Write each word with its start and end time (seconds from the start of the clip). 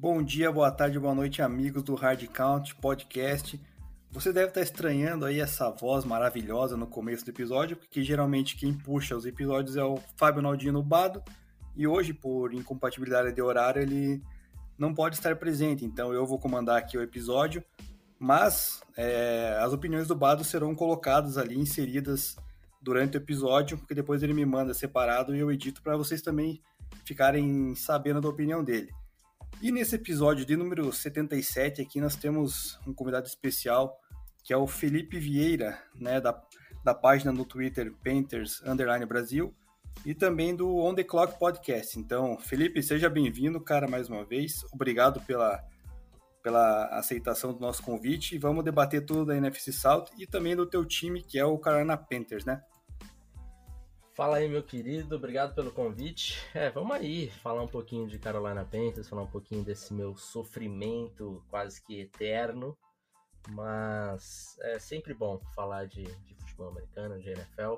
Bom 0.00 0.22
dia, 0.22 0.52
boa 0.52 0.70
tarde, 0.70 0.96
boa 0.96 1.12
noite, 1.12 1.42
amigos 1.42 1.82
do 1.82 1.96
Hard 1.96 2.24
Count 2.28 2.72
Podcast. 2.76 3.60
Você 4.12 4.32
deve 4.32 4.46
estar 4.46 4.60
estranhando 4.60 5.24
aí 5.24 5.40
essa 5.40 5.70
voz 5.70 6.04
maravilhosa 6.04 6.76
no 6.76 6.86
começo 6.86 7.24
do 7.24 7.32
episódio, 7.32 7.76
porque 7.76 8.04
geralmente 8.04 8.54
quem 8.54 8.72
puxa 8.72 9.16
os 9.16 9.26
episódios 9.26 9.74
é 9.74 9.82
o 9.82 9.98
Fábio 10.16 10.40
Naldino 10.40 10.84
Bado, 10.84 11.20
e 11.74 11.84
hoje, 11.84 12.12
por 12.12 12.54
incompatibilidade 12.54 13.32
de 13.32 13.42
horário, 13.42 13.82
ele 13.82 14.22
não 14.78 14.94
pode 14.94 15.16
estar 15.16 15.34
presente, 15.34 15.84
então 15.84 16.12
eu 16.12 16.24
vou 16.24 16.38
comandar 16.38 16.76
aqui 16.76 16.96
o 16.96 17.02
episódio, 17.02 17.64
mas 18.20 18.80
é, 18.96 19.58
as 19.60 19.72
opiniões 19.72 20.06
do 20.06 20.14
Bado 20.14 20.44
serão 20.44 20.76
colocadas 20.76 21.36
ali, 21.36 21.58
inseridas 21.58 22.36
durante 22.80 23.16
o 23.16 23.18
episódio, 23.18 23.76
porque 23.76 23.96
depois 23.96 24.22
ele 24.22 24.32
me 24.32 24.46
manda 24.46 24.72
separado 24.72 25.34
e 25.34 25.40
eu 25.40 25.50
edito 25.50 25.82
para 25.82 25.96
vocês 25.96 26.22
também 26.22 26.62
ficarem 27.04 27.74
sabendo 27.74 28.20
da 28.20 28.28
opinião 28.28 28.62
dele. 28.62 28.92
E 29.60 29.72
nesse 29.72 29.96
episódio 29.96 30.44
de 30.44 30.56
número 30.56 30.92
77 30.92 31.82
aqui 31.82 32.00
nós 32.00 32.14
temos 32.14 32.78
um 32.86 32.94
convidado 32.94 33.26
especial, 33.26 33.98
que 34.44 34.52
é 34.52 34.56
o 34.56 34.68
Felipe 34.68 35.18
Vieira, 35.18 35.82
né, 35.96 36.20
da, 36.20 36.40
da 36.84 36.94
página 36.94 37.32
no 37.32 37.44
Twitter 37.44 37.92
Painters 38.04 38.62
Underline 38.62 39.04
Brasil, 39.04 39.52
e 40.06 40.14
também 40.14 40.54
do 40.54 40.76
On 40.76 40.94
The 40.94 41.02
Clock 41.02 41.40
Podcast. 41.40 41.98
Então, 41.98 42.38
Felipe, 42.38 42.80
seja 42.84 43.10
bem-vindo, 43.10 43.60
cara, 43.60 43.88
mais 43.88 44.08
uma 44.08 44.24
vez. 44.24 44.64
Obrigado 44.72 45.20
pela, 45.22 45.60
pela 46.40 46.86
aceitação 46.96 47.52
do 47.52 47.58
nosso 47.58 47.82
convite 47.82 48.36
e 48.36 48.38
vamos 48.38 48.64
debater 48.64 49.04
tudo 49.04 49.26
da 49.26 49.36
NFC 49.36 49.72
South 49.72 50.04
e 50.16 50.24
também 50.24 50.54
do 50.54 50.66
teu 50.66 50.84
time, 50.84 51.20
que 51.20 51.36
é 51.36 51.44
o 51.44 51.58
Carolina 51.58 51.96
Panthers, 51.96 52.44
né? 52.44 52.62
Fala 54.18 54.38
aí, 54.38 54.48
meu 54.48 54.64
querido, 54.64 55.14
obrigado 55.14 55.54
pelo 55.54 55.70
convite. 55.70 56.42
É, 56.52 56.68
vamos 56.70 56.96
aí 56.96 57.30
falar 57.40 57.62
um 57.62 57.68
pouquinho 57.68 58.08
de 58.08 58.18
Carolina 58.18 58.64
Panthers, 58.64 59.08
falar 59.08 59.22
um 59.22 59.30
pouquinho 59.30 59.62
desse 59.62 59.94
meu 59.94 60.16
sofrimento 60.16 61.40
quase 61.48 61.80
que 61.80 62.00
eterno, 62.00 62.76
mas 63.50 64.58
é 64.60 64.76
sempre 64.80 65.14
bom 65.14 65.40
falar 65.54 65.86
de, 65.86 66.02
de 66.02 66.34
futebol 66.34 66.66
americano, 66.66 67.20
de 67.20 67.28
NFL 67.28 67.74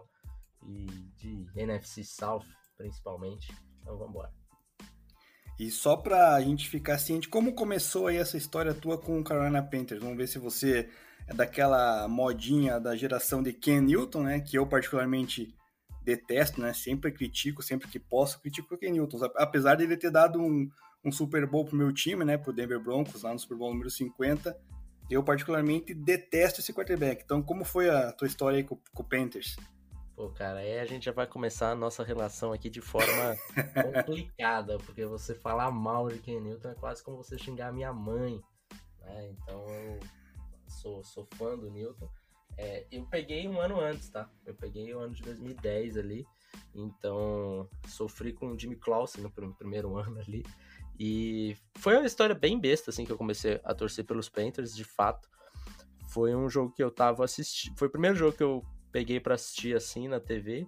e 0.67 0.87
de 1.19 1.47
NFC 1.55 2.03
South, 2.05 2.47
principalmente. 2.75 3.53
Então 3.83 3.98
vamos 3.98 4.15
embora. 4.15 4.33
E 5.59 5.70
só 5.70 5.95
para 5.95 6.37
a 6.37 6.41
gente 6.41 6.70
ficar 6.70 6.97
ciente, 6.97 7.28
como 7.28 7.55
começou 7.55 8.06
aí 8.06 8.17
essa 8.17 8.39
história 8.39 8.72
tua 8.72 8.97
com 8.97 9.20
o 9.20 9.25
Carolina 9.25 9.62
Panthers? 9.62 10.00
Vamos 10.00 10.17
ver 10.17 10.27
se 10.27 10.39
você 10.39 10.89
é 11.28 11.34
daquela 11.34 12.09
modinha 12.09 12.81
da 12.81 12.97
geração 12.97 13.43
de 13.43 13.53
Ken 13.53 13.83
Newton, 13.83 14.22
né? 14.22 14.41
Que 14.41 14.56
eu 14.56 14.67
particularmente 14.67 15.55
detesto, 16.16 16.61
né? 16.61 16.72
Sempre 16.72 17.12
critico, 17.12 17.62
sempre 17.62 17.89
que 17.89 17.98
posso, 17.98 18.41
critico 18.41 18.75
o 18.75 18.78
Ken 18.78 18.91
Newton. 18.91 19.19
Apesar 19.36 19.77
de 19.77 19.84
ele 19.84 19.97
ter 19.97 20.11
dado 20.11 20.41
um, 20.41 20.69
um 21.05 21.12
Super 21.12 21.47
Bowl 21.47 21.64
pro 21.64 21.77
meu 21.77 21.92
time, 21.92 22.25
né? 22.25 22.36
Pro 22.36 22.53
Denver 22.53 22.80
Broncos, 22.80 23.22
lá 23.22 23.33
no 23.33 23.39
Super 23.39 23.56
Bowl 23.56 23.70
número 23.70 23.91
50. 23.91 24.56
Eu 25.11 25.22
particularmente 25.22 25.92
detesto 25.94 26.61
esse 26.61 26.72
quarterback. 26.72 27.22
Então, 27.25 27.42
como 27.42 27.64
foi 27.64 27.88
a 27.88 28.12
tua 28.12 28.28
história 28.28 28.58
aí 28.58 28.64
com, 28.64 28.77
com 28.94 29.03
o 29.03 29.08
Panthers? 29.08 29.56
Pô, 30.14 30.28
cara, 30.31 30.58
aí 30.58 30.78
a 30.78 30.84
gente 30.84 31.06
já 31.06 31.12
vai 31.12 31.27
começar 31.27 31.70
a 31.70 31.75
nossa 31.75 32.05
relação 32.05 32.53
aqui 32.53 32.69
de 32.69 32.81
forma 32.81 33.36
complicada, 34.05 34.77
porque 34.78 35.06
você 35.06 35.34
falar 35.34 35.70
mal 35.70 36.08
de 36.08 36.19
Ken 36.19 36.41
Newton 36.41 36.69
é 36.69 36.75
quase 36.75 37.03
como 37.03 37.16
você 37.16 37.38
xingar 37.38 37.69
a 37.69 37.72
minha 37.72 37.92
mãe, 37.92 38.41
né? 39.00 39.31
Então 39.31 39.64
eu 39.66 39.98
sou, 40.69 41.03
sou 41.03 41.27
fã 41.36 41.56
do 41.56 41.70
Newton. 41.70 42.08
É, 42.56 42.87
eu 42.91 43.06
peguei 43.06 43.48
um 43.48 43.61
ano 43.61 43.81
antes, 43.81 44.09
tá? 44.11 44.31
Eu 44.45 44.55
peguei 44.55 44.95
o 44.95 45.01
ano 45.01 45.15
de 45.15 45.23
2010 45.23 45.97
ali, 45.97 46.27
então 46.75 47.69
sofri 47.89 48.33
com 48.33 48.53
o 48.53 48.59
Jimmy 48.59 48.77
Clausen 48.77 49.23
no 49.23 49.31
primeiro 49.31 49.97
ano 49.98 50.19
ali. 50.20 50.45
E 50.98 51.56
foi 51.78 51.97
uma 51.97 52.06
história 52.06 52.34
bem 52.34 52.61
besta, 52.61 52.91
assim, 52.91 53.06
que 53.06 53.12
eu 53.12 53.16
comecei 53.16 53.59
a 53.65 53.75
torcer 53.75 54.05
pelos 54.05 54.28
Panthers, 54.28 54.75
de 54.75 54.84
fato. 54.84 55.31
Foi 56.11 56.34
um 56.34 56.49
jogo 56.50 56.75
que 56.75 56.83
eu 56.83 56.91
tava 56.91 57.25
assistindo. 57.25 57.78
Foi 57.78 57.88
o 57.88 57.91
primeiro 57.91 58.16
jogo 58.16 58.37
que 58.37 58.43
eu 58.43 58.62
peguei 58.93 59.19
para 59.19 59.34
assistir 59.34 59.75
assim 59.75 60.09
na 60.09 60.21
TV. 60.21 60.67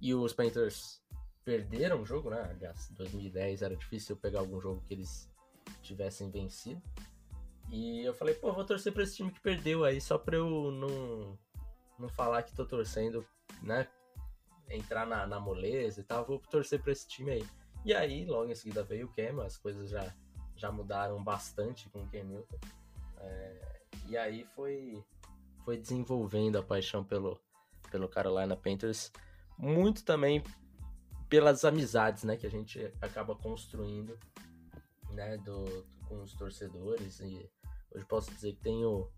E 0.00 0.14
os 0.14 0.32
Panthers 0.32 1.02
perderam 1.44 2.02
o 2.02 2.04
jogo, 2.04 2.30
né? 2.30 2.40
Aliás, 2.50 2.88
2010 2.90 3.62
era 3.62 3.76
difícil 3.76 4.16
pegar 4.16 4.40
algum 4.40 4.60
jogo 4.60 4.82
que 4.86 4.94
eles 4.94 5.28
tivessem 5.82 6.30
vencido. 6.30 6.82
E 7.70 8.04
eu 8.04 8.14
falei, 8.14 8.34
pô, 8.34 8.52
vou 8.52 8.64
torcer 8.64 8.92
pra 8.92 9.02
esse 9.02 9.16
time 9.16 9.30
que 9.30 9.40
perdeu 9.40 9.84
aí, 9.84 10.00
só 10.00 10.16
pra 10.16 10.36
eu 10.36 10.70
não, 10.70 11.38
não 11.98 12.08
falar 12.08 12.42
que 12.42 12.54
tô 12.54 12.64
torcendo, 12.64 13.26
né? 13.62 13.88
Entrar 14.70 15.06
na, 15.06 15.26
na 15.26 15.40
moleza 15.40 16.00
e 16.00 16.04
tal, 16.04 16.24
vou 16.24 16.38
torcer 16.38 16.80
pra 16.80 16.92
esse 16.92 17.06
time 17.08 17.30
aí. 17.30 17.46
E 17.84 17.94
aí, 17.94 18.24
logo 18.24 18.50
em 18.50 18.54
seguida 18.54 18.82
veio 18.82 19.06
o 19.06 19.12
Cam, 19.12 19.44
as 19.44 19.56
coisas 19.56 19.90
já, 19.90 20.14
já 20.56 20.70
mudaram 20.70 21.22
bastante 21.22 21.88
com 21.90 22.02
o 22.02 22.08
Cam 22.08 22.24
Newton. 22.24 22.58
É, 23.18 23.80
e 24.08 24.16
aí 24.16 24.44
foi, 24.54 25.04
foi 25.64 25.76
desenvolvendo 25.76 26.56
a 26.56 26.62
paixão 26.62 27.04
pelo, 27.04 27.40
pelo 27.90 28.08
Carolina 28.08 28.56
Panthers, 28.56 29.12
muito 29.58 30.04
também 30.04 30.42
pelas 31.28 31.64
amizades, 31.64 32.24
né, 32.24 32.36
que 32.36 32.46
a 32.46 32.50
gente 32.50 32.92
acaba 33.00 33.34
construindo, 33.34 34.18
né, 35.10 35.36
do, 35.38 35.84
com 36.08 36.22
os 36.22 36.32
torcedores 36.34 37.20
e 37.20 37.50
hoje 37.96 38.04
posso 38.06 38.30
dizer 38.30 38.52
que 38.52 38.62
tenho 38.62 39.10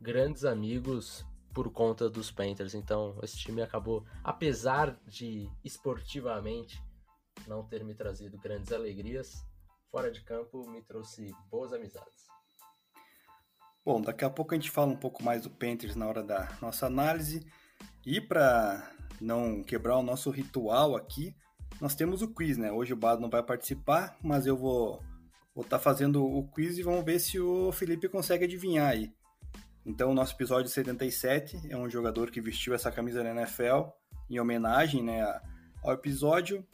grandes 0.00 0.44
amigos 0.44 1.24
por 1.52 1.70
conta 1.70 2.08
dos 2.08 2.30
Panthers. 2.30 2.74
Então, 2.74 3.18
esse 3.22 3.36
time 3.36 3.60
acabou, 3.60 4.04
apesar 4.24 4.98
de 5.06 5.50
esportivamente 5.62 6.82
não 7.46 7.62
ter 7.62 7.84
me 7.84 7.94
trazido 7.94 8.38
grandes 8.38 8.72
alegrias, 8.72 9.46
fora 9.90 10.10
de 10.10 10.22
campo 10.22 10.68
me 10.70 10.82
trouxe 10.82 11.34
boas 11.50 11.72
amizades. 11.72 12.22
Bom, 13.84 14.00
daqui 14.00 14.24
a 14.24 14.30
pouco 14.30 14.54
a 14.54 14.56
gente 14.56 14.70
fala 14.70 14.92
um 14.92 14.96
pouco 14.96 15.22
mais 15.22 15.42
do 15.42 15.50
Panthers 15.50 15.96
na 15.96 16.06
hora 16.06 16.22
da 16.22 16.56
nossa 16.62 16.86
análise. 16.86 17.44
E 18.06 18.20
para 18.20 18.90
não 19.20 19.62
quebrar 19.62 19.98
o 19.98 20.02
nosso 20.02 20.30
ritual 20.30 20.96
aqui, 20.96 21.36
nós 21.80 21.94
temos 21.94 22.22
o 22.22 22.32
quiz, 22.32 22.56
né? 22.56 22.70
Hoje 22.70 22.92
o 22.92 22.96
Bado 22.96 23.20
não 23.20 23.28
vai 23.28 23.42
participar, 23.42 24.16
mas 24.22 24.46
eu 24.46 24.56
vou 24.56 25.02
vou 25.54 25.64
estar 25.64 25.78
tá 25.78 25.82
fazendo 25.82 26.24
o 26.24 26.46
quiz 26.48 26.78
e 26.78 26.82
vamos 26.82 27.04
ver 27.04 27.18
se 27.18 27.38
o 27.38 27.72
Felipe 27.72 28.08
consegue 28.08 28.44
adivinhar 28.44 28.90
aí. 28.90 29.12
Então, 29.84 30.10
o 30.10 30.14
nosso 30.14 30.34
episódio 30.34 30.70
77 30.70 31.70
é 31.70 31.76
um 31.76 31.90
jogador 31.90 32.30
que 32.30 32.40
vestiu 32.40 32.74
essa 32.74 32.90
camisa 32.90 33.22
da 33.22 33.30
NFL 33.30 33.88
em 34.30 34.38
homenagem 34.38 35.02
né, 35.02 35.22
ao 35.82 35.92
episódio. 35.92 36.64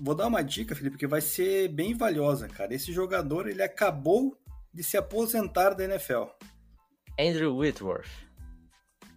Vou 0.00 0.14
dar 0.14 0.26
uma 0.26 0.42
dica, 0.42 0.74
Felipe, 0.74 0.98
que 0.98 1.06
vai 1.06 1.20
ser 1.20 1.68
bem 1.68 1.94
valiosa, 1.94 2.48
cara. 2.48 2.74
Esse 2.74 2.92
jogador, 2.92 3.46
ele 3.46 3.62
acabou 3.62 4.36
de 4.72 4.82
se 4.82 4.96
aposentar 4.96 5.74
da 5.74 5.84
NFL? 5.84 6.24
Andrew 7.18 7.56
Whitworth. 7.56 8.10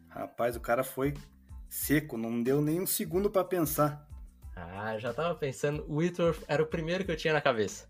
Rapaz, 0.09 0.55
o 0.55 0.59
cara 0.59 0.83
foi 0.83 1.15
seco, 1.67 2.17
não 2.17 2.41
deu 2.43 2.61
nem 2.61 2.79
um 2.79 2.85
segundo 2.85 3.29
para 3.29 3.43
pensar. 3.43 4.07
Ah, 4.55 4.97
já 4.99 5.11
tava 5.11 5.33
pensando. 5.35 5.85
Whitworth 5.89 6.43
era 6.47 6.61
o 6.61 6.67
primeiro 6.67 7.03
que 7.03 7.11
eu 7.11 7.17
tinha 7.17 7.33
na 7.33 7.41
cabeça. 7.41 7.87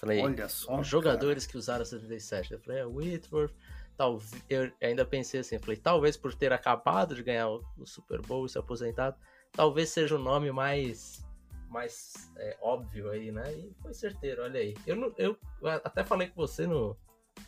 Falei, 0.00 0.22
olha 0.22 0.48
só. 0.48 0.82
Jogadores 0.82 1.44
cara. 1.44 1.52
que 1.52 1.58
usaram 1.58 1.82
a 1.82 1.84
77. 1.84 2.54
Eu 2.54 2.60
falei, 2.60 2.80
é, 2.80 2.86
Whitworth. 2.86 3.54
Talvez, 3.96 4.42
eu 4.48 4.72
ainda 4.82 5.04
pensei 5.04 5.40
assim, 5.40 5.58
falei, 5.58 5.76
talvez 5.76 6.16
por 6.16 6.34
ter 6.34 6.54
acabado 6.54 7.14
de 7.14 7.22
ganhar 7.22 7.50
o, 7.50 7.62
o 7.76 7.86
Super 7.86 8.22
Bowl 8.22 8.46
e 8.46 8.48
se 8.48 8.58
aposentado, 8.58 9.14
talvez 9.52 9.90
seja 9.90 10.16
o 10.16 10.18
nome 10.18 10.50
mais 10.50 11.22
mais 11.68 12.32
é, 12.36 12.56
óbvio 12.62 13.10
aí, 13.10 13.30
né? 13.30 13.52
E 13.52 13.72
foi 13.80 13.92
certeiro, 13.92 14.42
olha 14.42 14.58
aí. 14.58 14.74
Eu, 14.86 15.14
eu 15.18 15.38
até 15.62 16.02
falei 16.02 16.28
com 16.28 16.34
você 16.34 16.66
no, 16.66 16.96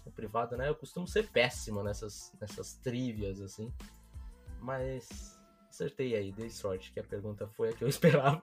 no 0.05 0.13
privado, 0.13 0.57
né? 0.57 0.69
Eu 0.69 0.77
costumo 0.77 1.09
ser 1.09 1.29
péssimo 1.31 1.83
nessas, 1.83 2.33
nessas 2.41 2.75
trivias, 2.75 3.41
assim. 3.41 3.73
Mas 4.61 5.41
acertei 5.69 6.15
aí, 6.15 6.31
dei 6.31 6.51
sorte, 6.51 6.93
que 6.93 7.01
a 7.01 7.05
pergunta 7.05 7.49
foi 7.49 7.71
a 7.71 7.73
que 7.73 7.83
eu 7.83 7.89
esperava. 7.89 8.43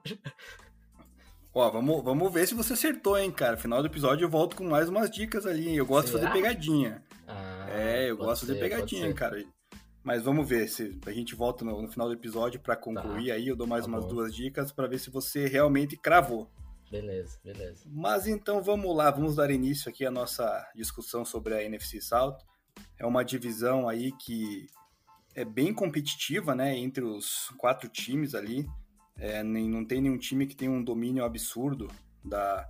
Ó, 1.53 1.69
vamos, 1.69 2.03
vamos 2.03 2.33
ver 2.33 2.47
se 2.47 2.53
você 2.53 2.73
acertou, 2.73 3.17
hein, 3.17 3.31
cara. 3.31 3.57
Final 3.57 3.81
do 3.81 3.87
episódio 3.87 4.25
eu 4.25 4.29
volto 4.29 4.55
com 4.55 4.63
mais 4.63 4.87
umas 4.87 5.09
dicas 5.09 5.45
ali, 5.45 5.69
hein? 5.69 5.75
Eu 5.75 5.85
gosto 5.85 6.09
Será? 6.09 6.19
de 6.19 6.27
fazer 6.27 6.41
pegadinha. 6.41 7.03
Ah, 7.27 7.67
é, 7.69 8.09
eu 8.09 8.17
gosto 8.17 8.45
ser, 8.45 8.53
de 8.53 8.59
fazer 8.59 8.69
pegadinha, 8.69 9.13
cara. 9.13 9.43
Mas 10.03 10.23
vamos 10.23 10.47
ver 10.47 10.67
se 10.67 10.99
a 11.05 11.11
gente 11.11 11.35
volta 11.35 11.65
no, 11.65 11.81
no 11.81 11.87
final 11.87 12.07
do 12.07 12.13
episódio 12.13 12.59
para 12.59 12.75
concluir 12.75 13.27
tá. 13.27 13.33
aí. 13.33 13.47
Eu 13.47 13.55
dou 13.55 13.67
mais 13.67 13.85
tá 13.85 13.87
umas 13.87 14.03
bom. 14.03 14.09
duas 14.09 14.33
dicas 14.33 14.71
para 14.71 14.87
ver 14.87 14.99
se 14.99 15.09
você 15.09 15.47
realmente 15.47 15.97
cravou. 15.97 16.49
Beleza, 16.89 17.39
beleza. 17.43 17.83
Mas 17.87 18.27
então 18.27 18.61
vamos 18.63 18.95
lá, 18.95 19.11
vamos 19.11 19.35
dar 19.35 19.51
início 19.51 19.89
aqui 19.89 20.05
à 20.05 20.11
nossa 20.11 20.67
discussão 20.75 21.23
sobre 21.23 21.53
a 21.53 21.63
NFC 21.63 22.01
South. 22.01 22.37
É 22.97 23.05
uma 23.05 23.23
divisão 23.23 23.87
aí 23.87 24.11
que 24.13 24.67
é 25.35 25.45
bem 25.45 25.73
competitiva, 25.73 26.55
né, 26.55 26.75
entre 26.75 27.03
os 27.03 27.49
quatro 27.57 27.87
times 27.87 28.33
ali. 28.33 28.67
É, 29.19 29.44
nem, 29.44 29.69
não 29.69 29.83
tem 29.83 30.01
nenhum 30.01 30.18
time 30.18 30.48
que 30.48 30.56
tem 30.56 30.69
um 30.69 30.83
domínio 30.83 31.24
absurdo 31.24 31.89
da, 32.24 32.68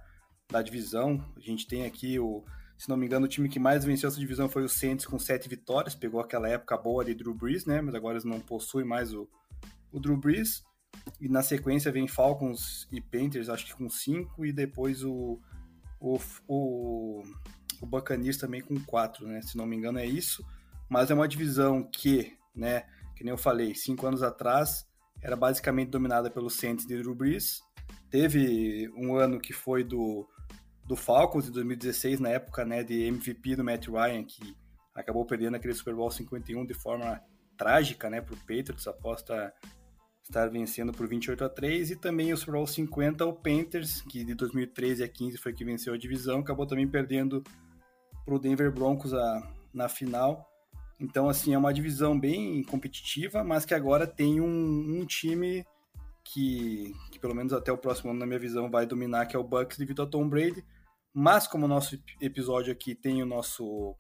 da 0.50 0.62
divisão. 0.62 1.24
A 1.36 1.40
gente 1.40 1.68
tem 1.68 1.86
aqui 1.86 2.20
o 2.20 2.44
se 2.80 2.88
não 2.88 2.96
me 2.96 3.06
engano, 3.06 3.26
o 3.26 3.30
time 3.30 3.50
que 3.50 3.60
mais 3.60 3.84
venceu 3.84 4.08
essa 4.08 4.18
divisão 4.18 4.48
foi 4.48 4.64
o 4.64 4.70
Saints 4.70 5.06
com 5.06 5.20
sete 5.20 5.50
vitórias. 5.50 5.94
Pegou 5.94 6.22
aquela 6.22 6.48
época 6.48 6.78
boa 6.78 7.04
de 7.04 7.14
Drew 7.14 7.34
Brees, 7.34 7.66
né? 7.66 7.82
Mas 7.82 7.94
agora 7.94 8.14
eles 8.14 8.24
não 8.24 8.40
possuem 8.40 8.86
mais 8.86 9.14
o, 9.14 9.30
o 9.92 10.00
Drew 10.00 10.16
Brees. 10.16 10.64
E 11.20 11.28
na 11.28 11.42
sequência 11.42 11.92
vem 11.92 12.08
Falcons 12.08 12.88
e 12.90 13.02
Panthers, 13.02 13.50
acho 13.50 13.66
que 13.66 13.74
com 13.74 13.90
cinco. 13.90 14.46
E 14.46 14.54
depois 14.54 15.04
o, 15.04 15.42
o, 16.00 16.18
o, 16.48 17.24
o 17.82 17.86
Buccaneers 17.86 18.38
também 18.38 18.62
com 18.62 18.80
quatro, 18.86 19.28
né? 19.28 19.42
Se 19.42 19.58
não 19.58 19.66
me 19.66 19.76
engano 19.76 20.00
é 20.00 20.06
isso. 20.06 20.42
Mas 20.88 21.12
é 21.12 21.14
uma 21.14 21.28
divisão 21.28 21.84
que, 21.84 22.38
né, 22.56 22.86
que 23.14 23.26
nem 23.26 23.32
eu 23.32 23.38
falei, 23.38 23.76
cinco 23.76 24.08
anos 24.08 24.24
atrás 24.24 24.88
era 25.22 25.36
basicamente 25.36 25.90
dominada 25.90 26.30
pelo 26.30 26.50
Saints 26.50 26.86
de 26.86 26.98
Drew 26.98 27.16
Brees. 27.16 27.62
Teve 28.10 28.90
um 28.96 29.16
ano 29.16 29.40
que 29.40 29.54
foi 29.54 29.84
do, 29.84 30.28
do 30.88 30.96
Falcons 30.96 31.48
em 31.48 31.52
2016, 31.52 32.20
na 32.20 32.30
época 32.30 32.66
né, 32.66 32.84
de 32.84 33.04
MVP 33.04 33.56
do 33.56 33.64
Matt 33.64 33.88
Ryan, 33.88 34.24
que 34.24 34.56
acabou 34.96 35.26
perdendo 35.26 35.56
aquele 35.56 35.74
Super 35.74 35.96
Bowl 35.96 36.10
51 36.10 36.66
de 36.66 36.74
forma 36.74 37.22
trágica 37.58 38.10
né, 38.10 38.22
para 38.22 38.34
o 38.34 38.38
Patriots, 38.38 38.88
após 38.88 39.24
estar 40.24 40.48
vencendo 40.50 40.92
por 40.92 41.08
28 41.08 41.44
a 41.44 41.50
3 41.50 41.92
e 41.92 41.96
também 41.96 42.32
o 42.32 42.38
Super 42.38 42.54
Bowl 42.54 42.68
50 42.68 43.26
o 43.26 43.34
Panthers, 43.34 44.02
que 44.02 44.24
de 44.24 44.34
2013 44.34 45.04
a 45.04 45.08
15 45.08 45.38
foi 45.38 45.54
que 45.54 45.66
venceu 45.66 45.94
a 45.94 45.98
divisão, 45.98 46.40
acabou 46.40 46.66
também 46.66 46.88
perdendo 46.88 47.44
para 48.26 48.34
o 48.34 48.40
Denver 48.40 48.72
Broncos 48.72 49.14
a, 49.14 49.52
na 49.74 49.90
final. 49.90 50.49
Então, 51.00 51.30
assim, 51.30 51.54
é 51.54 51.58
uma 51.58 51.74
divisão 51.74 52.20
bem 52.20 52.62
competitiva, 52.64 53.44
mas 53.44 53.64
que 53.64 53.74
agora 53.74 54.06
tem 54.06 54.42
um, 54.42 55.00
um 55.00 55.06
time 55.06 55.66
que, 56.24 56.94
que, 57.10 57.20
pelo 57.20 57.34
menos 57.34 57.54
até 57.54 57.72
o 57.72 57.78
próximo 57.78 58.12
ano, 58.12 58.20
na 58.20 58.26
minha 58.26 58.40
visão, 58.40 58.70
vai 58.70 58.86
dominar, 58.86 59.26
que 59.26 59.36
é 59.36 59.40
o 59.40 59.44
Bucks 59.44 59.78
devido 59.78 60.02
a 60.02 60.08
Tom 60.08 60.28
Brady. 60.28 60.64
Mas 61.14 61.48
como 61.48 61.66
o 61.66 61.70
nosso 61.70 61.98
episódio 62.22 62.72
aqui 62.72 62.94
tem 62.94 63.24
o 63.24 63.26
nosso 63.26 63.96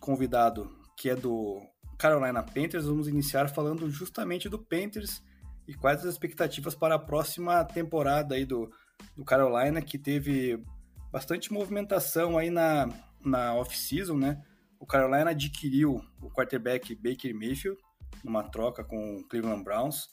convidado, 0.00 0.70
que 0.96 1.10
é 1.10 1.16
do 1.16 1.60
Carolina 1.98 2.42
Panthers, 2.42 2.86
vamos 2.86 3.08
iniciar 3.08 3.48
falando 3.48 3.90
justamente 3.90 4.48
do 4.48 4.58
Panthers 4.58 5.22
e 5.66 5.74
quais 5.74 6.00
as 6.00 6.12
expectativas 6.12 6.74
para 6.74 6.94
a 6.96 6.98
próxima 6.98 7.64
temporada 7.64 8.34
aí 8.34 8.44
do, 8.44 8.70
do 9.16 9.24
Carolina, 9.24 9.80
que 9.80 9.98
teve 9.98 10.62
bastante 11.10 11.52
movimentação 11.52 12.36
aí 12.36 12.50
na, 12.50 12.88
na 13.24 13.54
off-season, 13.54 14.16
né? 14.16 14.42
O 14.84 14.86
Carolina 14.86 15.30
adquiriu 15.30 16.04
o 16.20 16.30
quarterback 16.30 16.94
Baker 16.94 17.34
Mayfield, 17.34 17.80
numa 18.22 18.42
troca 18.42 18.84
com 18.84 19.16
o 19.16 19.24
Cleveland 19.24 19.64
Browns. 19.64 20.10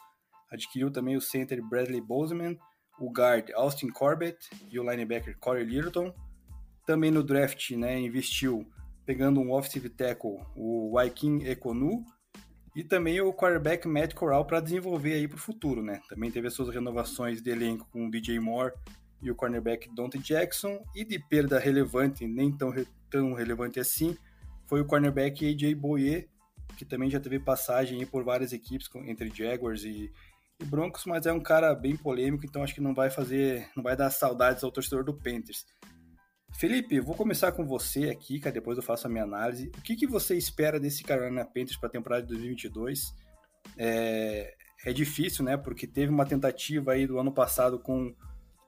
Adquiriu 0.49 0.89
também 0.89 1.17
o 1.17 1.21
center 1.21 1.61
Bradley 1.61 1.99
Bozeman, 1.99 2.57
o 2.97 3.11
guard 3.11 3.51
Austin 3.53 3.89
Corbett 3.89 4.37
e 4.71 4.79
o 4.79 4.89
linebacker 4.89 5.37
Corey 5.39 5.65
Littleton. 5.65 6.13
Também 6.85 7.11
no 7.11 7.21
draft, 7.21 7.71
né, 7.71 7.99
investiu 7.99 8.65
pegando 9.05 9.41
um 9.41 9.51
offensive 9.51 9.89
tackle, 9.89 10.39
o 10.55 10.93
Waikin 10.93 11.43
Ekonu, 11.43 12.05
e 12.73 12.81
também 12.81 13.19
o 13.19 13.33
quarterback 13.33 13.85
Matt 13.89 14.13
Corral 14.13 14.45
para 14.45 14.61
desenvolver 14.61 15.15
aí 15.15 15.27
para 15.27 15.35
o 15.35 15.41
futuro, 15.41 15.83
né? 15.83 15.99
Também 16.07 16.31
teve 16.31 16.47
as 16.47 16.53
suas 16.53 16.73
renovações 16.73 17.41
de 17.41 17.49
elenco 17.49 17.89
com 17.91 18.07
o 18.07 18.09
DJ 18.09 18.39
Moore 18.39 18.73
e 19.21 19.29
o 19.29 19.35
cornerback 19.35 19.93
Dante 19.93 20.17
Jackson, 20.17 20.81
e 20.95 21.03
de 21.03 21.19
perda 21.19 21.59
relevante, 21.59 22.25
nem 22.25 22.55
tão, 22.55 22.73
tão 23.09 23.33
relevante 23.33 23.77
assim, 23.77 24.17
foi 24.71 24.79
o 24.79 24.85
cornerback 24.85 25.45
AJ 25.45 25.73
Boye, 25.73 26.29
que 26.77 26.85
também 26.85 27.09
já 27.09 27.19
teve 27.19 27.37
passagem 27.41 28.05
por 28.05 28.23
várias 28.23 28.53
equipes, 28.53 28.89
entre 29.05 29.29
Jaguars 29.29 29.83
e, 29.83 30.09
e, 30.61 30.63
Broncos, 30.63 31.03
mas 31.05 31.25
é 31.25 31.33
um 31.33 31.41
cara 31.41 31.75
bem 31.75 31.97
polêmico, 31.97 32.45
então 32.45 32.63
acho 32.63 32.73
que 32.73 32.79
não 32.79 32.93
vai 32.93 33.09
fazer, 33.09 33.69
não 33.75 33.83
vai 33.83 33.97
dar 33.97 34.09
saudades 34.09 34.63
ao 34.63 34.71
torcedor 34.71 35.03
do 35.03 35.13
Panthers. 35.13 35.65
Felipe, 36.57 37.01
vou 37.01 37.15
começar 37.15 37.51
com 37.51 37.65
você 37.65 38.11
aqui, 38.11 38.39
cara, 38.39 38.53
depois 38.53 38.77
eu 38.77 38.83
faço 38.83 39.07
a 39.07 39.09
minha 39.09 39.25
análise. 39.25 39.69
O 39.77 39.81
que, 39.81 39.93
que 39.93 40.07
você 40.07 40.37
espera 40.37 40.79
desse 40.79 41.03
Carolina 41.03 41.43
Panthers 41.43 41.75
para 41.75 41.89
a 41.89 41.91
temporada 41.91 42.21
de 42.21 42.29
2022? 42.29 43.13
É, 43.77 44.53
é 44.85 44.93
difícil, 44.93 45.43
né? 45.43 45.57
Porque 45.57 45.85
teve 45.85 46.13
uma 46.13 46.25
tentativa 46.25 46.93
aí 46.93 47.05
do 47.05 47.19
ano 47.19 47.33
passado 47.33 47.77
com, 47.77 48.15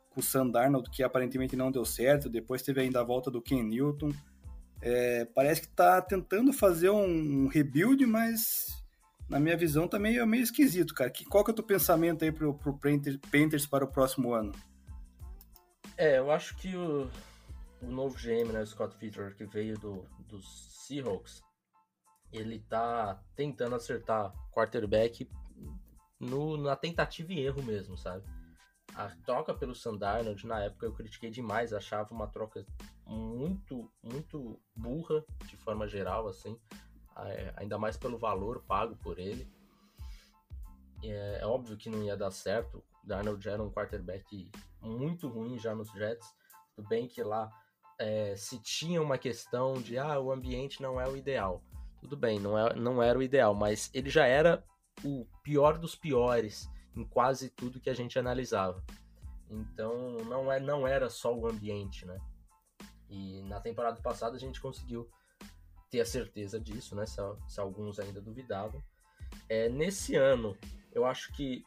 com 0.10 0.20
o 0.20 0.24
Sam 0.24 0.50
Darnold 0.50 0.90
que 0.90 1.02
aparentemente 1.02 1.56
não 1.56 1.72
deu 1.72 1.86
certo. 1.86 2.30
Depois 2.30 2.62
teve 2.62 2.82
ainda 2.82 3.00
a 3.00 3.06
volta 3.06 3.32
do 3.32 3.42
Ken 3.42 3.64
Newton. 3.64 4.12
É, 4.82 5.26
parece 5.26 5.62
que 5.62 5.68
está 5.68 6.02
tentando 6.02 6.52
fazer 6.52 6.90
um, 6.90 7.48
rebuild, 7.48 8.06
mas 8.06 8.84
na 9.30 9.40
minha 9.40 9.56
visão 9.56 9.88
tá 9.88 9.98
meio, 9.98 10.26
meio 10.28 10.44
esquisito, 10.44 10.94
cara. 10.94 11.10
Que, 11.10 11.26
qual 11.26 11.44
que 11.44 11.52
é 11.52 11.54
o 11.54 11.56
teu 11.56 11.64
pensamento 11.64 12.24
aí 12.24 12.32
pro, 12.32 12.54
pro 12.54 12.78
Panthers 12.78 13.66
para 13.66 13.86
o 13.86 13.88
próximo 13.88 14.34
ano? 14.34 14.52
É, 15.98 16.18
eu 16.18 16.32
acho 16.32 16.56
que 16.58 16.76
o, 16.76 17.10
o 17.82 17.86
novo 17.88 18.16
GM, 18.18 18.52
né, 18.52 18.66
Scott 18.66 18.96
Fitter, 18.98 19.36
que 19.36 19.46
veio 19.46 19.78
do, 19.78 20.06
dos 20.28 20.86
Seahawks, 20.86 21.42
ele 22.32 22.60
tá 22.60 23.22
tentando 23.36 23.76
acertar 23.76 24.34
quarterback 24.52 25.30
no, 26.20 26.58
na 26.58 26.76
tentativa 26.76 27.32
e 27.32 27.40
erro 27.40 27.62
mesmo, 27.64 27.98
sabe? 27.98 28.24
A 28.96 29.10
troca 29.26 29.54
pelo 29.54 29.76
Sandarnold, 29.76 30.46
na 30.46 30.64
época 30.64 30.86
eu 30.86 30.94
critiquei 30.94 31.30
demais, 31.30 31.74
achava 31.74 32.14
uma 32.14 32.28
troca 32.28 32.66
muito, 33.06 33.92
muito 34.02 34.60
burra, 34.76 35.24
de 35.46 35.58
forma 35.58 35.88
geral, 35.88 36.28
assim, 36.28 36.58
é, 37.18 37.54
ainda 37.58 37.78
mais 37.78 37.98
pelo 37.98 38.18
valor 38.18 38.64
pago 38.64 38.96
por 38.98 39.20
ele. 39.20 39.48
É, 41.04 41.40
é 41.42 41.46
óbvio 41.46 41.78
que 41.78 41.90
não 41.90 42.04
ia 42.04 42.16
dar 42.16 42.32
certo, 42.32 42.84
Darnold 43.04 43.44
já 43.44 43.52
era 43.52 43.64
um 43.64 43.72
quarterback 43.72 44.50
muito 44.82 45.28
ruim 45.28 45.60
já 45.60 45.76
nos 45.76 45.92
Jets, 45.92 46.28
tudo 46.76 46.88
bem 46.88 47.08
que 47.08 47.22
lá 47.22 47.52
é, 48.00 48.36
se 48.36 48.60
tinha 48.60 49.02
uma 49.02 49.18
questão 49.18 49.74
de 49.74 49.98
ah, 49.98 50.20
o 50.20 50.32
ambiente 50.32 50.82
não 50.82 51.00
é 51.00 51.08
o 51.08 51.16
ideal. 51.16 51.64
Tudo 52.00 52.18
bem, 52.18 52.40
não, 52.40 52.58
é, 52.58 52.74
não 52.76 53.02
era 53.02 53.18
o 53.18 53.24
ideal, 53.24 53.54
mas 53.54 53.90
ele 53.94 54.10
já 54.10 54.26
era 54.26 54.64
o 55.04 55.26
pior 55.42 55.78
dos 55.78 55.96
piores 55.96 56.70
em 56.96 57.04
quase 57.04 57.50
tudo 57.50 57.80
que 57.80 57.90
a 57.90 57.94
gente 57.94 58.18
analisava. 58.18 58.84
Então 59.50 60.18
não, 60.26 60.52
é, 60.52 60.60
não 60.60 60.88
era 60.88 61.10
só 61.10 61.34
o 61.34 61.48
ambiente, 61.48 62.06
né? 62.06 62.20
E 63.14 63.44
na 63.44 63.60
temporada 63.60 64.02
passada 64.02 64.36
a 64.36 64.40
gente 64.40 64.60
conseguiu 64.60 65.08
ter 65.92 66.02
a 66.02 66.06
certeza 66.06 66.60
disso, 66.60 66.96
né? 66.96 67.06
Se, 67.06 67.22
se 67.48 67.60
alguns 67.60 68.00
ainda 68.00 68.20
duvidavam. 68.20 68.84
É, 69.48 69.70
nesse 69.70 70.16
ano, 70.16 70.58
eu 70.92 71.06
acho 71.06 71.32
que 71.34 71.64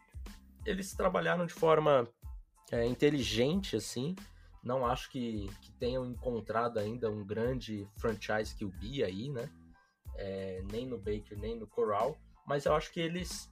eles 0.65 0.93
trabalharam 0.93 1.47
de 1.47 1.53
forma 1.53 2.09
é, 2.73 2.85
inteligente, 2.85 3.77
assim, 3.77 4.17
não 4.61 4.85
acho 4.85 5.09
que, 5.09 5.49
que 5.63 5.71
tenham 5.75 6.05
encontrado 6.05 6.79
ainda 6.79 7.09
um 7.09 7.25
grande 7.25 7.89
franchise 7.97 8.57
QB 8.57 9.05
aí, 9.05 9.31
né? 9.31 9.49
É, 10.17 10.65
nem 10.73 10.85
no 10.85 10.99
Baker, 10.99 11.39
nem 11.39 11.57
no 11.57 11.69
Coral. 11.69 12.19
Mas 12.45 12.65
eu 12.65 12.75
acho 12.75 12.93
que 12.93 12.99
eles, 12.99 13.49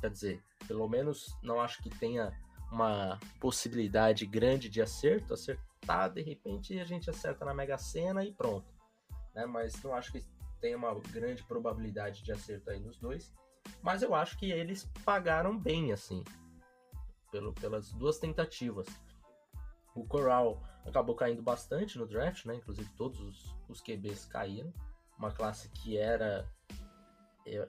quer 0.00 0.10
dizer, 0.10 0.42
pelo 0.66 0.88
menos 0.88 1.38
não 1.44 1.60
acho 1.60 1.80
que 1.80 1.90
tenha 1.90 2.36
uma 2.72 3.20
possibilidade 3.38 4.26
grande 4.26 4.68
de 4.68 4.82
acerto. 4.82 5.32
Acertar, 5.86 6.10
de 6.10 6.22
repente, 6.22 6.78
a 6.80 6.84
gente 6.84 7.08
acerta 7.08 7.44
na 7.44 7.54
Mega 7.54 7.78
Sena 7.78 8.24
e 8.24 8.32
pronto. 8.32 8.66
Né? 9.34 9.46
Mas 9.46 9.80
não 9.82 9.94
acho 9.94 10.12
que 10.12 10.24
tenha 10.60 10.76
uma 10.76 10.92
grande 11.12 11.44
probabilidade 11.44 12.22
de 12.22 12.32
acerto 12.32 12.70
aí 12.70 12.80
nos 12.80 12.98
dois. 12.98 13.32
Mas 13.82 14.02
eu 14.02 14.14
acho 14.14 14.36
que 14.38 14.50
eles 14.50 14.84
pagaram 15.04 15.56
bem, 15.58 15.92
assim, 15.92 16.24
pelo, 17.30 17.52
pelas 17.52 17.92
duas 17.92 18.18
tentativas. 18.18 18.86
O 19.94 20.04
Coral 20.04 20.62
acabou 20.84 21.14
caindo 21.14 21.42
bastante 21.42 21.98
no 21.98 22.06
draft, 22.06 22.44
né? 22.46 22.56
Inclusive 22.56 22.88
todos 22.96 23.20
os, 23.20 23.56
os 23.68 23.80
QBs 23.80 24.26
caíram. 24.26 24.72
Uma 25.16 25.32
classe 25.32 25.68
que 25.70 25.96
era. 25.96 26.50
É, 27.46 27.68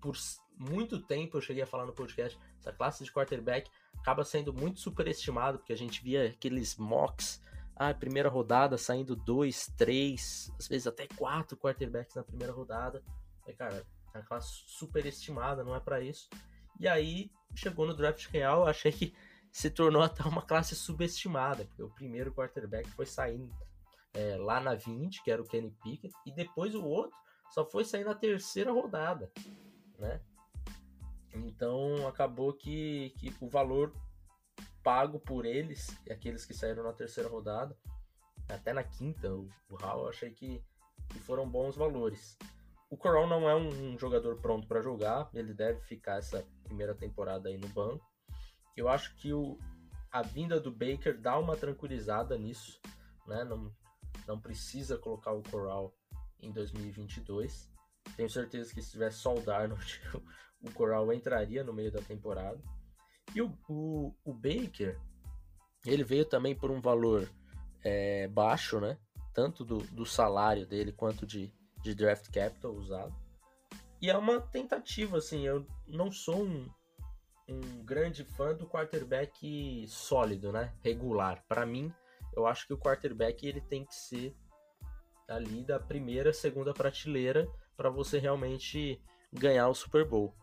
por 0.00 0.16
muito 0.58 1.00
tempo 1.00 1.36
eu 1.36 1.40
cheguei 1.40 1.62
a 1.62 1.66
falar 1.66 1.86
no 1.86 1.92
podcast, 1.92 2.38
essa 2.58 2.72
classe 2.72 3.04
de 3.04 3.12
quarterback 3.12 3.70
acaba 4.02 4.24
sendo 4.24 4.52
muito 4.52 4.80
superestimada, 4.80 5.58
porque 5.58 5.72
a 5.72 5.76
gente 5.76 6.02
via 6.02 6.26
aqueles 6.26 6.76
mocks. 6.76 7.40
Ah, 7.74 7.94
primeira 7.94 8.28
rodada 8.28 8.76
saindo 8.76 9.16
dois, 9.16 9.72
três, 9.78 10.52
às 10.58 10.68
vezes 10.68 10.86
até 10.86 11.06
quatro 11.16 11.56
quarterbacks 11.56 12.14
na 12.14 12.22
primeira 12.22 12.52
rodada. 12.52 13.02
É, 13.46 13.52
cara, 13.52 13.86
é 14.12 14.18
uma 14.18 14.24
classe 14.24 14.62
superestimada, 14.66 15.64
não 15.64 15.74
é 15.74 15.80
para 15.80 16.00
isso. 16.00 16.28
E 16.78 16.86
aí 16.86 17.30
chegou 17.54 17.86
no 17.86 17.94
draft 17.94 18.26
real, 18.26 18.66
achei 18.66 18.92
que 18.92 19.14
se 19.50 19.70
tornou 19.70 20.02
até 20.02 20.22
uma 20.24 20.42
classe 20.42 20.74
subestimada, 20.74 21.64
porque 21.64 21.82
o 21.82 21.90
primeiro 21.90 22.32
quarterback 22.32 22.90
foi 22.90 23.06
saindo 23.06 23.54
é, 24.14 24.36
lá 24.36 24.60
na 24.60 24.74
20, 24.74 25.22
que 25.22 25.30
era 25.30 25.40
o 25.40 25.46
Kenny 25.46 25.70
Pickett, 25.82 26.14
e 26.26 26.32
depois 26.32 26.74
o 26.74 26.84
outro 26.84 27.16
só 27.50 27.64
foi 27.64 27.84
sair 27.84 28.04
na 28.04 28.14
terceira 28.14 28.72
rodada, 28.72 29.30
né? 29.98 30.20
Então 31.34 32.06
acabou 32.06 32.52
que, 32.52 33.10
que 33.18 33.34
o 33.40 33.48
valor 33.48 33.94
pago 34.82 35.18
por 35.18 35.44
eles, 35.46 35.96
e 36.06 36.12
aqueles 36.12 36.44
que 36.44 36.54
saíram 36.54 36.82
na 36.82 36.92
terceira 36.92 37.28
rodada, 37.28 37.76
até 38.48 38.72
na 38.72 38.82
quinta, 38.82 39.32
o, 39.32 39.48
o 39.70 39.76
Hall, 39.76 40.02
eu 40.02 40.08
achei 40.08 40.30
que, 40.30 40.62
que 41.08 41.18
foram 41.20 41.48
bons 41.48 41.76
valores. 41.76 42.36
O 42.90 42.96
Coral 42.96 43.26
não 43.26 43.48
é 43.48 43.54
um, 43.54 43.92
um 43.92 43.98
jogador 43.98 44.40
pronto 44.40 44.66
para 44.66 44.82
jogar, 44.82 45.30
ele 45.32 45.54
deve 45.54 45.80
ficar 45.80 46.18
essa 46.18 46.44
primeira 46.64 46.94
temporada 46.94 47.48
aí 47.48 47.56
no 47.56 47.68
banco. 47.68 48.06
Eu 48.76 48.88
acho 48.88 49.14
que 49.16 49.32
o, 49.32 49.58
a 50.10 50.22
vinda 50.22 50.60
do 50.60 50.70
Baker 50.70 51.18
dá 51.18 51.38
uma 51.38 51.56
tranquilizada 51.56 52.36
nisso, 52.36 52.80
né? 53.26 53.44
Não, 53.44 53.74
não 54.26 54.38
precisa 54.38 54.98
colocar 54.98 55.32
o 55.32 55.42
Coral 55.42 55.94
em 56.40 56.52
2022. 56.52 57.70
Tenho 58.16 58.28
certeza 58.28 58.74
que 58.74 58.82
se 58.82 58.90
tivesse 58.90 59.18
só 59.18 59.34
o 59.34 59.40
Darnold, 59.40 60.00
o 60.62 60.70
Coral 60.72 61.12
entraria 61.12 61.64
no 61.64 61.72
meio 61.72 61.90
da 61.90 62.00
temporada. 62.00 62.58
E 63.34 63.40
o, 63.40 63.52
o, 63.68 64.14
o 64.24 64.32
Baker, 64.32 64.98
ele 65.86 66.04
veio 66.04 66.24
também 66.24 66.54
por 66.54 66.70
um 66.70 66.80
valor 66.80 67.28
é, 67.84 68.28
baixo, 68.28 68.80
né? 68.80 68.98
Tanto 69.34 69.64
do, 69.64 69.78
do 69.78 70.04
salário 70.04 70.66
dele 70.66 70.92
quanto 70.92 71.26
de, 71.26 71.52
de 71.82 71.94
draft 71.94 72.30
capital 72.30 72.72
usado. 72.72 73.14
E 74.00 74.10
é 74.10 74.16
uma 74.16 74.40
tentativa, 74.40 75.18
assim, 75.18 75.46
eu 75.46 75.66
não 75.86 76.10
sou 76.10 76.42
um, 76.42 76.68
um 77.48 77.84
grande 77.84 78.24
fã 78.24 78.54
do 78.54 78.66
quarterback 78.66 79.86
sólido, 79.88 80.52
né? 80.52 80.72
Regular. 80.82 81.42
Para 81.48 81.64
mim, 81.64 81.92
eu 82.34 82.46
acho 82.46 82.66
que 82.66 82.74
o 82.74 82.78
quarterback 82.78 83.46
ele 83.46 83.60
tem 83.60 83.84
que 83.84 83.94
ser 83.94 84.36
ali 85.28 85.64
da 85.64 85.78
primeira, 85.78 86.32
segunda 86.32 86.74
prateleira 86.74 87.48
para 87.76 87.88
você 87.88 88.18
realmente 88.18 89.00
ganhar 89.32 89.68
o 89.68 89.74
Super 89.74 90.06
Bowl. 90.06 90.34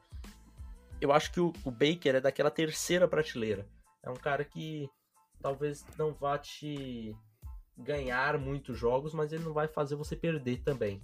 Eu 1.02 1.12
acho 1.12 1.32
que 1.32 1.40
o, 1.40 1.54
o 1.64 1.72
Baker 1.72 2.16
é 2.16 2.22
daquela 2.22 2.52
terceira 2.52 3.08
prateleira. 3.08 3.68
É 4.04 4.10
um 4.10 4.16
cara 4.16 4.44
que 4.44 4.90
talvez 5.42 5.86
não 5.98 6.14
vá 6.14 6.38
te 6.38 7.16
ganhar 7.78 8.38
muitos 8.38 8.78
jogos, 8.78 9.14
mas 9.14 9.32
ele 9.32 9.44
não 9.44 9.54
vai 9.54 9.68
fazer 9.68 9.96
você 9.96 10.16
perder 10.16 10.62
também. 10.64 11.02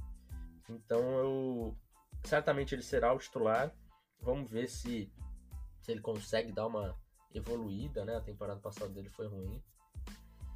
Então 0.70 1.02
eu 1.20 1.78
certamente 2.24 2.76
ele 2.76 2.82
será 2.82 3.14
o 3.14 3.20
titular. 3.20 3.74
Vamos 4.22 4.50
ver 4.50 4.68
se, 4.68 5.12
se 5.82 5.92
ele 5.92 6.02
consegue 6.02 6.52
dar 6.52 6.68
uma 6.68 6.98
evoluída, 7.34 8.04
né? 8.04 8.16
A 8.16 8.22
temporada 8.22 8.60
passada 8.60 8.92
dele 8.92 9.10
foi 9.10 9.28
ruim. 9.28 9.64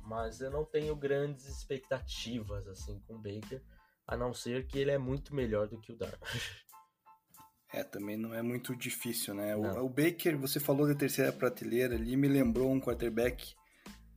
Mas 0.03 0.41
eu 0.41 0.49
não 0.49 0.65
tenho 0.65 0.95
grandes 0.95 1.45
expectativas 1.45 2.67
assim 2.67 2.99
com 3.01 3.15
o 3.15 3.19
Baker, 3.19 3.61
a 4.07 4.17
não 4.17 4.33
ser 4.33 4.65
que 4.65 4.79
ele 4.79 4.91
é 4.91 4.97
muito 4.97 5.35
melhor 5.35 5.67
do 5.67 5.79
que 5.79 5.91
o 5.91 5.95
Darnold. 5.95 6.19
É, 7.79 7.83
também 7.83 8.17
não 8.17 8.33
é 8.33 8.41
muito 8.41 8.75
difícil, 8.75 9.33
né? 9.33 9.55
O, 9.55 9.85
o, 9.85 9.89
Baker, 9.89 10.37
você 10.37 10.59
falou 10.59 10.85
da 10.85 10.93
terceira 10.93 11.31
prateleira 11.31 11.95
ali, 11.95 12.17
me 12.17 12.27
lembrou 12.27 12.69
um 12.69 12.79
quarterback 12.79 13.55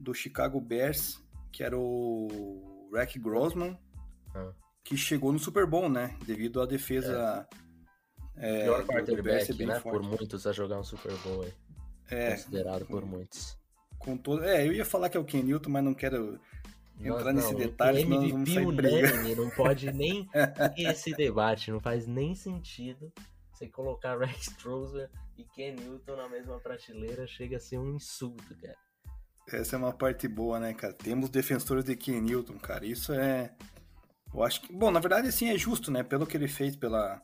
do 0.01 0.13
Chicago 0.13 0.61
Bears, 0.61 1.23
que 1.53 1.63
era 1.63 1.79
o 1.79 2.91
Rack 2.93 3.19
Grossman, 3.21 3.79
ah. 4.35 4.53
que 4.83 4.97
chegou 4.97 5.33
no 5.33 5.39
Super 5.39 5.65
Bowl, 5.65 5.89
né? 5.89 6.17
Devido 6.27 6.61
à 6.61 6.67
defesa. 6.67 7.47
É. 8.37 8.63
É, 8.63 8.65
Pior 8.65 8.85
quarterback, 8.85 9.65
né? 9.65 9.79
Forte. 9.79 9.99
Por 9.99 10.03
muitos 10.03 10.47
a 10.47 10.53
jogar 10.53 10.81
um 10.81 10.85
Super 10.85 11.15
Bowl 11.19 11.43
aí. 11.43 11.53
É. 12.11 12.31
Considerado 12.33 12.87
por 12.87 13.05
muitos. 13.05 13.57
Com 13.99 14.17
todo... 14.17 14.43
É, 14.43 14.67
eu 14.67 14.73
ia 14.73 14.85
falar 14.85 15.09
que 15.09 15.17
é 15.17 15.21
o 15.21 15.25
Ken 15.25 15.43
Newton, 15.43 15.71
mas 15.71 15.85
não 15.85 15.95
quero 15.95 16.41
entrar 16.99 17.33
nesse 17.33 17.55
detalhe, 17.55 18.01
senão 18.01 18.23
nós 18.23 18.31
vamos 18.33 18.53
sair 18.53 18.67
unânime, 18.67 19.35
não 19.37 19.51
pode 19.51 19.93
nem 19.93 20.29
esse 20.77 21.13
debate, 21.15 21.71
não 21.71 21.81
faz 21.81 22.07
nem 22.09 22.35
sentido 22.35 23.13
você 23.63 23.69
colocar 23.69 24.19
Rex 24.19 24.47
Strozer 24.49 25.11
e 25.39 25.45
Ken 25.45 25.73
Newton 25.73 26.17
na 26.17 26.29
mesma 26.29 26.59
prateleira 26.59 27.27
chega 27.27 27.57
a 27.57 27.61
ser 27.61 27.79
um 27.79 27.95
insulto, 27.95 28.57
cara. 28.57 28.77
Essa 29.49 29.77
é 29.77 29.79
uma 29.79 29.93
parte 29.93 30.29
boa, 30.29 30.59
né, 30.59 30.73
cara? 30.73 30.93
Temos 30.93 31.29
defensores 31.29 31.85
de 31.85 31.97
Ken 31.97 32.21
Newton, 32.21 32.59
cara. 32.59 32.87
Isso 32.87 33.13
é. 33.13 33.55
Eu 34.33 34.43
acho 34.43 34.63
que. 34.63 34.73
Bom, 34.73 34.91
na 34.91 35.01
verdade, 35.01 35.29
assim, 35.29 35.49
é 35.49 35.59
justo, 35.59 35.91
né? 35.91 36.03
Pelo 36.03 36.27
que 36.27 36.37
ele 36.37 36.49
fez 36.49 36.77
pela, 36.77 37.21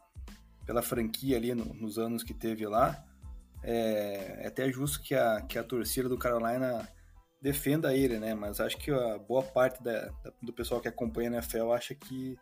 pela 0.66 0.82
franquia 0.82 1.36
ali 1.36 1.54
no, 1.54 1.64
nos 1.74 1.98
anos 1.98 2.22
que 2.22 2.34
teve 2.34 2.66
lá. 2.66 3.04
É, 3.62 4.44
é 4.44 4.46
até 4.48 4.70
justo 4.70 5.00
que 5.00 5.14
a, 5.14 5.40
que 5.42 5.58
a 5.58 5.64
torcida 5.64 6.08
do 6.08 6.18
Carolina 6.18 6.88
defenda 7.40 7.94
ele, 7.94 8.18
né? 8.18 8.34
Mas 8.34 8.60
acho 8.60 8.76
que 8.76 8.90
a 8.90 9.18
boa 9.18 9.42
parte 9.42 9.82
da, 9.82 10.10
do 10.42 10.52
pessoal 10.52 10.80
que 10.80 10.88
acompanha 10.88 11.30
a 11.30 11.34
NFL 11.34 11.72
acha 11.72 11.94
que 11.94 12.36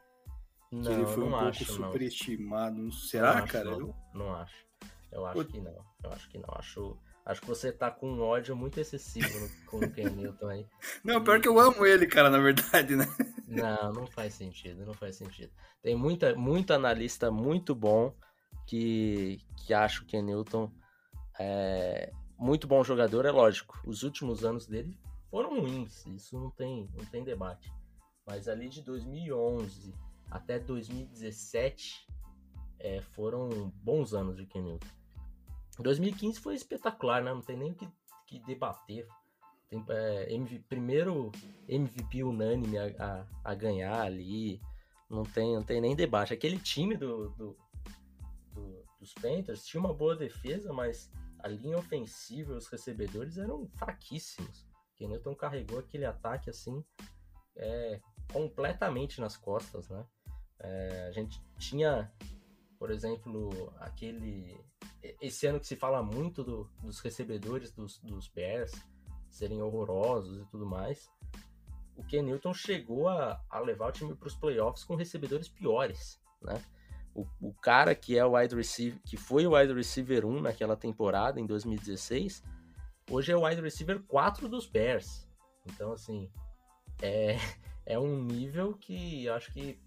não, 0.71 0.83
que 0.83 0.89
ele 0.91 1.07
foi 1.07 1.25
um 1.25 1.31
pouco 1.31 1.65
superestimado. 1.65 2.93
Será, 2.93 3.41
não 3.41 3.47
cara? 3.47 3.71
Acho, 3.71 3.81
não. 3.81 3.95
não 4.15 4.35
acho. 4.35 4.67
Eu 5.13 5.27
acho 5.27 5.45
que 5.45 5.61
não. 5.61 5.85
Eu 6.05 6.13
acho 6.13 6.29
que 6.29 6.39
não. 6.39 6.49
Acho, 6.53 6.99
acho 7.25 7.41
que 7.41 7.47
você 7.47 7.73
tá 7.73 7.91
com 7.91 8.11
um 8.11 8.21
ódio 8.21 8.57
muito 8.57 8.79
excessivo 8.79 9.29
no, 9.39 9.49
com 9.67 9.79
o 9.79 9.91
Ken 9.91 10.11
Newton 10.11 10.49
aí. 10.49 10.67
Não, 11.03 11.23
pior 11.23 11.41
que 11.41 11.49
eu 11.49 11.59
amo 11.59 11.87
ele, 11.87 12.07
cara, 12.07 12.29
na 12.29 12.39
verdade, 12.39 12.97
né? 12.97 13.07
Não, 13.47 13.93
não 13.93 14.07
faz 14.09 14.35
sentido, 14.35 14.85
não 14.85 14.93
faz 14.93 15.15
sentido. 15.15 15.53
Tem 15.81 15.95
muita, 15.95 16.35
muito 16.35 16.75
analista 16.75 17.31
muito 17.31 17.77
bom 17.77 18.13
que, 18.67 19.41
que 19.57 19.73
acha 19.73 20.03
o 20.03 20.05
Ken 20.05 20.21
Newton 20.21 20.69
é, 21.39 22.11
muito 22.39 22.67
bom 22.67 22.83
jogador, 22.83 23.25
é 23.25 23.31
lógico. 23.31 23.81
Os 23.85 24.03
últimos 24.03 24.45
anos 24.45 24.67
dele 24.67 24.99
foram 25.31 25.61
ruins, 25.61 26.05
isso 26.07 26.39
não 26.39 26.51
tem, 26.51 26.89
não 26.95 27.05
tem 27.07 27.23
debate. 27.23 27.73
Mas 28.27 28.49
ali 28.49 28.69
de 28.69 28.83
2011 28.83 29.95
até 30.31 30.59
2017 30.59 32.07
é, 32.79 33.01
foram 33.01 33.71
bons 33.83 34.15
anos 34.15 34.37
de 34.37 34.47
Ken 34.47 34.63
Newton. 34.63 34.87
2015 35.79 36.41
foi 36.41 36.55
espetacular, 36.55 37.23
né? 37.23 37.33
Não 37.33 37.43
tem 37.43 37.57
nem 37.57 37.73
o 37.73 37.75
que, 37.75 37.89
que 38.27 38.39
debater. 38.41 39.07
Tem, 39.69 39.85
é, 39.89 40.33
MV, 40.33 40.61
primeiro 40.69 41.33
MVP 41.69 42.23
unânime 42.23 42.79
a, 42.79 42.87
a, 42.99 43.27
a, 43.51 43.55
ganhar 43.55 44.01
ali. 44.01 44.61
Não 45.09 45.23
tem, 45.23 45.55
não 45.55 45.63
tem 45.63 45.81
nem 45.81 45.95
debate. 45.95 46.33
Aquele 46.33 46.59
time 46.59 46.97
do, 46.97 47.31
do, 47.31 47.57
do, 48.53 48.85
dos 48.99 49.13
Panthers 49.15 49.67
tinha 49.67 49.81
uma 49.81 49.93
boa 49.93 50.17
defesa, 50.17 50.73
mas 50.73 51.11
a 51.41 51.49
linha 51.49 51.79
ofensiva 51.79 52.55
e 52.55 52.57
os 52.57 52.69
recebedores 52.69 53.37
eram 53.37 53.69
fraquíssimos. 53.77 54.67
Ken 54.97 55.09
Newton 55.09 55.35
carregou 55.35 55.79
aquele 55.79 56.07
ataque 56.07 56.49
assim 56.49 56.83
é, 57.57 58.01
completamente 58.33 59.21
nas 59.21 59.37
costas, 59.37 59.89
né? 59.89 60.05
É, 60.61 61.07
a 61.09 61.13
gente 61.13 61.43
tinha, 61.59 62.11
por 62.79 62.91
exemplo, 62.91 63.73
aquele. 63.79 64.59
Esse 65.21 65.47
ano 65.47 65.61
que 65.61 65.67
se 65.67 65.77
fala 65.77 66.03
muito 66.03 66.43
do, 66.43 66.69
dos 66.83 67.01
recebedores 67.01 67.71
dos, 67.71 67.99
dos 68.01 68.29
Bears 68.29 68.73
serem 69.31 69.63
horrorosos 69.63 70.41
e 70.41 70.45
tudo 70.47 70.67
mais. 70.67 71.11
O 71.97 72.03
Ken 72.05 72.23
Newton 72.23 72.53
chegou 72.53 73.09
a, 73.09 73.41
a 73.49 73.59
levar 73.59 73.89
o 73.89 73.93
time 73.93 74.15
para 74.15 74.29
os 74.29 74.35
playoffs 74.35 74.85
com 74.85 74.97
recebedores 74.97 75.49
piores, 75.49 76.21
né? 76.43 76.63
O, 77.15 77.27
o, 77.41 77.55
cara 77.55 77.95
que 77.95 78.19
é 78.19 78.25
o 78.25 78.37
wide 78.37 78.55
receiver, 78.55 79.01
que 79.03 79.17
foi 79.17 79.47
o 79.47 79.57
wide 79.57 79.73
receiver 79.73 80.27
1 80.27 80.43
naquela 80.43 80.77
temporada, 80.77 81.41
em 81.41 81.47
2016, 81.47 82.43
hoje 83.11 83.33
é 83.33 83.37
o 83.37 83.47
wide 83.47 83.63
receiver 83.63 84.03
4 84.03 84.47
dos 84.49 84.67
Bears. 84.67 85.27
Então, 85.65 85.93
assim, 85.93 86.31
é, 87.01 87.37
é 87.87 87.99
um 87.99 88.23
nível 88.23 88.75
que 88.75 89.27
acho 89.31 89.51
que 89.53 89.79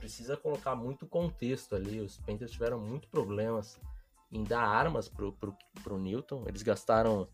precisa 0.00 0.36
colocar 0.36 0.74
muito 0.74 1.06
contexto 1.06 1.76
ali. 1.76 2.00
Os 2.00 2.16
Panthers 2.16 2.50
tiveram 2.50 2.80
muito 2.80 3.06
problemas 3.08 3.78
em 4.32 4.42
dar 4.42 4.62
armas 4.62 5.08
pro, 5.08 5.32
pro, 5.34 5.54
pro 5.84 5.98
Newton. 5.98 6.44
Eles 6.48 6.62
gastaram 6.62 7.28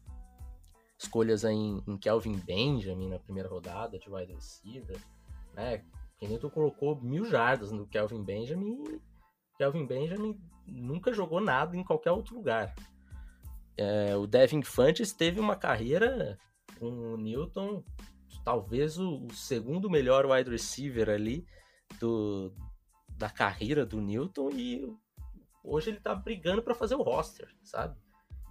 escolhas 0.98 1.44
em, 1.44 1.82
em 1.86 1.96
Kelvin 1.96 2.36
Benjamin 2.36 3.08
na 3.08 3.18
primeira 3.18 3.48
rodada 3.48 3.98
de 3.98 4.10
wide 4.10 4.32
receiver, 4.32 4.98
né? 5.54 5.84
Newton 6.20 6.50
colocou 6.50 7.00
mil 7.00 7.26
jardas 7.26 7.70
no 7.70 7.86
Kelvin 7.86 8.24
Benjamin 8.24 8.82
e 8.88 9.00
Kelvin 9.58 9.86
Benjamin 9.86 10.40
nunca 10.66 11.12
jogou 11.12 11.40
nada 11.40 11.76
em 11.76 11.84
qualquer 11.84 12.10
outro 12.10 12.34
lugar. 12.34 12.74
É, 13.76 14.16
o 14.16 14.26
Devin 14.26 14.62
Fantes 14.62 15.12
teve 15.12 15.38
uma 15.38 15.54
carreira 15.54 16.38
com 16.78 16.86
o 16.86 17.16
Newton, 17.18 17.84
talvez 18.42 18.98
o, 18.98 19.26
o 19.26 19.34
segundo 19.34 19.90
melhor 19.90 20.24
wide 20.24 20.50
receiver 20.50 21.10
ali, 21.10 21.46
do, 21.98 22.52
da 23.08 23.30
carreira 23.30 23.84
do 23.84 24.00
Newton 24.00 24.50
e 24.50 24.96
hoje 25.62 25.90
ele 25.90 26.00
tá 26.00 26.14
brigando 26.14 26.62
para 26.62 26.74
fazer 26.74 26.94
o 26.94 27.02
roster, 27.02 27.48
sabe? 27.62 27.98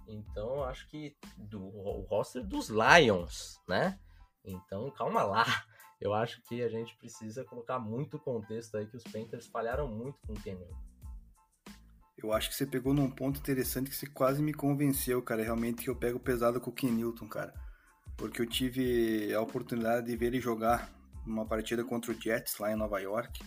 Então 0.08 0.62
acho 0.64 0.88
que 0.88 1.16
do, 1.36 1.62
o 1.62 2.00
roster 2.02 2.44
dos 2.44 2.68
Lions, 2.68 3.60
né? 3.68 3.98
Então 4.44 4.90
calma 4.92 5.22
lá. 5.22 5.44
Eu 6.00 6.12
acho 6.12 6.42
que 6.42 6.62
a 6.62 6.68
gente 6.68 6.94
precisa 6.98 7.42
colocar 7.44 7.78
muito 7.78 8.18
contexto 8.18 8.76
aí 8.76 8.86
que 8.86 8.96
os 8.96 9.02
Panthers 9.04 9.46
falharam 9.46 9.88
muito 9.88 10.20
com 10.26 10.34
o 10.34 10.40
Kenyon. 10.40 10.68
Eu 12.18 12.32
acho 12.32 12.48
que 12.48 12.54
você 12.54 12.66
pegou 12.66 12.94
num 12.94 13.10
ponto 13.10 13.38
interessante 13.38 13.90
que 13.90 13.96
você 13.96 14.06
quase 14.06 14.42
me 14.42 14.52
convenceu, 14.54 15.22
cara. 15.22 15.42
Realmente 15.42 15.82
que 15.82 15.90
eu 15.90 15.96
pego 15.96 16.18
pesado 16.18 16.60
com 16.60 16.70
o 16.70 16.72
Ken 16.72 16.90
Newton, 16.90 17.28
cara. 17.28 17.52
Porque 18.16 18.40
eu 18.40 18.46
tive 18.46 19.34
a 19.34 19.40
oportunidade 19.40 20.06
de 20.06 20.16
ver 20.16 20.26
ele 20.26 20.40
jogar 20.40 20.90
uma 21.26 21.44
partida 21.44 21.84
contra 21.84 22.12
o 22.12 22.20
Jets 22.20 22.58
lá 22.58 22.72
em 22.72 22.76
Nova 22.76 23.00
York. 23.00 23.44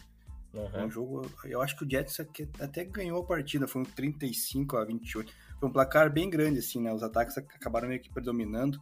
Uhum. 0.53 0.85
Um 0.85 0.91
jogo, 0.91 1.31
eu 1.45 1.61
acho 1.61 1.77
que 1.77 1.85
o 1.85 1.89
Jets 1.89 2.19
até 2.59 2.83
ganhou 2.83 3.21
a 3.21 3.25
partida, 3.25 3.67
foi 3.67 3.81
um 3.81 3.85
35 3.85 4.77
a 4.77 4.85
28. 4.85 5.31
Foi 5.59 5.69
um 5.69 5.71
placar 5.71 6.11
bem 6.11 6.29
grande, 6.29 6.59
assim, 6.59 6.81
né? 6.81 6.91
Os 6.91 7.03
ataques 7.03 7.37
acabaram 7.37 7.87
meio 7.87 8.01
que 8.01 8.11
predominando. 8.11 8.79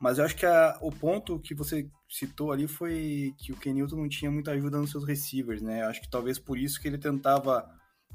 Mas 0.00 0.18
eu 0.18 0.24
acho 0.24 0.36
que 0.36 0.46
a, 0.46 0.76
o 0.80 0.90
ponto 0.90 1.38
que 1.38 1.54
você 1.54 1.88
citou 2.08 2.52
ali 2.52 2.66
foi 2.66 3.34
que 3.38 3.52
o 3.52 3.56
Kenilton 3.56 3.96
não 3.96 4.08
tinha 4.08 4.30
muita 4.30 4.52
ajuda 4.52 4.78
nos 4.78 4.90
seus 4.90 5.04
receivers, 5.04 5.62
né? 5.62 5.82
Eu 5.82 5.88
acho 5.88 6.00
que 6.00 6.10
talvez 6.10 6.38
por 6.38 6.58
isso 6.58 6.80
que 6.80 6.88
ele 6.88 6.98
tentava 6.98 7.68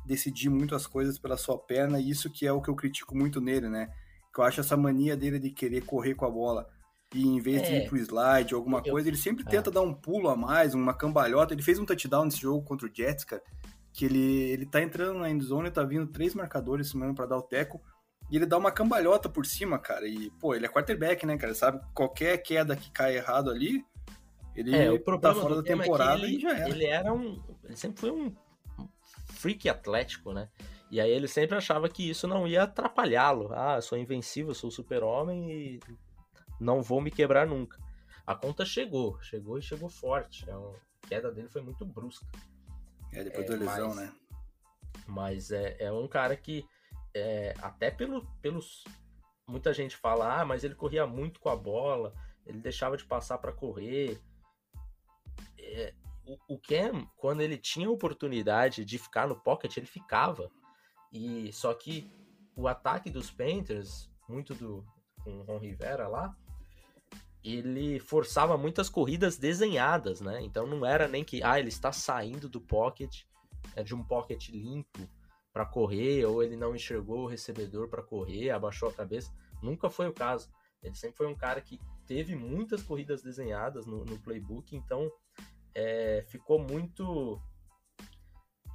decidir 0.06 0.50
muito 0.50 0.76
as 0.76 0.88
coisas 0.88 1.20
pela 1.20 1.38
sua 1.38 1.58
perna, 1.58 2.00
e 2.00 2.10
isso 2.10 2.30
que 2.30 2.46
é 2.46 2.52
o 2.52 2.62
que 2.62 2.70
eu 2.70 2.76
critico 2.76 3.16
muito 3.16 3.40
nele, 3.40 3.70
né? 3.70 3.90
Que 4.34 4.40
eu 4.42 4.44
acho 4.44 4.60
essa 4.60 4.78
mania 4.78 5.16
dele 5.16 5.40
de 5.40 5.52
querer 5.52 5.82
correr 5.82 6.16
com 6.16 6.26
a 6.26 6.30
bola 6.30 6.68
e 7.13 7.25
em 7.25 7.39
vez 7.39 7.62
é. 7.62 7.66
de 7.66 7.75
ir 7.75 7.88
pro 7.88 7.98
slide 7.98 8.54
ou 8.54 8.60
alguma 8.60 8.82
eu, 8.86 8.92
coisa, 8.92 9.08
ele 9.08 9.18
sempre 9.18 9.44
é. 9.48 9.50
tenta 9.50 9.72
dar 9.72 9.82
um 9.82 9.94
pulo 9.94 10.30
a 10.30 10.36
mais, 10.36 10.74
uma 10.74 10.94
cambalhota. 10.94 11.54
Ele 11.54 11.63
fez 11.63 11.80
um 11.80 11.86
touchdown 11.86 12.25
nesse 12.25 12.42
jogo 12.42 12.63
contra 12.63 12.88
o 12.88 12.92
Jets, 12.94 13.24
cara, 13.24 13.42
que 13.92 14.06
ele, 14.06 14.51
ele 14.51 14.66
tá 14.66 14.82
entrando 14.82 15.20
na 15.20 15.30
endzone, 15.30 15.72
tá 15.72 15.84
vindo 15.84 16.08
três 16.08 16.36
marcadores 16.36 16.89
semana 16.89 17.13
para 17.13 17.25
dar 17.25 17.38
o 17.38 17.42
teco, 17.42 17.82
e 18.30 18.36
ele 18.36 18.46
dá 18.46 18.58
uma 18.58 18.72
cambalhota 18.72 19.28
por 19.28 19.46
cima, 19.46 19.80
cara. 19.80 20.08
E, 20.08 20.30
pô, 20.39 20.54
ele 20.54 20.66
é 20.66 20.70
quarterback, 20.70 21.25
né, 21.25 21.38
cara? 21.38 21.56
Sabe, 21.56 21.82
qualquer 21.94 22.38
queda 22.38 22.75
que 22.75 22.92
cai 22.92 23.18
errado 23.18 23.50
ali, 23.50 23.84
Ele 24.56 24.75
é, 24.75 24.92
o 24.92 25.00
tá 25.18 25.34
fora 25.34 25.56
da 25.56 25.63
temporada 25.63 26.22
é 26.22 26.25
ele, 26.25 26.38
e 26.38 26.39
já 26.39 26.51
era. 26.51 26.70
Ele 26.70 26.86
era 26.86 27.13
um. 27.13 27.42
Ele 27.63 27.75
sempre 27.75 28.01
foi 28.01 28.12
um 28.12 28.36
freak 29.34 29.68
atlético, 29.68 30.32
né? 30.32 30.48
E 30.92 31.00
aí 31.00 31.12
ele 31.12 31.28
sempre 31.28 31.56
achava 31.56 31.88
que 31.88 32.10
isso 32.10 32.28
não 32.28 32.48
ia 32.48 32.63
atrapalhá-lo. 32.63 33.51
Ah, 33.54 33.75
eu 33.78 33.82
sou 33.82 33.98
invencível, 33.98 34.54
sou 34.54 34.70
super-homem 34.70 35.51
e 35.51 35.80
não 36.60 36.82
vou 36.82 37.01
me 37.01 37.12
quebrar 37.12 37.48
nunca. 37.48 37.78
A 38.25 38.36
conta 38.36 38.66
chegou, 38.66 39.20
chegou 39.22 39.58
e 39.58 39.62
chegou 39.62 39.89
forte. 39.89 40.48
É 40.50 40.54
a 40.54 41.08
queda 41.08 41.32
dele 41.32 41.50
foi 41.50 41.62
muito 41.62 41.86
brusca. 41.86 42.28
É, 43.12 43.24
depois 43.24 43.46
é, 43.46 43.50
da 43.50 43.56
lesão, 43.56 43.88
mas, 43.89 43.96
né? 43.96 44.13
Mas 45.08 45.51
é, 45.51 45.78
é 45.80 45.92
um 45.92 46.08
cara 46.08 46.36
que, 46.36 46.68
é, 47.13 47.54
até 47.62 47.89
pelo, 47.89 48.25
pelos. 48.42 48.84
Muita 49.48 49.74
gente 49.74 49.98
fala, 49.98 50.42
ah, 50.42 50.46
mas 50.46 50.63
ele 50.63 50.75
corria 50.75 51.08
muito 51.08 51.39
com 51.39 51.50
a 51.50 51.56
bola, 51.56 52.13
ele 52.46 52.60
deixava 52.60 52.96
de 52.96 53.06
passar 53.06 53.39
para 53.39 53.51
correr. 53.51 54.22
É, 55.58 55.94
o, 56.24 56.38
o 56.54 56.60
Cam, 56.60 57.08
quando 57.18 57.42
ele 57.42 57.58
tinha 57.58 57.89
oportunidade 57.89 58.86
de 58.86 59.00
ficar 59.00 59.28
no 59.28 59.36
pocket, 59.36 59.75
ele 59.75 59.88
ficava. 59.88 60.51
E 61.12 61.51
só 61.51 61.74
que 61.74 62.12
o 62.56 62.68
ataque 62.68 63.10
dos 63.10 63.32
Panthers, 63.32 64.12
muito 64.28 64.54
do 64.54 64.86
com 65.24 65.39
o 65.39 65.44
Ron 65.44 65.58
Rivera 65.58 66.08
lá, 66.08 66.36
ele 67.43 68.00
forçava 68.00 68.58
muitas 68.58 68.89
corridas 68.89 69.38
desenhadas, 69.38 70.22
né? 70.22 70.41
Então 70.41 70.67
não 70.67 70.86
era 70.86 71.08
nem 71.08 71.24
que 71.24 71.41
ah, 71.43 71.60
ele 71.60 71.69
está 71.69 71.91
saindo 71.91 72.50
do 72.50 72.60
pocket, 72.60 73.24
é 73.75 73.84
de 73.84 73.96
um 73.96 74.03
pocket 74.03 74.50
limpo 74.50 75.10
para 75.53 75.65
correr, 75.65 76.25
ou 76.25 76.43
ele 76.43 76.55
não 76.55 76.75
enxergou 76.75 77.24
o 77.24 77.27
recebedor 77.27 77.89
para 77.89 78.03
correr, 78.03 78.50
abaixou 78.50 78.89
a 78.89 78.93
cabeça. 78.93 79.34
Nunca 79.62 79.89
foi 79.89 80.08
o 80.08 80.13
caso. 80.13 80.50
Ele 80.81 80.96
sempre 80.96 81.17
foi 81.17 81.27
um 81.27 81.36
cara 81.36 81.62
que 81.62 81.79
teve 82.05 82.36
muitas 82.36 82.84
corridas 82.84 83.22
desenhadas 83.22 83.86
no, 83.86 84.05
no 84.05 84.19
playbook, 84.19 84.75
então 84.75 85.12
é, 85.74 86.24
ficou 86.27 86.60
muito. 86.60 87.41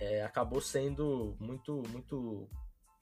É, 0.00 0.25
acabou 0.25 0.61
sendo 0.61 1.37
muito, 1.38 1.83
muito. 1.90 2.49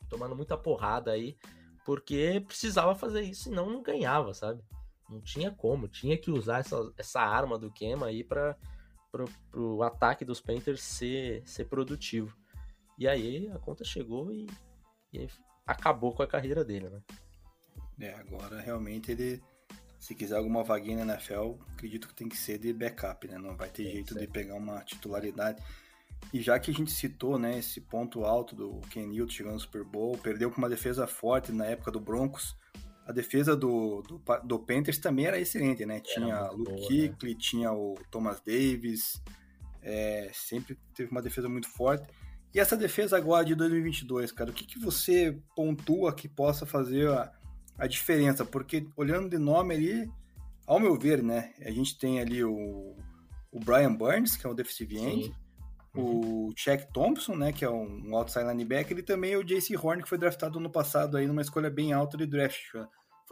tomando 0.09 0.37
muita 0.37 0.57
porrada 0.57 1.13
aí, 1.13 1.37
porque 1.85 2.43
precisava 2.47 2.95
fazer 2.95 3.23
isso, 3.23 3.45
senão 3.45 3.71
não 3.71 3.83
ganhava, 3.83 4.35
sabe? 4.35 4.63
Não 5.13 5.21
tinha 5.21 5.51
como, 5.51 5.89
tinha 5.89 6.17
que 6.17 6.31
usar 6.31 6.61
essa, 6.61 6.93
essa 6.97 7.21
arma 7.21 7.59
do 7.59 7.71
Kema 7.71 8.07
aí 8.07 8.25
para 8.25 8.57
o 9.55 9.83
ataque 9.83 10.25
dos 10.25 10.41
Panthers 10.41 10.83
ser, 10.83 11.43
ser 11.47 11.67
produtivo. 11.67 12.37
E 12.99 13.07
aí 13.07 13.51
a 13.51 13.59
conta 13.59 13.85
chegou 13.85 14.33
e, 14.33 14.47
e 15.13 15.29
acabou 15.67 16.13
com 16.15 16.23
a 16.23 16.27
carreira 16.27 16.65
dele, 16.65 16.89
né? 16.89 17.03
É, 18.01 18.15
agora 18.15 18.61
realmente 18.61 19.13
ele, 19.13 19.43
se 19.99 20.15
quiser 20.15 20.37
alguma 20.37 20.65
vaguinha 20.65 21.05
na 21.05 21.15
NFL, 21.15 21.55
acredito 21.73 22.09
que 22.09 22.15
tem 22.15 22.29
que 22.29 22.37
ser 22.37 22.59
de 22.59 22.73
backup, 22.73 23.29
né? 23.29 23.39
Não 23.39 23.57
vai 23.57 23.69
ter 23.69 23.85
jeito 23.85 24.15
de 24.15 24.27
pegar 24.27 24.55
uma 24.55 24.83
titularidade. 24.83 25.63
E 26.33 26.41
já 26.41 26.59
que 26.59 26.71
a 26.71 26.75
gente 26.75 26.91
citou, 26.91 27.39
né, 27.39 27.59
esse 27.59 27.81
ponto 27.81 28.25
alto 28.25 28.55
do 28.55 28.81
Ken 28.91 29.07
Newton 29.07 29.33
chegando 29.33 29.55
no 29.55 29.61
Super 29.61 29.85
Bowl, 29.85 30.17
perdeu 30.19 30.51
com 30.51 30.59
uma 30.59 30.69
defesa 30.69 31.07
forte 31.07 31.53
na 31.53 31.67
época 31.67 31.91
do 31.91 32.01
Broncos, 32.01 32.57
a 33.13 33.15
defesa 33.15 33.55
do, 33.55 34.03
do, 34.03 34.21
do 34.43 34.59
Panthers 34.59 34.99
também 34.99 35.27
era 35.27 35.39
excelente, 35.39 35.85
né? 35.85 36.01
Tinha 36.01 36.51
o 36.51 36.57
Luke 36.57 36.87
Kuechly, 36.87 37.35
né? 37.35 37.39
tinha 37.39 37.73
o 37.73 37.95
Thomas 38.11 38.41
Davis, 38.41 39.23
é, 39.83 40.31
sempre 40.33 40.79
teve 40.95 41.11
uma 41.11 41.21
defesa 41.21 41.49
muito 41.49 41.69
forte. 41.69 42.07
E 42.55 42.59
essa 42.59 42.77
defesa 42.77 43.17
agora 43.17 43.45
de 43.45 43.55
2022, 43.55 44.33
cara, 44.33 44.51
o 44.51 44.53
que, 44.53 44.67
que 44.67 44.79
você 44.79 45.39
pontua 45.55 46.15
que 46.15 46.27
possa 46.27 46.65
fazer 46.65 47.09
a, 47.11 47.31
a 47.79 47.87
diferença? 47.87 48.45
Porque 48.45 48.87
olhando 48.97 49.29
de 49.29 49.39
nome 49.39 49.75
ali, 49.75 50.11
ao 50.67 50.81
meu 50.81 50.99
ver, 50.99 51.23
né, 51.23 51.53
a 51.61 51.71
gente 51.71 51.99
tem 51.99 52.19
ali 52.19 52.43
o, 52.43 52.97
o 53.51 53.61
Brian 53.61 53.95
Burns, 53.95 54.37
que 54.37 54.47
é 54.47 54.51
o 54.51 54.55
defensive 54.55 54.99
end, 54.99 55.35
uhum. 55.95 56.49
o 56.49 56.53
Chuck 56.57 56.91
Thompson, 56.93 57.37
né, 57.37 57.53
que 57.53 57.65
é 57.65 57.71
um 57.71 58.17
outside 58.17 58.47
linebacker, 58.47 58.99
e 58.99 59.03
também 59.03 59.37
o 59.37 59.45
JC 59.45 59.77
Horn, 59.77 60.03
que 60.03 60.09
foi 60.09 60.19
draftado 60.19 60.59
no 60.59 60.71
passado 60.71 61.17
aí 61.17 61.27
numa 61.27 61.43
escolha 61.43 61.71
bem 61.71 61.93
alta 61.93 62.17
de 62.17 62.27
draft. 62.27 62.75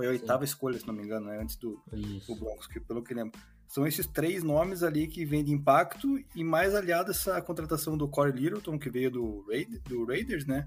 Foi 0.01 0.07
a 0.07 0.11
oitava 0.13 0.47
Sim. 0.47 0.53
escolha, 0.55 0.79
se 0.79 0.87
não 0.87 0.95
me 0.95 1.03
engano, 1.03 1.27
né, 1.27 1.39
antes 1.43 1.57
do, 1.57 1.79
do 2.27 2.35
Broncos, 2.35 2.67
que, 2.67 2.81
pelo 2.81 3.05
que 3.05 3.13
lembro. 3.13 3.39
São 3.69 3.87
esses 3.87 4.07
três 4.07 4.43
nomes 4.43 4.83
ali 4.83 5.07
que 5.07 5.27
vêm 5.27 5.45
de 5.45 5.53
impacto 5.53 6.19
e 6.35 6.43
mais 6.43 6.75
aliado 6.75 7.11
essa 7.11 7.41
contratação 7.43 7.99
do 7.99 8.09
Corey 8.09 8.33
Littleton, 8.33 8.79
que 8.79 8.89
veio 8.89 9.11
do, 9.11 9.45
Raid, 9.47 9.79
do 9.81 10.07
Raiders, 10.07 10.47
né? 10.47 10.67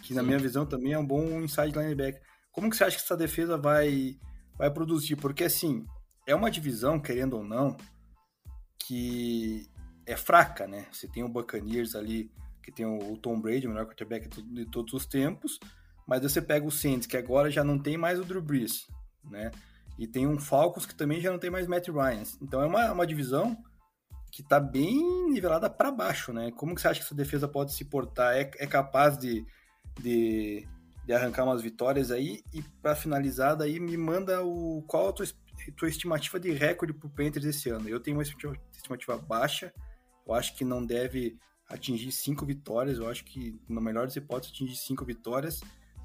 Que 0.00 0.14
na 0.14 0.22
minha 0.22 0.38
visão 0.38 0.64
também 0.64 0.94
é 0.94 0.98
um 0.98 1.04
bom 1.04 1.42
inside 1.42 1.78
linebacker. 1.78 2.22
Como 2.50 2.70
que 2.70 2.76
você 2.76 2.84
acha 2.84 2.96
que 2.96 3.02
essa 3.02 3.18
defesa 3.18 3.58
vai, 3.58 4.18
vai 4.56 4.70
produzir? 4.70 5.16
Porque 5.16 5.44
assim, 5.44 5.84
é 6.26 6.34
uma 6.34 6.50
divisão, 6.50 6.98
querendo 6.98 7.36
ou 7.36 7.44
não, 7.44 7.76
que 8.78 9.68
é 10.06 10.16
fraca, 10.16 10.66
né? 10.66 10.86
Você 10.90 11.06
tem 11.06 11.22
o 11.22 11.28
Buccaneers 11.28 11.94
ali, 11.94 12.32
que 12.62 12.72
tem 12.72 12.86
o 12.86 13.14
Tom 13.18 13.38
Brady, 13.38 13.66
o 13.66 13.70
melhor 13.70 13.84
quarterback 13.84 14.26
de 14.26 14.64
todos 14.70 14.94
os 14.94 15.04
tempos, 15.04 15.60
mas 16.10 16.22
você 16.22 16.42
pega 16.42 16.66
o 16.66 16.72
Saints, 16.72 17.06
que 17.06 17.16
agora 17.16 17.48
já 17.52 17.62
não 17.62 17.78
tem 17.78 17.96
mais 17.96 18.18
o 18.18 18.24
Drew 18.24 18.42
Brees, 18.42 18.88
né? 19.30 19.52
E 19.96 20.08
tem 20.08 20.26
um 20.26 20.40
Falcons 20.40 20.84
que 20.84 20.92
também 20.92 21.20
já 21.20 21.30
não 21.30 21.38
tem 21.38 21.50
mais 21.50 21.68
Matt 21.68 21.86
Ryan. 21.86 22.24
Então 22.42 22.60
é 22.60 22.66
uma, 22.66 22.90
uma 22.90 23.06
divisão 23.06 23.56
que 24.32 24.42
está 24.42 24.58
bem 24.58 25.30
nivelada 25.30 25.70
para 25.70 25.92
baixo, 25.92 26.32
né? 26.32 26.50
Como 26.50 26.74
que 26.74 26.80
você 26.80 26.88
acha 26.88 26.98
que 26.98 27.06
essa 27.06 27.14
defesa 27.14 27.46
pode 27.46 27.72
se 27.72 27.84
portar? 27.84 28.34
É, 28.34 28.40
é 28.58 28.66
capaz 28.66 29.16
de, 29.16 29.46
de, 30.00 30.66
de, 31.06 31.12
arrancar 31.12 31.44
umas 31.44 31.62
vitórias 31.62 32.10
aí? 32.10 32.42
E 32.52 32.60
para 32.82 32.96
finalizar, 32.96 33.54
daí 33.54 33.78
me 33.78 33.96
manda 33.96 34.42
o 34.42 34.82
qual 34.88 35.10
a 35.10 35.12
tua, 35.12 35.26
tua 35.76 35.88
estimativa 35.88 36.40
de 36.40 36.50
recorde 36.50 36.92
para 36.92 37.06
o 37.06 37.10
Panthers 37.10 37.44
esse 37.44 37.70
ano? 37.70 37.88
Eu 37.88 38.00
tenho 38.00 38.16
uma 38.16 38.24
estimativa 38.24 39.16
baixa. 39.16 39.72
Eu 40.26 40.34
acho 40.34 40.56
que 40.56 40.64
não 40.64 40.84
deve 40.84 41.38
atingir 41.68 42.10
cinco 42.10 42.44
vitórias. 42.44 42.98
Eu 42.98 43.08
acho 43.08 43.24
que, 43.24 43.60
na 43.68 43.80
melhor 43.80 44.08
das 44.08 44.16
hipóteses, 44.16 44.52
atingir 44.56 44.74
cinco 44.74 45.04
vitórias. 45.04 45.60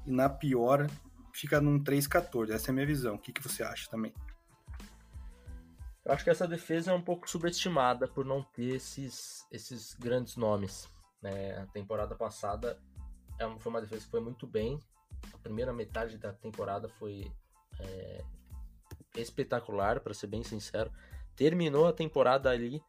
E 0.06 0.10
na 0.10 0.28
pior, 0.28 0.86
fica 1.32 1.60
num 1.60 1.82
3-14. 1.82 2.50
Essa 2.50 2.68
é 2.68 2.70
a 2.70 2.74
minha 2.74 2.86
visão. 2.86 3.16
O 3.16 3.18
que, 3.18 3.32
que 3.32 3.42
você 3.42 3.62
acha 3.62 3.90
também? 3.90 4.14
Eu 6.04 6.12
acho 6.12 6.22
que 6.22 6.30
essa 6.30 6.46
defesa 6.46 6.92
é 6.92 6.94
um 6.94 7.02
pouco 7.02 7.28
subestimada 7.28 8.06
por 8.06 8.24
não 8.24 8.42
ter 8.42 8.76
esses, 8.76 9.44
esses 9.50 9.94
grandes 9.94 10.36
nomes. 10.36 10.88
Né? 11.20 11.58
A 11.58 11.66
temporada 11.66 12.14
passada 12.14 12.80
é 13.38 13.58
foi 13.58 13.70
uma 13.70 13.80
defesa 13.80 14.04
que 14.04 14.10
foi 14.10 14.20
muito 14.20 14.46
bem. 14.46 14.78
A 15.34 15.38
primeira 15.38 15.72
metade 15.72 16.16
da 16.16 16.32
temporada 16.32 16.88
foi 16.88 17.30
é, 17.80 18.24
espetacular, 19.16 20.00
para 20.00 20.14
ser 20.14 20.28
bem 20.28 20.44
sincero. 20.44 20.92
Terminou 21.34 21.86
a 21.86 21.92
temporada 21.92 22.50
ali 22.50 22.80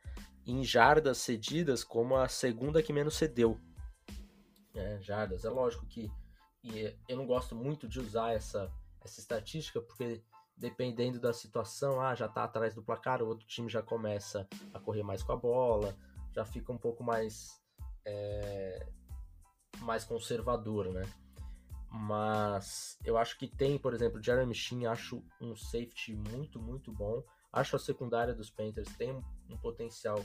em 0.46 0.64
jardas 0.64 1.18
cedidas 1.18 1.84
como 1.84 2.16
a 2.16 2.28
segunda 2.28 2.84
que 2.84 2.94
menos 2.94 3.16
cedeu. 3.16 3.60
É, 4.76 5.00
jardas. 5.02 5.44
É 5.44 5.50
lógico 5.50 5.86
que 5.88 6.12
e 6.64 6.96
eu 7.08 7.18
não 7.18 7.26
gosto 7.26 7.56
muito 7.56 7.88
de 7.88 8.00
usar 8.00 8.34
essa, 8.34 8.72
essa 9.02 9.20
estatística, 9.20 9.82
porque 9.82 10.24
dependendo 10.56 11.20
da 11.20 11.32
situação, 11.32 12.02
ah, 12.02 12.16
já 12.16 12.28
tá 12.28 12.44
atrás 12.44 12.74
do 12.74 12.82
placar, 12.82 13.22
o 13.22 13.28
outro 13.28 13.46
time 13.46 13.70
já 13.70 13.82
começa 13.82 14.48
a 14.74 14.80
correr 14.80 15.04
mais 15.04 15.22
com 15.22 15.32
a 15.32 15.38
bola, 15.38 15.96
já 16.34 16.44
fica 16.44 16.72
um 16.72 16.78
pouco 16.78 17.04
mais 17.04 17.62
é, 18.06 18.88
mais 19.80 20.04
conservador, 20.04 20.92
né? 20.92 21.04
Mas 21.90 22.98
eu 23.06 23.18
acho 23.18 23.38
que 23.38 23.48
tem, 23.48 23.78
por 23.78 23.94
exemplo, 23.94 24.22
Jeremy 24.22 24.54
Sheen, 24.54 24.86
acho 24.88 25.24
um 25.40 25.56
safety 25.56 26.16
muito, 26.16 26.60
muito 26.60 26.92
bom. 26.92 27.24
Acho 27.52 27.76
a 27.76 27.80
secundária 27.80 28.34
dos 28.34 28.50
Panthers 28.50 28.94
tem 28.98 29.12
um, 29.12 29.24
um 29.50 29.58
potencial 29.58 30.24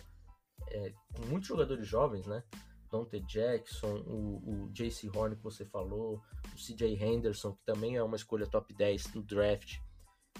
é, 0.68 0.92
com 1.14 1.26
muitos 1.26 1.48
jogadores 1.48 1.86
jovens, 1.86 2.26
né? 2.26 2.42
Dante 2.92 3.18
Jackson, 3.20 4.04
o, 4.06 4.66
o 4.66 4.70
JC 4.70 5.08
Horn 5.08 5.34
que 5.34 5.42
você 5.42 5.64
falou, 5.64 6.22
o 6.44 6.56
CJ 6.56 7.02
Henderson, 7.02 7.54
que 7.54 7.64
também 7.64 7.96
é 7.96 8.02
uma 8.02 8.16
escolha 8.16 8.46
top 8.46 8.74
10 8.74 9.14
no 9.14 9.22
draft. 9.22 9.78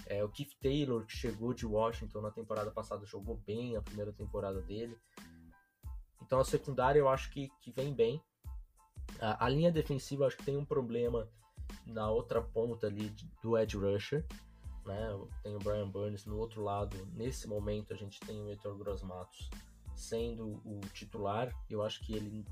É, 0.06 0.22
o 0.22 0.28
Keith 0.28 0.52
Taylor, 0.60 1.06
que 1.06 1.16
chegou 1.16 1.54
de 1.54 1.64
Washington 1.64 2.20
na 2.20 2.30
temporada 2.30 2.70
passada, 2.70 3.06
jogou 3.06 3.36
bem 3.46 3.74
a 3.74 3.80
primeira 3.80 4.12
temporada 4.12 4.60
dele. 4.60 4.98
Então 6.20 6.38
a 6.38 6.44
secundária 6.44 6.98
eu 6.98 7.08
acho 7.08 7.30
que, 7.30 7.50
que 7.62 7.72
vem 7.72 7.94
bem. 7.94 8.22
A, 9.18 9.46
a 9.46 9.48
linha 9.48 9.72
defensiva 9.72 10.24
eu 10.24 10.26
acho 10.26 10.36
que 10.36 10.44
tem 10.44 10.56
um 10.58 10.64
problema 10.64 11.26
na 11.86 12.10
outra 12.10 12.42
ponta 12.42 12.86
ali 12.86 13.14
do 13.42 13.56
edge 13.56 13.78
rusher. 13.78 14.26
Né? 14.84 15.26
Tem 15.42 15.56
o 15.56 15.58
Brian 15.58 15.88
Burns 15.88 16.26
no 16.26 16.36
outro 16.36 16.62
lado. 16.62 17.08
Nesse 17.14 17.48
momento 17.48 17.94
a 17.94 17.96
gente 17.96 18.20
tem 18.20 18.42
o 18.42 18.50
Heitor 18.50 18.76
Gross 18.76 19.02
Matos 19.02 19.48
sendo 20.02 20.60
o 20.64 20.80
titular. 20.92 21.52
Eu 21.70 21.82
acho 21.82 22.00
que 22.04 22.14
ele 22.14 22.44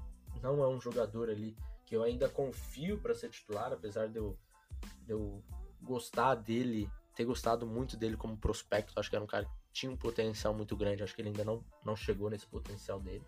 não 0.43 0.63
é 0.63 0.69
um 0.69 0.81
jogador 0.81 1.29
ali 1.29 1.57
que 1.85 1.97
eu 1.97 2.03
ainda 2.03 2.29
confio 2.29 2.99
para 3.01 3.15
ser 3.15 3.31
titular, 3.31 3.73
apesar 3.73 4.09
de 4.09 4.19
eu, 4.19 4.39
de 5.05 5.13
eu 5.13 5.43
gostar 5.83 6.37
dele, 6.37 6.89
ter 7.17 7.25
gostado 7.25 7.67
muito 7.67 7.97
dele 7.97 8.17
como 8.17 8.37
prospecto. 8.37 8.99
Acho 8.99 9.11
que 9.11 9.17
era 9.17 9.25
um 9.25 9.29
cara 9.29 9.45
que 9.45 9.53
tinha 9.73 9.91
um 9.91 9.97
potencial 9.97 10.55
muito 10.55 10.77
grande. 10.77 11.03
Acho 11.03 11.15
que 11.15 11.21
ele 11.21 11.31
ainda 11.31 11.45
não, 11.45 11.65
não 11.85 11.97
chegou 11.97 12.31
nesse 12.31 12.47
potencial 12.47 13.01
dele. 13.01 13.25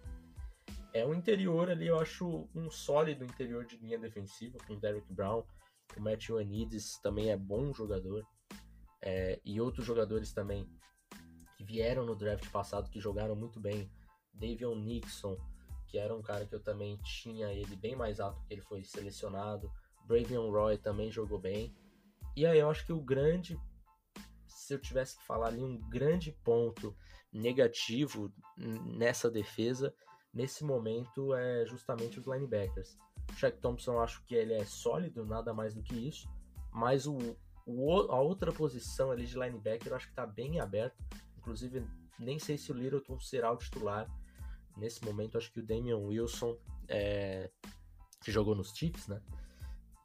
É 0.94 1.06
um 1.06 1.14
interior 1.14 1.70
ali, 1.70 1.86
eu 1.86 1.98
acho 1.98 2.48
um 2.54 2.70
sólido 2.70 3.24
interior 3.24 3.64
de 3.64 3.78
linha 3.78 3.98
defensiva 3.98 4.58
com 4.66 4.74
o 4.74 4.80
Derrick 4.80 5.10
Brown. 5.12 5.42
O 5.96 6.00
Matthew 6.00 6.38
Anides 6.38 6.98
também 6.98 7.30
é 7.30 7.36
bom 7.36 7.72
jogador. 7.72 8.26
É, 9.00 9.40
e 9.44 9.60
outros 9.60 9.84
jogadores 9.84 10.32
também 10.32 10.68
que 11.56 11.64
vieram 11.64 12.04
no 12.04 12.14
draft 12.14 12.48
passado, 12.50 12.90
que 12.90 13.00
jogaram 13.00 13.34
muito 13.34 13.58
bem. 13.58 13.90
Davion 14.32 14.74
Nixon, 14.76 15.36
que 15.88 15.98
era 15.98 16.14
um 16.14 16.22
cara 16.22 16.46
que 16.46 16.54
eu 16.54 16.62
também 16.62 16.96
tinha 16.98 17.52
ele 17.52 17.76
bem 17.76 17.94
mais 17.94 18.18
alto 18.18 18.42
que 18.46 18.54
ele 18.54 18.62
foi 18.62 18.82
selecionado. 18.82 19.70
Bravion 20.06 20.50
Roy 20.50 20.78
também 20.78 21.10
jogou 21.10 21.38
bem. 21.38 21.74
E 22.34 22.46
aí 22.46 22.58
eu 22.58 22.70
acho 22.70 22.86
que 22.86 22.92
o 22.92 23.00
grande, 23.00 23.60
se 24.46 24.72
eu 24.74 24.80
tivesse 24.80 25.18
que 25.18 25.24
falar 25.24 25.48
ali, 25.48 25.62
um 25.62 25.78
grande 25.90 26.32
ponto 26.42 26.96
negativo 27.32 28.32
nessa 28.56 29.30
defesa, 29.30 29.94
nesse 30.32 30.64
momento, 30.64 31.34
é 31.34 31.66
justamente 31.66 32.18
os 32.18 32.26
linebackers. 32.26 32.96
O 33.30 33.34
Shaq 33.34 33.58
Thompson 33.58 33.92
eu 33.92 34.00
acho 34.00 34.24
que 34.24 34.34
ele 34.34 34.54
é 34.54 34.64
sólido, 34.64 35.24
nada 35.26 35.52
mais 35.52 35.74
do 35.74 35.82
que 35.82 35.94
isso, 35.94 36.28
mas 36.72 37.06
o, 37.06 37.18
o 37.66 37.92
a 38.10 38.20
outra 38.20 38.52
posição 38.52 39.10
ali 39.10 39.26
de 39.26 39.38
linebacker 39.38 39.88
eu 39.88 39.96
acho 39.96 40.06
que 40.06 40.12
está 40.12 40.26
bem 40.26 40.58
aberto. 40.58 40.96
Inclusive, 41.36 41.86
nem 42.18 42.38
sei 42.38 42.56
se 42.56 42.72
o 42.72 42.74
Littleton 42.74 43.18
será 43.20 43.52
o 43.52 43.56
titular 43.56 44.08
nesse 44.76 45.04
momento, 45.04 45.38
acho 45.38 45.52
que 45.52 45.60
o 45.60 45.66
Damian 45.66 45.98
Wilson, 45.98 46.56
é, 46.88 47.50
que 48.22 48.30
jogou 48.30 48.54
nos 48.54 48.72
Chiefs, 48.72 49.08
né? 49.08 49.20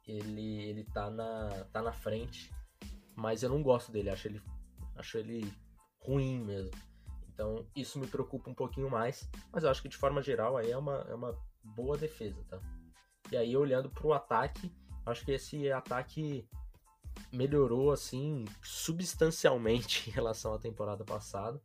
Ele, 0.06 0.62
ele 0.62 0.84
tá, 0.84 1.10
na, 1.10 1.64
tá 1.72 1.82
na 1.82 1.92
frente, 1.92 2.50
mas 3.14 3.42
eu 3.42 3.50
não 3.50 3.62
gosto 3.62 3.92
dele, 3.92 4.10
acho 4.10 4.28
ele, 4.28 4.42
acho 4.96 5.18
ele 5.18 5.52
ruim 6.00 6.42
mesmo. 6.42 6.72
Então 7.28 7.66
isso 7.76 7.98
me 7.98 8.06
preocupa 8.06 8.50
um 8.50 8.54
pouquinho 8.54 8.90
mais, 8.90 9.28
mas 9.52 9.62
eu 9.62 9.70
acho 9.70 9.82
que 9.82 9.88
de 9.88 9.96
forma 9.96 10.22
geral 10.22 10.56
aí 10.56 10.70
é 10.70 10.76
uma, 10.76 11.06
é 11.08 11.14
uma 11.14 11.38
boa 11.62 11.96
defesa, 11.96 12.42
tá? 12.48 12.60
E 13.30 13.36
aí 13.36 13.56
olhando 13.56 13.90
para 13.90 14.06
o 14.06 14.12
ataque, 14.12 14.72
acho 15.04 15.24
que 15.24 15.32
esse 15.32 15.70
ataque 15.70 16.48
melhorou 17.32 17.92
assim 17.92 18.44
substancialmente 18.62 20.08
em 20.10 20.12
relação 20.12 20.54
à 20.54 20.58
temporada 20.58 21.04
passada, 21.04 21.60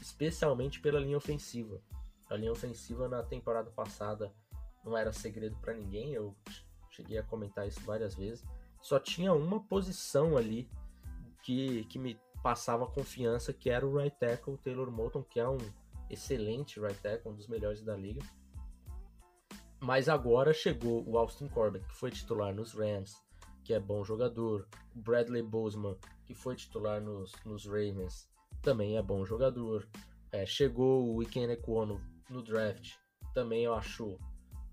especialmente 0.00 0.80
pela 0.80 1.00
linha 1.00 1.16
ofensiva. 1.16 1.80
A 2.34 2.36
linha 2.36 2.50
ofensiva 2.50 3.08
na 3.08 3.22
temporada 3.22 3.70
passada 3.70 4.32
não 4.84 4.98
era 4.98 5.12
segredo 5.12 5.56
para 5.60 5.72
ninguém, 5.72 6.12
eu 6.12 6.34
cheguei 6.90 7.16
a 7.16 7.22
comentar 7.22 7.66
isso 7.66 7.80
várias 7.82 8.16
vezes. 8.16 8.44
Só 8.82 8.98
tinha 8.98 9.32
uma 9.32 9.60
posição 9.60 10.36
ali 10.36 10.68
que, 11.44 11.84
que 11.84 11.96
me 11.96 12.18
passava 12.42 12.86
confiança, 12.86 13.52
que 13.52 13.70
era 13.70 13.86
o 13.86 13.96
right 13.96 14.18
tackle, 14.18 14.58
Taylor 14.58 14.90
Moulton, 14.90 15.22
que 15.22 15.38
é 15.38 15.48
um 15.48 15.58
excelente 16.10 16.80
right 16.80 17.00
tackle, 17.00 17.30
um 17.30 17.36
dos 17.36 17.46
melhores 17.46 17.82
da 17.82 17.96
liga. 17.96 18.20
Mas 19.80 20.08
agora 20.08 20.52
chegou 20.52 21.08
o 21.08 21.16
Austin 21.16 21.46
Corbett, 21.46 21.86
que 21.86 21.94
foi 21.94 22.10
titular 22.10 22.52
nos 22.52 22.72
Rams, 22.72 23.14
que 23.62 23.72
é 23.72 23.78
bom 23.78 24.02
jogador. 24.02 24.66
O 24.94 25.00
Bradley 25.00 25.42
Bozeman, 25.42 25.96
que 26.26 26.34
foi 26.34 26.56
titular 26.56 27.00
nos, 27.00 27.32
nos 27.44 27.64
Ravens, 27.64 28.28
também 28.60 28.96
é 28.96 29.02
bom 29.02 29.24
jogador. 29.24 29.88
É, 30.32 30.44
chegou 30.44 31.14
o 31.14 31.22
Iken 31.22 31.50
Ekwonu, 31.50 32.00
no 32.28 32.42
draft 32.42 32.94
também 33.34 33.64
eu 33.64 33.74
acho 33.74 34.16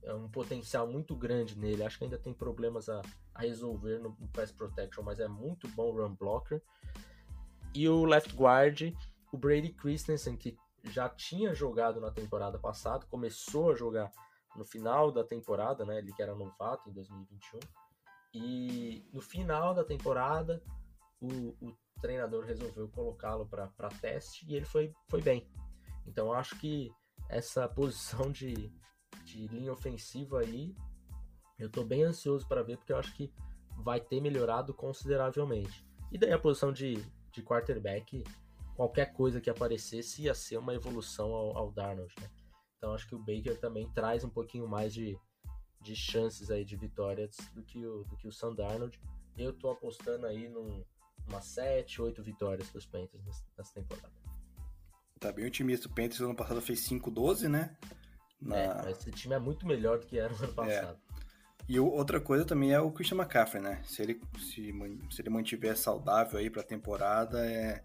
é 0.03 0.13
um 0.13 0.29
potencial 0.29 0.87
muito 0.87 1.15
grande 1.15 1.57
nele. 1.57 1.83
Acho 1.83 1.97
que 1.97 2.05
ainda 2.05 2.17
tem 2.17 2.33
problemas 2.33 2.89
a, 2.89 3.01
a 3.35 3.41
resolver 3.41 3.99
no, 3.99 4.15
no, 4.19 4.27
pass 4.29 4.51
protection, 4.51 5.03
mas 5.03 5.19
é 5.19 5.27
muito 5.27 5.67
bom 5.69 5.91
run 5.91 6.15
blocker. 6.15 6.61
E 7.73 7.87
o 7.87 8.05
left 8.05 8.35
guard, 8.35 8.93
o 9.31 9.37
Brady 9.37 9.73
Christensen, 9.73 10.35
que 10.35 10.57
já 10.85 11.07
tinha 11.07 11.53
jogado 11.53 12.01
na 12.01 12.09
temporada 12.09 12.57
passada, 12.57 13.05
começou 13.05 13.71
a 13.71 13.75
jogar 13.75 14.11
no 14.55 14.65
final 14.65 15.11
da 15.11 15.23
temporada, 15.23 15.85
né? 15.85 15.99
Ele 15.99 16.13
que 16.13 16.21
era 16.21 16.35
novato 16.35 16.89
em 16.89 16.93
2021. 16.93 17.59
E 18.33 19.05
no 19.13 19.21
final 19.21 19.73
da 19.75 19.83
temporada, 19.83 20.63
o, 21.19 21.55
o 21.61 21.77
treinador 22.01 22.43
resolveu 22.43 22.89
colocá-lo 22.89 23.45
para 23.47 23.89
teste 24.01 24.45
e 24.49 24.55
ele 24.55 24.65
foi, 24.65 24.91
foi 25.07 25.21
bem. 25.21 25.47
Então 26.07 26.33
acho 26.33 26.57
que 26.57 26.91
essa 27.31 27.67
posição 27.67 28.31
de, 28.31 28.71
de 29.23 29.47
linha 29.47 29.71
ofensiva 29.71 30.41
aí, 30.41 30.75
eu 31.57 31.69
tô 31.69 31.83
bem 31.83 32.03
ansioso 32.03 32.47
para 32.47 32.61
ver, 32.61 32.77
porque 32.77 32.91
eu 32.91 32.97
acho 32.97 33.15
que 33.15 33.33
vai 33.77 33.99
ter 33.99 34.21
melhorado 34.21 34.73
consideravelmente. 34.73 35.85
E 36.11 36.17
daí 36.17 36.33
a 36.33 36.39
posição 36.39 36.73
de, 36.73 36.95
de 37.31 37.41
quarterback, 37.41 38.23
qualquer 38.75 39.13
coisa 39.13 39.39
que 39.39 39.49
aparecesse 39.49 40.23
ia 40.23 40.33
ser 40.33 40.57
uma 40.57 40.73
evolução 40.73 41.31
ao, 41.33 41.57
ao 41.57 41.71
Darnold, 41.71 42.13
né? 42.19 42.29
Então 42.77 42.93
acho 42.93 43.07
que 43.07 43.15
o 43.15 43.19
Baker 43.19 43.59
também 43.59 43.87
traz 43.91 44.23
um 44.23 44.29
pouquinho 44.29 44.67
mais 44.67 44.93
de, 44.93 45.17
de 45.81 45.95
chances 45.95 46.49
aí 46.49 46.65
de 46.65 46.75
vitórias 46.75 47.37
do 47.53 47.63
que 47.63 47.85
o, 47.85 48.03
do 48.03 48.17
que 48.17 48.27
o 48.27 48.31
Sam 48.31 48.55
Darnold. 48.55 48.99
Eu 49.37 49.53
tô 49.53 49.69
apostando 49.69 50.25
aí 50.25 50.49
num, 50.49 50.83
umas 51.29 51.45
7, 51.45 52.01
8 52.01 52.23
vitórias 52.23 52.69
para 52.69 52.79
os 52.79 52.85
Panthers 52.85 53.23
nessa 53.55 53.73
temporada. 53.73 54.20
Tá 55.21 55.31
bem 55.31 55.45
otimista. 55.45 55.87
O 55.87 55.91
Panthers 55.91 56.19
ano 56.19 56.35
passado 56.35 56.59
fez 56.59 56.79
5-12, 56.89 57.47
né? 57.47 57.77
Na... 58.41 58.57
É, 58.57 58.91
esse 58.91 59.11
time 59.11 59.35
é 59.35 59.39
muito 59.39 59.67
melhor 59.67 59.99
do 59.99 60.07
que 60.07 60.17
era 60.17 60.33
no 60.33 60.35
ano 60.35 60.51
é. 60.51 60.55
passado. 60.55 60.99
É. 61.07 61.11
E 61.69 61.79
outra 61.79 62.19
coisa 62.19 62.43
também 62.43 62.73
é 62.73 62.81
o 62.81 62.91
Christian 62.91 63.17
McCaffrey, 63.17 63.61
né? 63.61 63.83
Se 63.85 64.01
ele, 64.01 64.19
se, 64.39 64.73
se 65.11 65.21
ele 65.21 65.29
mantiver 65.29 65.77
saudável 65.77 66.39
aí 66.39 66.49
pra 66.49 66.63
temporada, 66.63 67.45
é, 67.45 67.83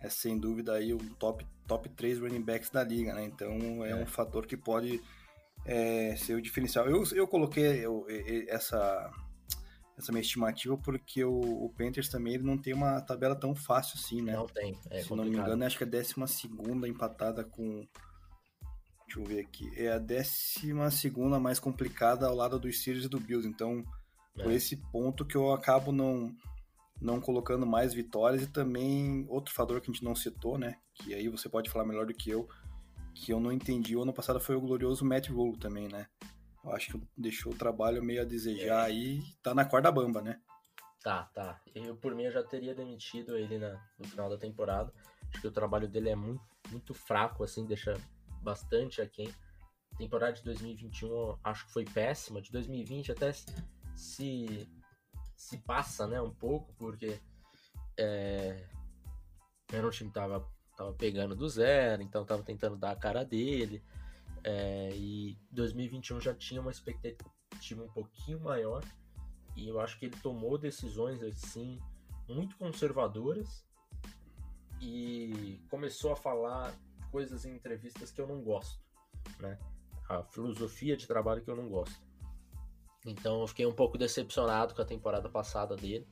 é 0.00 0.08
sem 0.08 0.38
dúvida 0.38 0.72
aí 0.72 0.94
o 0.94 0.98
top, 1.16 1.46
top 1.68 1.86
3 1.90 2.18
running 2.18 2.40
backs 2.40 2.70
da 2.70 2.82
liga, 2.82 3.12
né? 3.12 3.24
Então 3.24 3.84
é, 3.84 3.90
é. 3.90 3.94
um 3.96 4.06
fator 4.06 4.46
que 4.46 4.56
pode 4.56 5.02
é, 5.66 6.16
ser 6.16 6.34
o 6.34 6.40
diferencial. 6.40 6.88
Eu, 6.88 7.04
eu 7.12 7.28
coloquei 7.28 7.84
eu, 7.84 8.06
essa, 8.48 9.12
essa 9.96 10.10
minha 10.10 10.22
estimativa, 10.22 10.76
porque 10.76 11.24
o, 11.24 11.64
o 11.64 11.70
Panthers 11.70 12.08
também 12.08 12.34
ele 12.34 12.42
não 12.42 12.58
tem 12.58 12.74
uma 12.74 13.00
tabela 13.00 13.36
tão 13.36 13.54
fácil 13.54 13.98
assim, 13.98 14.20
né? 14.20 14.32
Não 14.34 14.46
tem. 14.46 14.72
É 14.90 15.02
Se 15.02 15.08
complicado. 15.08 15.16
não 15.16 15.24
me 15.24 15.36
engano, 15.36 15.64
acho 15.64 15.78
que 15.78 15.84
é 15.84 15.86
a 15.86 15.90
décima 15.90 16.26
segunda 16.26 16.88
empatada 16.88 17.44
com. 17.44 17.86
Deixa 19.06 19.20
eu 19.20 19.24
ver 19.24 19.40
aqui. 19.40 19.70
É 19.76 19.92
a 19.92 19.98
décima 19.98 20.90
segunda 20.90 21.38
mais 21.38 21.60
complicada 21.60 22.26
ao 22.26 22.34
lado 22.34 22.58
dos 22.58 22.80
Steelers 22.80 23.06
e 23.06 23.08
do 23.08 23.20
Bills. 23.20 23.46
Então, 23.46 23.84
é. 24.36 24.42
por 24.42 24.50
esse 24.50 24.76
ponto 24.90 25.24
que 25.24 25.36
eu 25.36 25.52
acabo 25.52 25.92
não, 25.92 26.34
não 27.00 27.20
colocando 27.20 27.64
mais 27.64 27.94
vitórias. 27.94 28.42
E 28.42 28.46
também 28.48 29.24
outro 29.28 29.54
fator 29.54 29.80
que 29.80 29.90
a 29.90 29.94
gente 29.94 30.02
não 30.02 30.16
citou, 30.16 30.58
né? 30.58 30.76
Que 30.94 31.14
aí 31.14 31.28
você 31.28 31.48
pode 31.48 31.70
falar 31.70 31.84
melhor 31.84 32.06
do 32.06 32.14
que 32.14 32.30
eu. 32.30 32.48
Que 33.14 33.32
eu 33.32 33.38
não 33.38 33.52
entendi 33.52 33.94
o 33.94 34.02
ano 34.02 34.12
passado 34.12 34.40
foi 34.40 34.56
o 34.56 34.60
glorioso 34.60 35.04
Matt 35.04 35.28
Rule 35.28 35.56
também, 35.56 35.86
né? 35.86 36.08
Eu 36.64 36.72
acho 36.72 36.92
que 36.92 37.06
deixou 37.16 37.52
o 37.52 37.56
trabalho 37.56 38.02
meio 38.02 38.22
a 38.22 38.24
desejar 38.24 38.84
é. 38.84 38.92
aí. 38.92 39.22
Tá 39.42 39.54
na 39.54 39.64
corda 39.64 39.92
bamba, 39.92 40.22
né? 40.22 40.40
Tá, 41.02 41.24
tá. 41.34 41.60
Eu, 41.74 41.94
por 41.96 42.14
mim, 42.14 42.24
eu 42.24 42.32
já 42.32 42.42
teria 42.42 42.74
demitido 42.74 43.36
ele 43.36 43.58
na, 43.58 43.78
no 43.98 44.08
final 44.08 44.30
da 44.30 44.38
temporada. 44.38 44.90
Acho 45.30 45.42
que 45.42 45.46
o 45.46 45.52
trabalho 45.52 45.86
dele 45.86 46.08
é 46.08 46.16
muito, 46.16 46.42
muito 46.70 46.94
fraco, 46.94 47.44
assim, 47.44 47.66
deixa 47.66 47.94
bastante 48.42 49.02
aquém. 49.02 49.28
Temporada 49.98 50.32
de 50.32 50.42
2021 50.42 51.38
acho 51.44 51.66
que 51.66 51.72
foi 51.72 51.84
péssima. 51.84 52.40
De 52.40 52.50
2020 52.50 53.12
até 53.12 53.30
se, 53.94 54.66
se 55.36 55.58
passa, 55.58 56.06
né, 56.06 56.20
um 56.22 56.34
pouco, 56.34 56.72
porque 56.78 57.20
é, 57.98 58.66
era 59.70 59.86
um 59.86 59.90
time 59.90 60.08
que 60.08 60.14
tava, 60.14 60.48
tava 60.74 60.94
pegando 60.94 61.36
do 61.36 61.48
zero, 61.48 62.02
então 62.02 62.24
tava 62.24 62.42
tentando 62.42 62.76
dar 62.76 62.92
a 62.92 62.96
cara 62.96 63.24
dele. 63.24 63.82
É, 64.44 64.90
e 64.94 65.38
2021 65.50 66.20
já 66.20 66.34
tinha 66.34 66.60
uma 66.60 66.70
expectativa 66.70 67.82
um 67.82 67.88
pouquinho 67.88 68.38
maior 68.40 68.84
e 69.56 69.66
eu 69.66 69.80
acho 69.80 69.98
que 69.98 70.04
ele 70.04 70.16
tomou 70.22 70.58
decisões 70.58 71.22
assim 71.22 71.80
muito 72.28 72.56
conservadoras 72.56 73.64
e 74.80 75.62
começou 75.70 76.12
a 76.12 76.16
falar 76.16 76.74
coisas 77.10 77.46
em 77.46 77.54
entrevistas 77.54 78.10
que 78.10 78.20
eu 78.20 78.26
não 78.26 78.42
gosto, 78.42 78.82
né? 79.40 79.58
A 80.08 80.22
filosofia 80.24 80.96
de 80.96 81.06
trabalho 81.06 81.42
que 81.42 81.50
eu 81.50 81.56
não 81.56 81.68
gosto. 81.68 82.02
Então 83.06 83.40
eu 83.40 83.46
fiquei 83.46 83.64
um 83.64 83.72
pouco 83.72 83.96
decepcionado 83.96 84.74
com 84.74 84.82
a 84.82 84.84
temporada 84.84 85.28
passada 85.28 85.76
dele. 85.76 86.06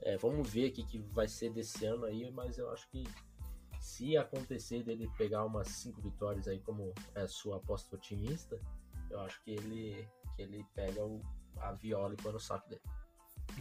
É, 0.00 0.16
vamos 0.16 0.50
ver 0.50 0.70
o 0.70 0.72
que, 0.72 0.84
que 0.84 0.98
vai 0.98 1.28
ser 1.28 1.50
desse 1.50 1.84
ano 1.84 2.04
aí, 2.04 2.30
mas 2.30 2.58
eu 2.58 2.70
acho 2.70 2.88
que 2.90 3.04
se 3.80 4.14
acontecer 4.16 4.84
dele 4.84 5.10
pegar 5.16 5.44
umas 5.44 5.68
cinco 5.68 6.02
vitórias 6.02 6.46
aí 6.46 6.60
como 6.60 6.92
é 7.14 7.26
sua 7.26 7.56
aposta 7.56 7.96
otimista, 7.96 8.60
eu 9.10 9.18
acho 9.20 9.42
que 9.42 9.52
ele, 9.52 10.06
que 10.36 10.42
ele 10.42 10.64
pega 10.74 11.02
o, 11.02 11.22
a 11.56 11.72
viola 11.72 12.12
e 12.12 12.16
põe 12.18 12.30
no 12.30 12.38
saco 12.38 12.68
dele. 12.68 12.82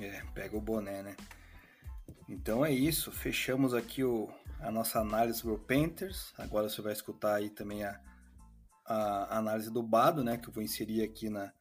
É, 0.01 0.21
pega 0.33 0.57
o 0.57 0.61
boné, 0.61 1.01
né? 1.01 1.15
Então 2.27 2.65
é 2.65 2.71
isso, 2.71 3.11
fechamos 3.11 3.73
aqui 3.73 4.03
o, 4.03 4.29
a 4.59 4.69
nossa 4.69 4.99
análise 4.99 5.39
sobre 5.39 5.57
Panthers. 5.57 6.33
Agora 6.37 6.69
você 6.69 6.81
vai 6.81 6.91
escutar 6.91 7.35
aí 7.35 7.49
também 7.49 7.85
a, 7.85 7.99
a 8.85 9.37
análise 9.37 9.71
do 9.71 9.81
Bado, 9.81 10.21
né? 10.21 10.37
Que 10.37 10.49
eu 10.49 10.53
vou 10.53 10.61
inserir 10.61 11.01
aqui 11.01 11.29
na, 11.29 11.53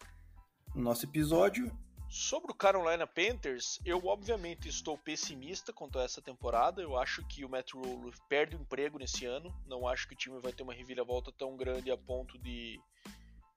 no 0.75 0.83
nosso 0.83 1.07
episódio. 1.07 1.73
Sobre 2.11 2.51
o 2.51 2.55
Carolina 2.55 3.07
Panthers, 3.07 3.79
eu 3.85 4.07
obviamente 4.07 4.67
estou 4.67 4.97
pessimista 4.97 5.75
quanto 5.75 5.99
a 5.99 6.05
essa 6.05 6.23
temporada. 6.23 6.81
Eu 6.81 6.97
acho 6.97 7.23
que 7.27 7.45
o 7.45 7.49
Matt 7.51 7.75
Rule 7.75 8.15
perde 8.31 8.57
o 8.57 8.61
emprego 8.61 8.99
nesse 8.99 9.27
ano. 9.27 9.55
Não 9.67 9.87
acho 9.87 10.09
que 10.09 10.15
o 10.15 10.17
time 10.17 10.41
vai 10.41 10.51
ter 10.51 10.63
uma 10.63 10.73
reviravolta 10.73 11.31
tão 11.31 11.55
grande 11.55 11.91
a 11.91 11.99
ponto 11.99 12.39
de, 12.39 12.81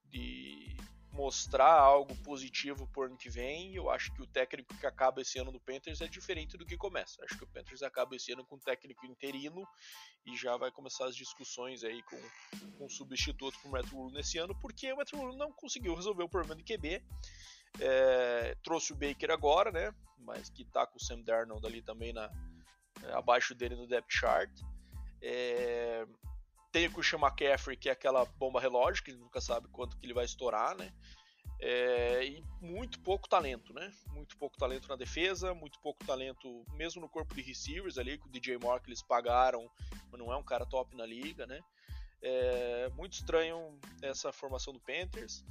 de 0.09 0.75
mostrar 1.13 1.71
algo 1.71 2.13
positivo 2.23 2.85
por 2.87 3.05
ano 3.05 3.17
que 3.17 3.29
vem. 3.29 3.73
Eu 3.73 3.89
acho 3.89 4.13
que 4.13 4.21
o 4.21 4.27
técnico 4.27 4.77
que 4.77 4.85
acaba 4.85 5.21
esse 5.21 5.39
ano 5.39 5.53
no 5.53 5.59
Panthers 5.61 6.01
é 6.01 6.07
diferente 6.07 6.57
do 6.57 6.65
que 6.65 6.75
começa. 6.75 7.23
Acho 7.23 7.37
que 7.37 7.45
o 7.45 7.47
Panthers 7.47 7.81
acaba 7.81 8.17
esse 8.17 8.33
ano 8.33 8.45
com 8.45 8.55
um 8.55 8.59
técnico 8.59 9.05
interino 9.05 9.65
e 10.25 10.35
já 10.35 10.57
vai 10.57 10.71
começar 10.71 11.05
as 11.05 11.15
discussões 11.15 11.85
aí 11.85 12.03
com, 12.03 12.19
com 12.77 12.85
um 12.85 12.89
substituto 12.89 13.57
para 13.59 13.69
o 13.69 13.71
Matt 13.71 13.89
Rule 13.89 14.13
nesse 14.13 14.37
ano, 14.37 14.53
porque 14.59 14.91
o 14.91 14.97
Matt 14.97 15.13
Rule 15.13 15.37
não 15.37 15.53
conseguiu 15.53 15.95
resolver 15.95 16.23
o 16.23 16.29
problema 16.29 16.61
de 16.61 16.63
QB. 16.63 17.01
É, 17.79 18.55
trouxe 18.63 18.93
o 18.93 18.95
Baker 18.95 19.31
agora, 19.31 19.71
né? 19.71 19.93
Mas 20.19 20.49
que 20.49 20.65
tá 20.65 20.85
com 20.85 20.97
o 20.97 21.01
Sam 21.01 21.21
Darnold 21.21 21.65
ali 21.65 21.81
também 21.81 22.13
na, 22.13 22.29
é, 23.03 23.13
abaixo 23.13 23.55
dele 23.55 23.75
no 23.75 23.87
depth 23.87 24.11
chart. 24.11 24.51
É, 25.21 26.05
tem 26.71 26.87
o 26.87 26.91
Christian 26.91 27.19
McCaffrey, 27.19 27.77
que 27.77 27.89
é 27.89 27.91
aquela 27.91 28.25
bomba 28.25 28.59
relógio, 28.59 29.03
que 29.03 29.13
nunca 29.13 29.41
sabe 29.41 29.67
quanto 29.69 29.97
que 29.97 30.05
ele 30.05 30.13
vai 30.13 30.25
estourar, 30.25 30.75
né? 30.77 30.91
É, 31.59 32.25
e 32.25 32.43
muito 32.59 32.99
pouco 33.01 33.29
talento, 33.29 33.71
né? 33.73 33.91
Muito 34.07 34.35
pouco 34.37 34.57
talento 34.57 34.87
na 34.87 34.95
defesa, 34.95 35.53
muito 35.53 35.79
pouco 35.79 36.03
talento 36.05 36.65
mesmo 36.73 37.01
no 37.01 37.09
corpo 37.09 37.35
de 37.35 37.41
receivers 37.41 37.99
ali, 37.99 38.17
com 38.17 38.27
o 38.27 38.31
DJ 38.31 38.57
Moore 38.57 38.81
que 38.81 38.89
eles 38.89 39.03
pagaram, 39.03 39.69
mas 40.11 40.19
não 40.19 40.33
é 40.33 40.37
um 40.37 40.43
cara 40.43 40.65
top 40.65 40.95
na 40.95 41.05
liga, 41.05 41.45
né? 41.45 41.61
É 42.21 42.89
muito 42.95 43.13
estranho 43.13 43.79
essa 44.01 44.31
formação 44.31 44.73
do 44.73 44.79
Panthers. 44.79 45.43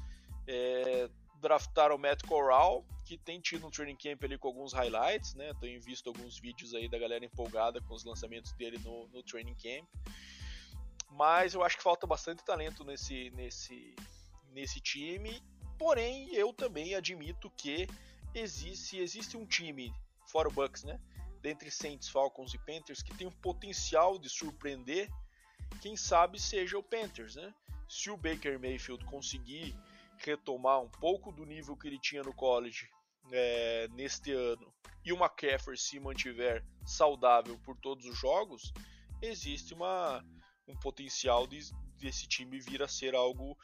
É, 0.48 1.09
draftaram 1.40 1.96
o 1.96 1.98
Matt 1.98 2.22
Corral, 2.26 2.85
que 3.05 3.16
tem 3.16 3.40
tido 3.40 3.66
um 3.66 3.70
training 3.70 3.96
camp 3.96 4.22
ali 4.22 4.38
com 4.38 4.48
alguns 4.48 4.72
highlights, 4.72 5.35
né? 5.35 5.53
Tenho 5.61 5.81
visto 5.81 6.09
alguns 6.09 6.38
vídeos 6.38 6.74
aí 6.74 6.88
da 6.88 6.98
galera 6.98 7.24
empolgada 7.24 7.81
com 7.81 7.94
os 7.94 8.05
lançamentos 8.05 8.53
dele 8.53 8.79
no, 8.79 9.09
no 9.09 9.22
training 9.22 9.55
camp. 9.55 9.88
Mas 11.11 11.55
eu 11.55 11.64
acho 11.64 11.76
que 11.76 11.83
falta 11.83 12.07
bastante 12.07 12.44
talento 12.44 12.85
nesse, 12.85 13.31
nesse, 13.31 13.94
nesse 14.53 14.81
time. 14.81 15.42
Porém, 15.79 16.33
eu 16.35 16.53
também 16.53 16.94
admito 16.94 17.50
que 17.57 17.88
existe, 18.35 18.98
existe 18.98 19.37
um 19.37 19.46
time, 19.46 19.92
fora 20.26 20.48
o 20.48 20.53
Bucks, 20.53 20.85
né? 20.85 21.00
Dentre 21.42 21.70
Saints, 21.70 22.09
Falcons 22.09 22.55
e 22.55 22.59
Panthers, 22.59 23.03
que 23.03 23.16
tem 23.16 23.26
um 23.26 23.33
potencial 23.33 24.18
de 24.18 24.29
surpreender. 24.29 25.11
Quem 25.81 25.96
sabe 25.96 26.38
seja 26.38 26.79
o 26.79 26.83
Panthers, 26.83 27.35
né? 27.35 27.53
Se 27.88 28.11
o 28.11 28.16
Baker 28.16 28.61
Mayfield 28.61 29.05
conseguir 29.07 29.74
retomar 30.24 30.80
um 30.80 30.88
pouco 30.88 31.33
do 31.33 31.44
nível 31.44 31.76
que 31.76 31.88
ele 31.88 31.98
tinha 31.98 32.22
no 32.22 32.35
college 32.35 32.88
é, 33.33 33.88
neste 33.92 34.33
ano 34.33 34.72
e 35.04 35.12
o 35.12 35.16
McCaffrey 35.16 35.76
se 35.76 35.98
mantiver 35.98 36.64
saudável 36.85 37.59
por 37.64 37.76
todos 37.76 38.04
os 38.06 38.18
jogos, 38.18 38.72
existe 39.22 39.72
uma, 39.74 40.24
um 40.68 40.76
potencial 40.76 41.46
de, 41.46 41.61
desse 41.98 42.26
time 42.26 42.61
vir 42.61 42.83
a 42.83 42.88
ser 42.88 43.14
algo, 43.14 43.56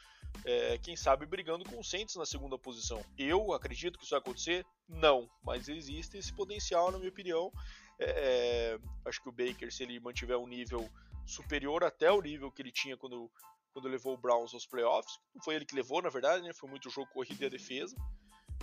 é, 0.45 0.77
quem 0.79 0.95
sabe, 0.95 1.25
brigando 1.25 1.63
com 1.65 1.79
o 1.79 1.83
Saints 1.83 2.15
na 2.15 2.25
segunda 2.25 2.57
posição. 2.57 3.03
Eu 3.17 3.53
acredito 3.53 3.97
que 3.97 4.03
isso 4.03 4.11
vai 4.11 4.19
acontecer? 4.19 4.65
Não, 4.87 5.29
mas 5.43 5.67
existe 5.67 6.17
esse 6.17 6.33
potencial, 6.33 6.91
na 6.91 6.97
minha 6.97 7.09
opinião. 7.09 7.51
É, 7.99 8.79
acho 9.05 9.21
que 9.21 9.29
o 9.29 9.31
Baker, 9.31 9.71
se 9.71 9.83
ele 9.83 9.99
mantiver 9.99 10.37
um 10.37 10.47
nível 10.47 10.89
superior 11.25 11.83
até 11.83 12.11
o 12.11 12.21
nível 12.21 12.51
que 12.51 12.61
ele 12.61 12.71
tinha 12.71 12.95
quando, 12.95 13.29
quando 13.77 13.89
levou 13.89 14.15
o 14.15 14.17
Browns 14.17 14.55
aos 14.55 14.65
playoffs, 14.65 15.19
foi 15.43 15.53
ele 15.53 15.63
que 15.63 15.75
levou, 15.75 16.01
na 16.01 16.09
verdade, 16.09 16.43
né? 16.43 16.51
foi 16.51 16.67
muito 16.67 16.89
jogo 16.89 17.07
corrido 17.13 17.43
e 17.43 17.45
a 17.45 17.49
defesa. 17.49 17.95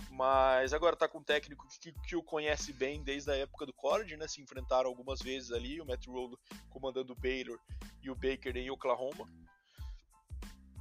Mas 0.09 0.73
agora 0.73 0.93
tá 0.93 1.07
com 1.07 1.19
um 1.19 1.23
técnico 1.23 1.65
que, 1.79 1.93
que, 2.05 2.17
o 2.17 2.21
conhece 2.21 2.73
bem 2.73 3.01
desde 3.01 3.31
a 3.31 3.35
época 3.37 3.65
do 3.65 3.71
college, 3.71 4.17
né? 4.17 4.27
Se 4.27 4.41
enfrentaram 4.41 4.89
algumas 4.89 5.21
vezes 5.21 5.53
ali, 5.53 5.79
o 5.79 5.85
Matt 5.85 6.05
Rule 6.05 6.37
comandando 6.69 7.13
o 7.13 7.15
Baylor 7.15 7.57
e 8.03 8.09
o 8.09 8.15
Baker 8.15 8.57
em 8.57 8.69
Oklahoma. 8.69 9.25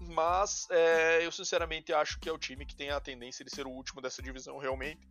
Mas 0.00 0.68
é, 0.68 1.24
eu 1.24 1.30
sinceramente 1.30 1.92
acho 1.92 2.18
que 2.18 2.28
é 2.28 2.32
o 2.32 2.38
time 2.38 2.66
que 2.66 2.74
tem 2.74 2.90
a 2.90 3.00
tendência 3.00 3.44
de 3.44 3.54
ser 3.54 3.68
o 3.68 3.70
último 3.70 4.00
dessa 4.00 4.20
divisão 4.20 4.58
realmente. 4.58 5.08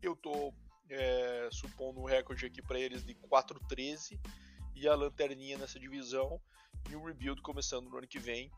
Eu 0.00 0.14
tô 0.14 0.54
é, 0.88 1.48
supondo 1.50 2.00
um 2.00 2.04
recorde 2.04 2.46
aqui 2.46 2.62
para 2.62 2.78
eles 2.78 3.04
de 3.04 3.16
4-13 3.16 4.16
e 4.76 4.86
a 4.86 4.94
lanterninha 4.94 5.58
nessa 5.58 5.80
divisão 5.80 6.40
e 6.90 6.96
um 6.96 7.04
rebuild 7.04 7.40
começando 7.42 7.88
no 7.88 7.96
ano 7.96 8.06
que 8.06 8.18
vem. 8.18 8.50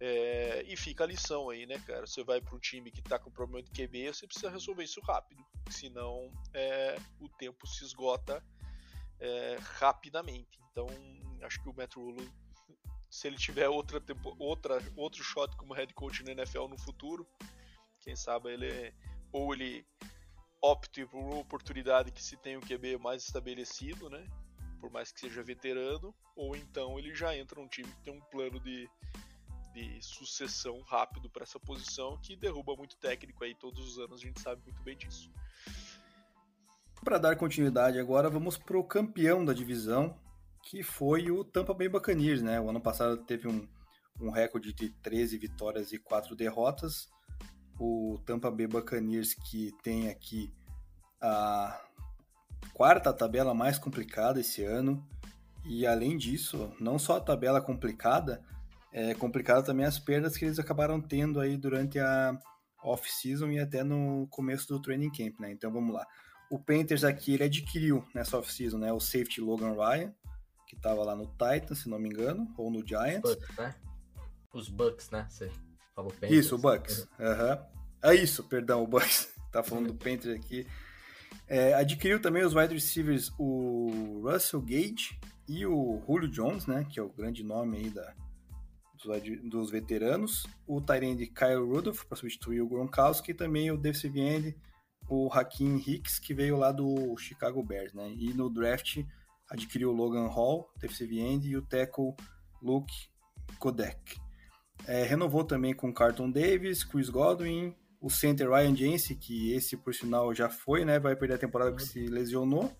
É, 0.00 0.64
e 0.66 0.76
fica 0.76 1.04
a 1.04 1.06
lição 1.06 1.48
aí, 1.48 1.64
né, 1.64 1.78
cara? 1.86 2.06
Você 2.06 2.24
vai 2.24 2.40
para 2.40 2.56
um 2.56 2.58
time 2.58 2.90
que 2.90 3.00
está 3.00 3.18
com 3.18 3.30
problema 3.30 3.62
de 3.62 3.70
QB, 3.70 4.08
você 4.12 4.26
precisa 4.26 4.50
resolver 4.50 4.82
isso 4.82 5.00
rápido, 5.00 5.44
senão 5.70 6.32
é, 6.52 6.96
o 7.20 7.28
tempo 7.28 7.66
se 7.68 7.84
esgota 7.84 8.44
é, 9.20 9.56
rapidamente. 9.78 10.58
Então, 10.70 10.88
acho 11.42 11.62
que 11.62 11.68
o 11.68 11.74
Matt 11.74 11.94
Rule, 11.94 12.28
se 13.08 13.28
ele 13.28 13.36
tiver 13.36 13.68
outra, 13.68 14.02
outra 14.38 14.82
outro 14.96 15.22
shot 15.22 15.56
como 15.56 15.74
head 15.74 15.94
coach 15.94 16.24
na 16.24 16.32
NFL 16.32 16.66
no 16.66 16.78
futuro, 16.78 17.24
quem 18.00 18.16
sabe 18.16 18.52
ele 18.52 18.92
ou 19.30 19.54
ele 19.54 19.86
opte 20.60 21.06
por 21.06 21.18
uma 21.18 21.38
oportunidade 21.38 22.10
que 22.10 22.22
se 22.22 22.36
tem 22.36 22.56
o 22.56 22.60
QB 22.60 22.98
mais 22.98 23.24
estabelecido, 23.24 24.10
né? 24.10 24.26
Por 24.82 24.90
mais 24.90 25.12
que 25.12 25.20
seja 25.20 25.42
veterano, 25.42 26.12
ou 26.36 26.56
então 26.56 26.98
ele 26.98 27.14
já 27.14 27.34
entra 27.36 27.58
num 27.58 27.68
time 27.68 27.88
que 27.88 28.02
tem 28.02 28.12
um 28.12 28.20
plano 28.20 28.58
de 28.60 28.90
de 29.72 29.98
sucessão 30.02 30.80
rápido 30.82 31.30
para 31.30 31.44
essa 31.44 31.58
posição 31.58 32.18
que 32.18 32.36
derruba 32.36 32.76
muito 32.76 32.96
técnico 32.98 33.42
aí 33.42 33.54
todos 33.54 33.92
os 33.92 33.98
anos, 33.98 34.20
a 34.20 34.26
gente 34.26 34.40
sabe 34.40 34.62
muito 34.64 34.82
bem 34.82 34.96
disso. 34.96 35.30
Para 37.02 37.18
dar 37.18 37.36
continuidade 37.36 37.98
agora, 37.98 38.28
vamos 38.28 38.56
para 38.58 38.78
o 38.78 38.84
campeão 38.84 39.44
da 39.44 39.52
divisão, 39.52 40.14
que 40.62 40.82
foi 40.82 41.30
o 41.30 41.42
Tampa 41.42 41.74
Bay 41.74 41.88
Buccaneers, 41.88 42.42
né? 42.42 42.60
O 42.60 42.68
ano 42.68 42.80
passado 42.80 43.16
teve 43.24 43.48
um, 43.48 43.66
um 44.20 44.30
recorde 44.30 44.72
de 44.72 44.90
13 45.02 45.38
vitórias 45.38 45.92
e 45.92 45.98
4 45.98 46.36
derrotas. 46.36 47.08
O 47.80 48.20
Tampa 48.26 48.50
Bay 48.50 48.66
Buccaneers 48.66 49.34
que 49.34 49.72
tem 49.82 50.10
aqui 50.10 50.52
a 51.20 51.80
quarta 52.74 53.12
tabela 53.12 53.54
mais 53.54 53.78
complicada 53.78 54.40
esse 54.40 54.64
ano. 54.64 55.06
E 55.64 55.86
além 55.86 56.16
disso, 56.16 56.72
não 56.80 56.98
só 56.98 57.16
a 57.16 57.20
tabela 57.20 57.60
complicada, 57.60 58.42
é 58.92 59.14
complicado 59.14 59.64
também 59.64 59.86
as 59.86 59.98
perdas 59.98 60.36
que 60.36 60.44
eles 60.44 60.58
acabaram 60.58 61.00
tendo 61.00 61.40
aí 61.40 61.56
durante 61.56 61.98
a 61.98 62.38
off-season 62.82 63.50
e 63.50 63.60
até 63.60 63.84
no 63.84 64.26
começo 64.28 64.68
do 64.68 64.82
training 64.82 65.10
camp, 65.10 65.38
né? 65.40 65.52
Então 65.52 65.72
vamos 65.72 65.94
lá. 65.94 66.06
O 66.50 66.58
Panthers 66.58 67.04
aqui 67.04 67.34
ele 67.34 67.44
adquiriu 67.44 68.04
nessa 68.14 68.36
off-season, 68.36 68.78
né, 68.78 68.92
o 68.92 69.00
safety 69.00 69.40
Logan 69.40 69.72
Ryan, 69.72 70.12
que 70.66 70.76
estava 70.76 71.02
lá 71.02 71.14
no 71.16 71.26
Titans, 71.26 71.78
se 71.78 71.88
não 71.88 71.98
me 71.98 72.08
engano, 72.08 72.52
ou 72.58 72.70
no 72.70 72.86
Giants. 72.86 73.22
Bucks, 73.22 73.56
né? 73.56 73.74
Os 74.52 74.68
Bucks, 74.68 75.10
né? 75.10 75.26
Você 75.30 75.50
falou 75.94 76.10
Panthers. 76.10 76.32
Isso, 76.32 76.54
o 76.56 76.58
Bucks. 76.58 77.08
Uhum. 77.18 77.66
É 78.02 78.14
isso, 78.14 78.44
perdão, 78.44 78.82
o 78.82 78.86
Bucks. 78.86 79.32
tá 79.50 79.62
falando 79.62 79.88
do 79.88 79.94
Panthers 79.94 80.36
aqui. 80.36 80.66
É, 81.46 81.74
adquiriu 81.74 82.20
também 82.20 82.44
os 82.44 82.54
wide 82.54 82.74
receivers 82.74 83.32
o 83.38 84.22
Russell 84.24 84.60
Gage 84.60 85.18
e 85.48 85.66
o 85.66 86.00
Julio 86.06 86.28
Jones, 86.28 86.66
né, 86.66 86.86
que 86.88 86.98
é 86.98 87.02
o 87.02 87.12
grande 87.12 87.42
nome 87.42 87.76
aí 87.76 87.90
da, 87.90 88.14
dos 89.44 89.70
veteranos, 89.70 90.46
o 90.66 90.80
Tyrande 90.80 91.26
Kyle 91.26 91.66
Rudolph 91.66 92.04
para 92.04 92.16
substituir 92.16 92.60
o 92.60 92.68
Gronkowski 92.68 93.32
e 93.32 93.34
também 93.34 93.70
o 93.70 93.76
defensive 93.76 94.20
end, 94.20 94.56
o 95.08 95.28
Hakim 95.32 95.76
Hicks, 95.76 96.18
que 96.18 96.32
veio 96.32 96.56
lá 96.56 96.70
do 96.70 97.16
Chicago 97.18 97.62
Bears, 97.62 97.92
né? 97.92 98.14
E 98.16 98.32
no 98.32 98.48
draft 98.48 99.04
adquiriu 99.50 99.90
o 99.90 99.94
Logan 99.94 100.28
Hall, 100.28 100.70
defensive 100.80 101.18
end, 101.18 101.48
e 101.48 101.56
o 101.56 101.62
tackle 101.62 102.14
Luke 102.62 102.94
Kodek. 103.58 104.16
É, 104.86 105.04
renovou 105.04 105.44
também 105.44 105.74
com 105.74 105.92
Carlton 105.92 106.30
Davis, 106.30 106.82
Chris 106.82 107.10
Godwin, 107.10 107.74
o 108.02 108.10
center 108.10 108.50
Ryan 108.50 108.74
Jensen, 108.74 109.16
que 109.16 109.52
esse 109.52 109.76
por 109.76 109.94
sinal 109.94 110.34
já 110.34 110.50
foi, 110.50 110.84
né? 110.84 110.98
Vai 110.98 111.14
perder 111.14 111.34
a 111.34 111.38
temporada 111.38 111.72
que 111.72 111.84
se 111.84 112.08
lesionou, 112.08 112.70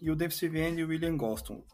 e 0.00 0.08
o 0.08 0.14
defensive 0.14 0.60
end 0.60 0.84
William 0.84 1.16
Goston. 1.16 1.64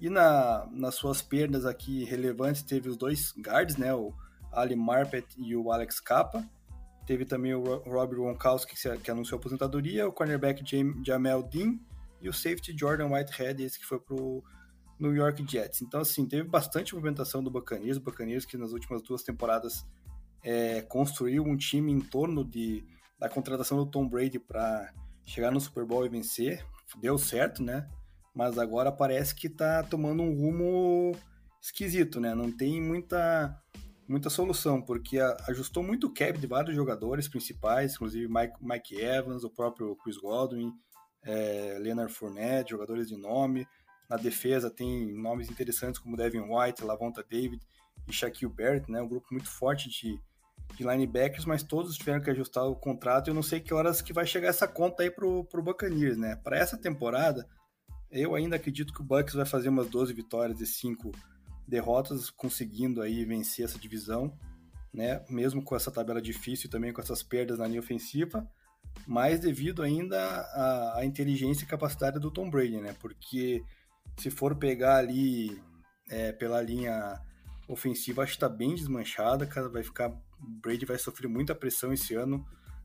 E 0.00 0.08
na, 0.08 0.68
nas 0.70 0.94
suas 0.94 1.20
perdas 1.20 1.66
aqui 1.66 2.04
relevantes, 2.04 2.62
teve 2.62 2.88
os 2.88 2.96
dois 2.96 3.34
guards, 3.36 3.76
né? 3.76 3.92
O 3.92 4.14
Ali 4.52 4.76
Marpet 4.76 5.26
e 5.36 5.56
o 5.56 5.72
Alex 5.72 5.98
Capa. 5.98 6.48
Teve 7.04 7.24
também 7.24 7.52
o 7.52 7.62
Rob 7.78 8.14
Gronkowski, 8.14 8.76
que, 9.02 9.10
anunciou 9.10 9.38
a 9.38 9.40
aposentadoria, 9.40 10.06
o 10.06 10.12
cornerback 10.12 10.62
Jamel 11.04 11.42
Dean 11.42 11.80
e 12.20 12.28
o 12.28 12.32
safety 12.32 12.76
Jordan 12.78 13.08
Whitehead, 13.08 13.60
esse 13.60 13.76
que 13.76 13.84
foi 13.84 13.98
pro 13.98 14.40
New 15.00 15.12
York 15.12 15.44
Jets. 15.50 15.82
Então, 15.82 16.00
assim, 16.00 16.26
teve 16.26 16.44
bastante 16.44 16.94
movimentação 16.94 17.42
do 17.42 17.50
Buccaneers. 17.50 17.96
O 17.96 18.00
Buccaneers 18.00 18.44
que 18.44 18.56
nas 18.56 18.70
últimas 18.70 19.02
duas 19.02 19.24
temporadas 19.24 19.84
é, 20.42 20.82
construiu 20.82 21.44
um 21.44 21.56
time 21.56 21.92
em 21.92 22.00
torno 22.00 22.44
de, 22.44 22.84
da 23.18 23.28
contratação 23.28 23.78
do 23.78 23.86
Tom 23.86 24.08
Brady 24.08 24.38
para 24.38 24.92
chegar 25.24 25.50
no 25.50 25.60
Super 25.60 25.84
Bowl 25.84 26.04
e 26.04 26.08
vencer. 26.08 26.64
Deu 27.00 27.16
certo, 27.16 27.62
né? 27.62 27.88
mas 28.34 28.58
agora 28.58 28.90
parece 28.90 29.34
que 29.34 29.46
está 29.46 29.82
tomando 29.82 30.22
um 30.22 30.34
rumo 30.34 31.12
esquisito, 31.60 32.20
né? 32.20 32.34
Não 32.34 32.50
tem 32.50 32.80
muita 32.80 33.58
muita 34.08 34.28
solução, 34.28 34.82
porque 34.82 35.18
ajustou 35.48 35.82
muito 35.82 36.06
o 36.08 36.12
cap 36.12 36.38
de 36.38 36.46
vários 36.46 36.74
jogadores 36.74 37.28
principais, 37.28 37.94
inclusive 37.94 38.28
Mike, 38.28 38.54
Mike 38.60 39.00
Evans, 39.00 39.44
o 39.44 39.48
próprio 39.48 39.96
Chris 39.96 40.18
Godwin, 40.18 40.72
é, 41.24 41.78
Leonard 41.80 42.12
Fournette, 42.12 42.72
jogadores 42.72 43.08
de 43.08 43.16
nome. 43.16 43.66
Na 44.10 44.16
defesa 44.16 44.70
tem 44.70 45.14
nomes 45.14 45.48
interessantes 45.50 45.98
como 45.98 46.16
Devin 46.16 46.40
White, 46.40 46.84
Lavonta 46.84 47.24
David 47.26 47.62
e 48.06 48.12
Shaquille 48.12 48.52
Barrett, 48.52 48.90
né? 48.90 49.00
Um 49.00 49.08
grupo 49.08 49.28
muito 49.30 49.48
forte 49.48 49.88
de, 49.88 50.18
de 50.76 50.84
linebackers, 50.84 51.44
mas 51.44 51.62
todos 51.62 51.96
tiveram 51.96 52.20
que 52.20 52.30
ajustar 52.30 52.64
o 52.64 52.74
contrato. 52.74 53.28
Eu 53.28 53.34
não 53.34 53.42
sei 53.42 53.60
que 53.60 53.74
horas 53.74 54.00
que 54.00 54.12
vai 54.12 54.26
chegar 54.26 54.48
essa 54.48 54.66
conta 54.66 55.02
aí 55.02 55.10
pro, 55.10 55.44
pro 55.44 55.62
Buccaneers, 55.62 56.16
né? 56.16 56.36
Para 56.36 56.58
essa 56.58 56.76
temporada, 56.76 57.46
eu 58.10 58.34
ainda 58.34 58.56
acredito 58.56 58.92
que 58.92 59.00
o 59.00 59.04
Bucks 59.04 59.34
vai 59.34 59.46
fazer 59.46 59.68
umas 59.68 59.88
12 59.88 60.12
vitórias 60.12 60.60
e 60.60 60.66
5 60.66 61.12
derrotas, 61.66 62.30
conseguindo 62.30 63.00
aí 63.00 63.24
vencer 63.24 63.64
essa 63.64 63.78
divisão, 63.78 64.36
né? 64.92 65.24
Mesmo 65.28 65.62
com 65.62 65.76
essa 65.76 65.90
tabela 65.90 66.20
difícil 66.20 66.66
e 66.66 66.70
também 66.70 66.92
com 66.92 67.00
essas 67.00 67.22
perdas 67.22 67.58
na 67.58 67.66
linha 67.66 67.80
ofensiva, 67.80 68.48
mas 69.06 69.40
devido 69.40 69.82
ainda 69.82 70.18
à, 70.20 70.98
à 70.98 71.04
inteligência 71.04 71.64
e 71.64 71.68
capacidade 71.68 72.18
do 72.18 72.30
Tom 72.30 72.50
Brady, 72.50 72.80
né? 72.80 72.94
Porque 73.00 73.62
se 74.18 74.30
for 74.30 74.56
pegar 74.56 74.96
ali 74.96 75.60
é, 76.10 76.32
pela 76.32 76.60
linha 76.60 77.20
ofensiva, 77.68 78.22
acho 78.22 78.32
que 78.32 78.36
está 78.36 78.48
bem 78.48 78.74
desmanchada, 78.74 79.46
cara, 79.46 79.68
vai 79.68 79.82
ficar, 79.82 80.12
Brady 80.42 80.84
vai 80.84 80.98
sofrer 80.98 81.28
muita 81.28 81.54
pressão 81.54 81.92
esse 81.92 82.14
ano, 82.14 82.44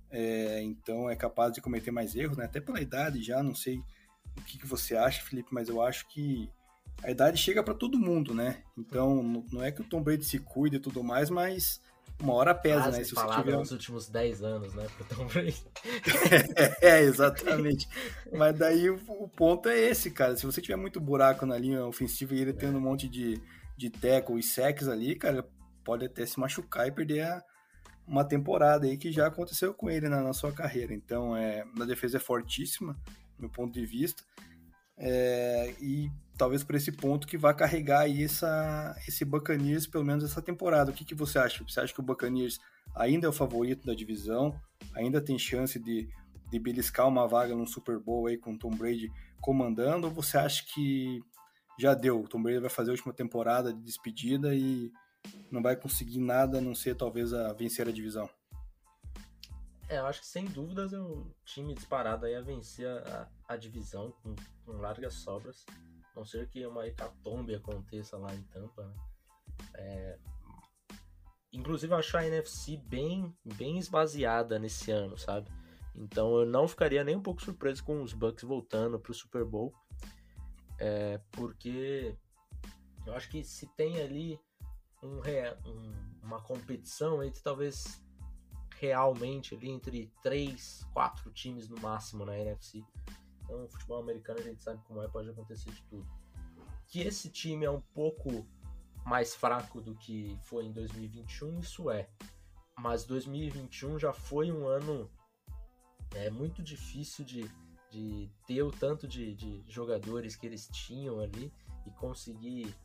é, 0.09 0.61
então 0.61 1.09
é 1.09 1.15
capaz 1.15 1.53
de 1.53 1.61
cometer 1.61 1.91
mais 1.91 2.15
erros, 2.15 2.37
né? 2.37 2.45
Até 2.45 2.61
pela 2.61 2.81
idade 2.81 3.21
já, 3.21 3.41
não 3.41 3.55
sei 3.55 3.81
o 4.37 4.41
que, 4.41 4.57
que 4.57 4.67
você 4.67 4.95
acha, 4.95 5.23
Felipe, 5.23 5.49
mas 5.51 5.67
eu 5.67 5.81
acho 5.81 6.07
que 6.07 6.49
a 7.03 7.11
idade 7.11 7.37
chega 7.37 7.63
para 7.63 7.73
todo 7.73 7.99
mundo, 7.99 8.33
né? 8.33 8.63
Então, 8.77 9.43
não 9.51 9.63
é 9.63 9.71
que 9.71 9.81
o 9.81 9.83
Tom 9.83 10.01
Brady 10.01 10.25
se 10.25 10.39
cuide 10.39 10.77
e 10.77 10.79
tudo 10.79 11.03
mais, 11.03 11.29
mas 11.29 11.81
uma 12.19 12.33
hora 12.33 12.55
pesa, 12.55 12.83
Quase 12.83 12.97
né? 12.97 13.03
Se 13.03 13.13
você 13.13 13.35
tiver 13.35 13.57
nos 13.57 13.71
últimos 13.71 14.09
10 14.09 14.43
anos, 14.43 14.73
né, 14.73 14.87
pro 14.95 15.15
Tom 15.15 15.27
Brady. 15.27 15.63
é, 16.81 17.01
exatamente. 17.01 17.87
Mas 18.31 18.57
daí 18.57 18.89
o, 18.89 18.99
o, 19.07 19.27
ponto 19.27 19.69
é 19.69 19.77
esse, 19.77 20.09
cara. 20.09 20.35
Se 20.35 20.45
você 20.45 20.59
tiver 20.59 20.77
muito 20.77 20.99
buraco 20.99 21.45
na 21.45 21.57
linha 21.57 21.85
ofensiva 21.85 22.33
e 22.33 22.39
ele 22.39 22.51
é. 22.51 22.53
tendo 22.53 22.77
um 22.77 22.81
monte 22.81 23.07
de, 23.07 23.39
de 23.77 23.89
tackle 23.89 24.39
e 24.39 24.43
sacks 24.43 24.87
ali, 24.87 25.15
cara, 25.15 25.47
pode 25.87 26.05
até 26.05 26.25
se 26.25 26.37
machucar 26.37 26.85
e 26.85 26.91
perder 26.91 27.21
a, 27.21 27.41
uma 28.05 28.25
temporada 28.25 28.85
aí 28.85 28.97
que 28.97 29.09
já 29.09 29.27
aconteceu 29.27 29.73
com 29.73 29.89
ele 29.89 30.09
na, 30.09 30.21
na 30.21 30.33
sua 30.33 30.51
carreira. 30.51 30.93
Então, 30.93 31.33
é, 31.33 31.63
a 31.79 31.85
defesa 31.85 32.17
é 32.17 32.19
fortíssima, 32.19 32.93
do 33.37 33.43
meu 33.43 33.49
ponto 33.49 33.71
de 33.71 33.85
vista. 33.85 34.21
É, 34.97 35.73
e 35.79 36.11
talvez 36.37 36.61
por 36.61 36.75
esse 36.75 36.91
ponto 36.91 37.25
que 37.25 37.37
vai 37.37 37.55
carregar 37.55 38.01
aí 38.01 38.23
essa, 38.23 38.95
esse 39.07 39.23
Buccaneers 39.23 39.87
pelo 39.87 40.03
menos 40.03 40.25
essa 40.25 40.41
temporada. 40.41 40.91
O 40.91 40.93
que, 40.93 41.05
que 41.05 41.15
você 41.15 41.39
acha? 41.39 41.63
Você 41.63 41.79
acha 41.79 41.93
que 41.93 42.01
o 42.01 42.03
Buccaneers 42.03 42.59
ainda 42.93 43.25
é 43.25 43.29
o 43.29 43.33
favorito 43.33 43.85
da 43.85 43.93
divisão? 43.93 44.59
Ainda 44.93 45.21
tem 45.21 45.39
chance 45.39 45.79
de, 45.79 46.09
de 46.51 46.59
beliscar 46.59 47.07
uma 47.07 47.25
vaga 47.25 47.55
no 47.55 47.65
Super 47.65 47.97
Bowl 47.97 48.27
aí 48.27 48.37
com 48.37 48.57
Tom 48.57 48.71
Brady 48.71 49.09
comandando? 49.39 50.07
Ou 50.07 50.13
você 50.13 50.37
acha 50.37 50.65
que 50.65 51.21
já 51.79 51.93
deu? 51.93 52.21
O 52.21 52.27
Tom 52.27 52.43
Brady 52.43 52.59
vai 52.59 52.69
fazer 52.69 52.89
a 52.89 52.93
última 52.93 53.13
temporada 53.13 53.71
de 53.71 53.81
despedida 53.81 54.53
e 54.53 54.91
não 55.51 55.61
vai 55.61 55.75
conseguir 55.75 56.19
nada 56.19 56.57
a 56.57 56.61
não 56.61 56.75
ser 56.75 56.95
talvez 56.95 57.33
a 57.33 57.53
vencer 57.53 57.87
a 57.87 57.91
divisão? 57.91 58.29
É, 59.89 59.99
eu 59.99 60.05
acho 60.05 60.19
que 60.19 60.27
sem 60.27 60.45
dúvidas 60.45 60.91
é 60.91 60.99
um 60.99 61.31
time 61.45 61.73
disparado 61.73 62.25
aí 62.25 62.35
a 62.35 62.41
vencer 62.41 62.87
a, 62.87 63.29
a 63.47 63.55
divisão 63.55 64.11
com, 64.21 64.35
com, 64.65 64.73
largas 64.73 65.13
sobras. 65.13 65.65
A 66.13 66.19
não 66.19 66.25
ser 66.25 66.49
que 66.49 66.65
uma 66.65 66.85
hecatombe 66.85 67.55
aconteça 67.55 68.17
lá 68.17 68.33
em 68.35 68.41
Tampa. 68.43 68.83
Né? 68.83 68.93
É, 69.75 70.19
inclusive 71.53 71.93
eu 71.93 71.97
acho 71.97 72.17
a 72.17 72.25
NFC 72.25 72.77
bem, 72.77 73.33
bem 73.55 73.77
esvaziada 73.77 74.59
nesse 74.59 74.91
ano, 74.91 75.17
sabe? 75.17 75.49
Então 75.95 76.37
eu 76.37 76.45
não 76.45 76.67
ficaria 76.67 77.03
nem 77.03 77.15
um 77.15 77.23
pouco 77.23 77.41
surpreso 77.41 77.83
com 77.83 78.03
os 78.03 78.13
Bucks 78.13 78.43
voltando 78.43 78.99
para 78.99 79.11
o 79.11 79.15
Super 79.15 79.45
Bowl. 79.45 79.73
É, 80.79 81.19
porque 81.31 82.15
eu 83.05 83.13
acho 83.13 83.29
que 83.29 83.41
se 83.41 83.65
tem 83.75 84.01
ali 84.01 84.39
um, 85.01 85.19
um, 85.65 85.93
uma 86.23 86.41
competição 86.41 87.23
entre 87.23 87.41
talvez 87.41 88.01
realmente 88.79 89.55
ali 89.55 89.69
entre 89.69 90.11
três, 90.21 90.85
quatro 90.93 91.31
times 91.31 91.67
no 91.67 91.79
máximo 91.79 92.25
na 92.25 92.37
NFC. 92.37 92.83
Então, 93.43 93.63
o 93.63 93.67
futebol 93.67 94.01
americano 94.01 94.39
a 94.39 94.43
gente 94.43 94.61
sabe 94.61 94.81
como 94.85 95.01
é, 95.01 95.07
pode 95.07 95.29
acontecer 95.29 95.71
de 95.71 95.81
tudo. 95.83 96.07
Que 96.87 97.01
esse 97.01 97.29
time 97.29 97.65
é 97.65 97.71
um 97.71 97.81
pouco 97.81 98.45
mais 99.05 99.33
fraco 99.33 99.81
do 99.81 99.95
que 99.95 100.37
foi 100.43 100.65
em 100.65 100.71
2021, 100.71 101.59
isso 101.59 101.89
é. 101.89 102.09
Mas 102.77 103.05
2021 103.05 103.97
já 103.97 104.13
foi 104.13 104.51
um 104.51 104.67
ano 104.67 105.09
é 106.15 106.29
muito 106.29 106.63
difícil 106.63 107.25
de, 107.25 107.49
de 107.89 108.29
ter 108.45 108.61
o 108.63 108.71
tanto 108.71 109.07
de, 109.07 109.33
de 109.33 109.63
jogadores 109.67 110.35
que 110.35 110.45
eles 110.45 110.67
tinham 110.67 111.19
ali 111.19 111.51
e 111.85 111.91
conseguir 111.91 112.75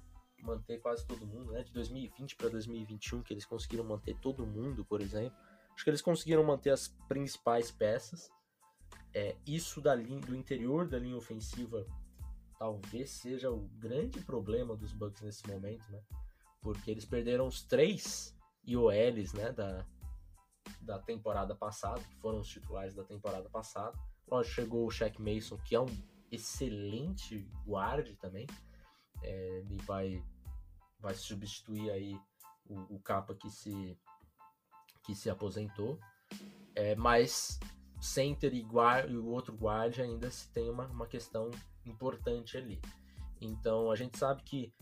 manter 0.42 0.78
quase 0.78 1.06
todo 1.06 1.26
mundo, 1.26 1.52
né? 1.52 1.62
De 1.62 1.72
2020 1.72 2.36
para 2.36 2.48
2021 2.48 3.22
que 3.22 3.32
eles 3.32 3.44
conseguiram 3.44 3.84
manter 3.84 4.16
todo 4.18 4.46
mundo, 4.46 4.84
por 4.84 5.00
exemplo 5.00 5.36
Acho 5.74 5.84
que 5.84 5.90
eles 5.90 6.02
conseguiram 6.02 6.44
manter 6.44 6.70
as 6.70 6.88
principais 7.08 7.70
peças. 7.70 8.30
É, 9.14 9.36
isso 9.46 9.80
da 9.80 9.94
linha, 9.94 10.20
do 10.20 10.34
interior 10.34 10.88
da 10.88 10.98
linha 10.98 11.16
ofensiva 11.16 11.86
talvez 12.58 13.10
seja 13.10 13.50
o 13.50 13.68
grande 13.78 14.20
problema 14.20 14.76
dos 14.76 14.92
Bucks 14.92 15.20
nesse 15.22 15.46
momento, 15.48 15.90
né? 15.90 16.00
Porque 16.60 16.90
eles 16.90 17.04
perderam 17.04 17.46
os 17.46 17.62
três 17.64 18.36
IOLs, 18.64 19.32
né, 19.32 19.50
da, 19.50 19.84
da 20.80 20.98
temporada 21.00 21.56
passada, 21.56 22.00
que 22.00 22.14
foram 22.20 22.38
os 22.38 22.48
titulares 22.48 22.94
da 22.94 23.02
temporada 23.02 23.50
passada. 23.50 23.98
Lógico, 24.30 24.54
chegou 24.54 24.86
o 24.86 24.90
Shaq 24.90 25.20
Mason, 25.20 25.56
que 25.58 25.74
é 25.74 25.80
um 25.80 25.86
excelente 26.30 27.50
guard 27.66 28.14
também. 28.18 28.46
É, 29.24 29.58
ele 29.58 29.76
vai, 29.78 30.22
vai 31.02 31.14
substituir 31.14 31.90
aí 31.90 32.18
o, 32.64 32.96
o 32.96 33.00
capa 33.00 33.34
que 33.34 33.50
se 33.50 33.98
que 35.04 35.16
se 35.16 35.28
aposentou, 35.28 35.98
é, 36.76 36.94
mas 36.94 37.58
center 38.00 38.54
e, 38.54 38.62
guard, 38.62 39.10
e 39.10 39.16
o 39.16 39.26
outro 39.26 39.52
guard 39.52 39.98
ainda 39.98 40.30
se 40.30 40.48
tem 40.52 40.70
uma, 40.70 40.86
uma 40.86 41.08
questão 41.08 41.50
importante 41.84 42.56
ali. 42.56 42.80
Então 43.40 43.90
a 43.90 43.96
gente 43.96 44.16
sabe 44.16 44.44
que 44.44 44.72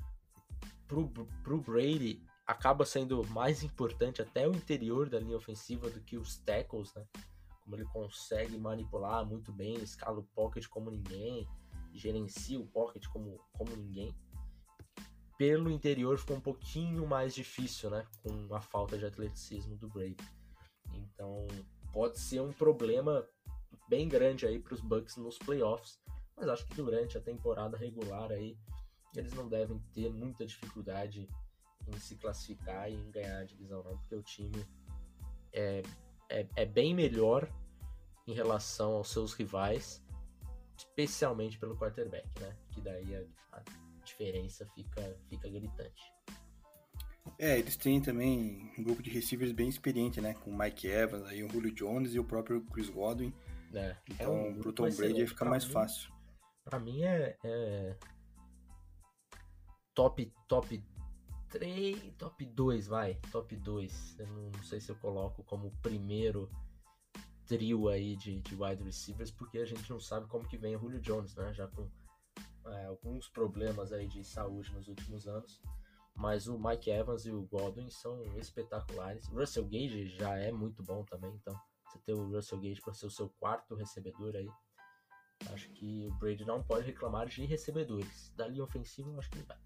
pro, 0.86 1.08
pro 1.42 1.62
Brady 1.62 2.22
acaba 2.46 2.84
sendo 2.84 3.26
mais 3.28 3.62
importante 3.62 4.20
até 4.20 4.46
o 4.46 4.54
interior 4.54 5.08
da 5.08 5.18
linha 5.18 5.38
ofensiva 5.38 5.88
do 5.88 6.02
que 6.02 6.18
os 6.18 6.36
tackles, 6.36 6.92
né? 6.92 7.06
Como 7.62 7.76
ele 7.76 7.86
consegue 7.86 8.58
manipular 8.58 9.24
muito 9.24 9.50
bem, 9.52 9.76
escala 9.76 10.18
o 10.18 10.28
pocket 10.34 10.66
como 10.68 10.90
ninguém, 10.90 11.48
gerencia 11.94 12.60
o 12.60 12.66
pocket 12.66 13.06
como, 13.08 13.38
como 13.52 13.74
ninguém 13.74 14.14
pelo 15.40 15.70
interior 15.70 16.18
ficou 16.18 16.36
um 16.36 16.40
pouquinho 16.40 17.06
mais 17.06 17.34
difícil, 17.34 17.88
né? 17.88 18.06
Com 18.22 18.54
a 18.54 18.60
falta 18.60 18.98
de 18.98 19.06
atleticismo 19.06 19.74
do 19.74 19.88
Brady. 19.88 20.22
Então 20.92 21.48
pode 21.94 22.18
ser 22.18 22.42
um 22.42 22.52
problema 22.52 23.26
bem 23.88 24.06
grande 24.06 24.44
aí 24.44 24.58
para 24.58 24.74
os 24.74 24.82
Bucks 24.82 25.16
nos 25.16 25.38
playoffs, 25.38 25.98
mas 26.36 26.46
acho 26.46 26.66
que 26.66 26.74
durante 26.74 27.16
a 27.16 27.22
temporada 27.22 27.78
regular 27.78 28.30
aí 28.30 28.54
eles 29.16 29.32
não 29.32 29.48
devem 29.48 29.78
ter 29.94 30.10
muita 30.10 30.44
dificuldade 30.44 31.26
em 31.88 31.98
se 31.98 32.16
classificar 32.16 32.90
e 32.90 32.94
em 32.94 33.10
ganhar 33.10 33.38
a 33.38 33.44
divisão, 33.44 33.82
não, 33.82 33.96
porque 33.96 34.16
o 34.16 34.22
time 34.22 34.66
é, 35.54 35.80
é, 36.28 36.46
é 36.54 36.66
bem 36.66 36.94
melhor 36.94 37.50
em 38.26 38.34
relação 38.34 38.92
aos 38.92 39.08
seus 39.08 39.32
rivais, 39.32 40.04
especialmente 40.76 41.58
pelo 41.58 41.78
quarterback, 41.78 42.28
né? 42.40 42.54
Que 42.68 42.82
daí 42.82 43.16
a, 43.16 43.56
a 43.56 43.89
diferença 44.20 44.66
fica, 44.74 45.18
fica 45.28 45.48
gritante. 45.48 46.02
É, 47.38 47.58
eles 47.58 47.76
têm 47.76 48.00
também 48.00 48.70
um 48.76 48.82
grupo 48.82 49.02
de 49.02 49.10
receivers 49.10 49.52
bem 49.52 49.68
experiente, 49.68 50.20
né? 50.20 50.34
Com 50.34 50.50
o 50.50 50.58
Mike 50.58 50.86
Evans, 50.86 51.24
aí 51.24 51.42
o 51.42 51.50
Julio 51.50 51.72
Jones 51.72 52.14
e 52.14 52.18
o 52.18 52.24
próprio 52.24 52.62
Chris 52.66 52.90
Godwin. 52.90 53.32
É, 53.72 53.96
então, 54.10 54.36
é 54.36 54.48
um 54.48 54.58
pro 54.58 54.72
Tom 54.72 54.90
Brady 54.90 55.26
fica 55.26 55.44
mais 55.44 55.64
mim, 55.64 55.72
fácil. 55.72 56.12
Pra 56.64 56.78
mim 56.78 57.02
é, 57.02 57.36
é, 57.42 57.96
top, 59.94 60.32
top 60.48 60.84
3, 61.48 62.14
top 62.18 62.44
2, 62.44 62.86
vai. 62.88 63.14
Top 63.30 63.56
2. 63.56 64.16
Eu 64.18 64.26
não, 64.26 64.50
não, 64.50 64.62
sei 64.62 64.80
se 64.80 64.90
eu 64.90 64.96
coloco 64.96 65.42
como 65.44 65.70
primeiro 65.82 66.50
trio 67.46 67.88
aí 67.88 68.16
de, 68.16 68.40
de 68.40 68.54
wide 68.54 68.82
receivers, 68.82 69.30
porque 69.30 69.58
a 69.58 69.64
gente 69.64 69.88
não 69.90 70.00
sabe 70.00 70.26
como 70.26 70.46
que 70.46 70.58
vem 70.58 70.76
o 70.76 70.80
Julio 70.80 71.00
Jones, 71.00 71.34
né? 71.36 71.52
Já 71.54 71.66
com 71.68 71.88
é, 72.72 72.86
alguns 72.86 73.28
problemas 73.28 73.92
aí 73.92 74.06
de 74.06 74.24
saúde 74.24 74.72
nos 74.72 74.88
últimos 74.88 75.26
anos. 75.26 75.60
Mas 76.14 76.46
o 76.48 76.58
Mike 76.58 76.90
Evans 76.90 77.24
e 77.24 77.30
o 77.30 77.42
Godwin 77.42 77.88
são 77.88 78.22
espetaculares. 78.36 79.28
O 79.28 79.38
Russell 79.38 79.64
Gage 79.64 80.08
já 80.08 80.36
é 80.36 80.52
muito 80.52 80.82
bom 80.82 81.04
também, 81.04 81.32
então 81.34 81.58
você 81.86 81.98
ter 82.00 82.14
o 82.14 82.30
Russell 82.30 82.60
Gage 82.60 82.80
para 82.80 82.92
ser 82.92 83.06
o 83.06 83.10
seu 83.10 83.28
quarto 83.28 83.74
recebedor 83.74 84.36
aí. 84.36 84.48
Acho 85.52 85.70
que 85.70 86.06
o 86.06 86.14
Brady 86.18 86.44
não 86.44 86.62
pode 86.62 86.86
reclamar 86.86 87.26
de 87.26 87.44
recebedores. 87.46 88.30
Da 88.36 88.46
linha 88.46 88.64
ofensiva, 88.64 89.10
eu 89.10 89.18
acho 89.18 89.30
que 89.30 89.38
ele 89.38 89.46
vai. 89.46 89.56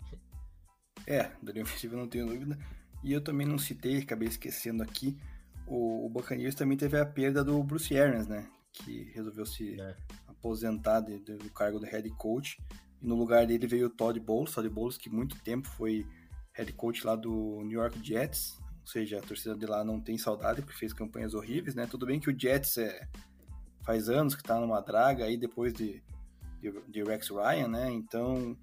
É, 1.07 1.37
da 1.43 1.53
linha 1.53 1.65
ofensiva 1.65 1.97
não 1.97 2.09
tenho 2.09 2.27
dúvida. 2.27 2.57
E 3.03 3.13
eu 3.13 3.23
também 3.23 3.47
não 3.47 3.59
citei, 3.59 3.99
acabei 3.99 4.29
esquecendo 4.29 4.83
aqui, 4.83 5.19
o, 5.67 6.07
o 6.07 6.09
Buccaneers 6.09 6.55
também 6.55 6.77
teve 6.77 6.99
a 6.99 7.07
perda 7.07 7.43
do 7.43 7.63
Bruce 7.63 7.97
Arians, 7.99 8.27
né? 8.27 8.49
Que 8.73 9.05
resolveu 9.15 9.47
se 9.47 9.81
é. 9.81 9.97
aposentar 10.27 11.01
de, 11.01 11.19
de, 11.21 11.37
do 11.37 11.51
cargo 11.51 11.79
de 11.79 11.87
head 11.87 12.09
coach. 12.11 12.59
No 13.05 13.15
lugar 13.15 13.47
dele 13.47 13.67
veio 13.67 13.87
o 13.89 13.91
Todd 13.91 14.19
Bowles, 14.19 14.55
Todd 14.55 14.67
Bowles 14.71 14.97
que 14.97 15.11
muito 15.11 15.39
tempo 15.43 15.69
foi 15.69 16.07
head 16.55 16.73
coach 16.73 17.07
lá 17.07 17.15
do 17.15 17.61
New 17.63 17.79
York 17.79 18.01
Jets, 18.03 18.59
ou 18.81 18.87
seja, 18.87 19.19
a 19.19 19.23
torcida 19.23 19.55
de 19.55 19.67
lá 19.67 19.85
não 19.85 20.01
tem 20.01 20.17
saudade 20.17 20.63
porque 20.63 20.79
fez 20.79 20.93
campanhas 20.93 21.35
horríveis, 21.35 21.75
né? 21.75 21.87
Tudo 21.87 22.07
bem 22.07 22.19
que 22.19 22.31
o 22.31 22.39
Jets 22.39 22.79
é, 22.79 23.07
faz 23.85 24.09
anos 24.09 24.35
que 24.35 24.41
está 24.41 24.59
numa 24.59 24.81
draga 24.81 25.25
aí 25.27 25.37
depois 25.37 25.75
de, 25.75 26.03
de, 26.61 26.73
de, 26.89 27.03
Rex 27.03 27.29
Ryan, 27.29 27.69
né? 27.69 27.91
Então 27.93 28.57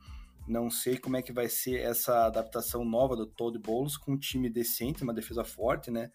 não 0.47 0.71
sei 0.71 0.97
como 0.97 1.17
é 1.17 1.21
que 1.21 1.31
vai 1.31 1.47
ser 1.47 1.79
essa 1.81 2.25
adaptação 2.25 2.83
nova 2.83 3.15
do 3.15 3.27
Todd 3.27 3.57
Bowles 3.59 3.95
com 3.95 4.13
um 4.13 4.17
time 4.17 4.49
decente, 4.49 5.03
uma 5.03 5.13
defesa 5.13 5.43
forte, 5.43 5.91
né? 5.91 6.11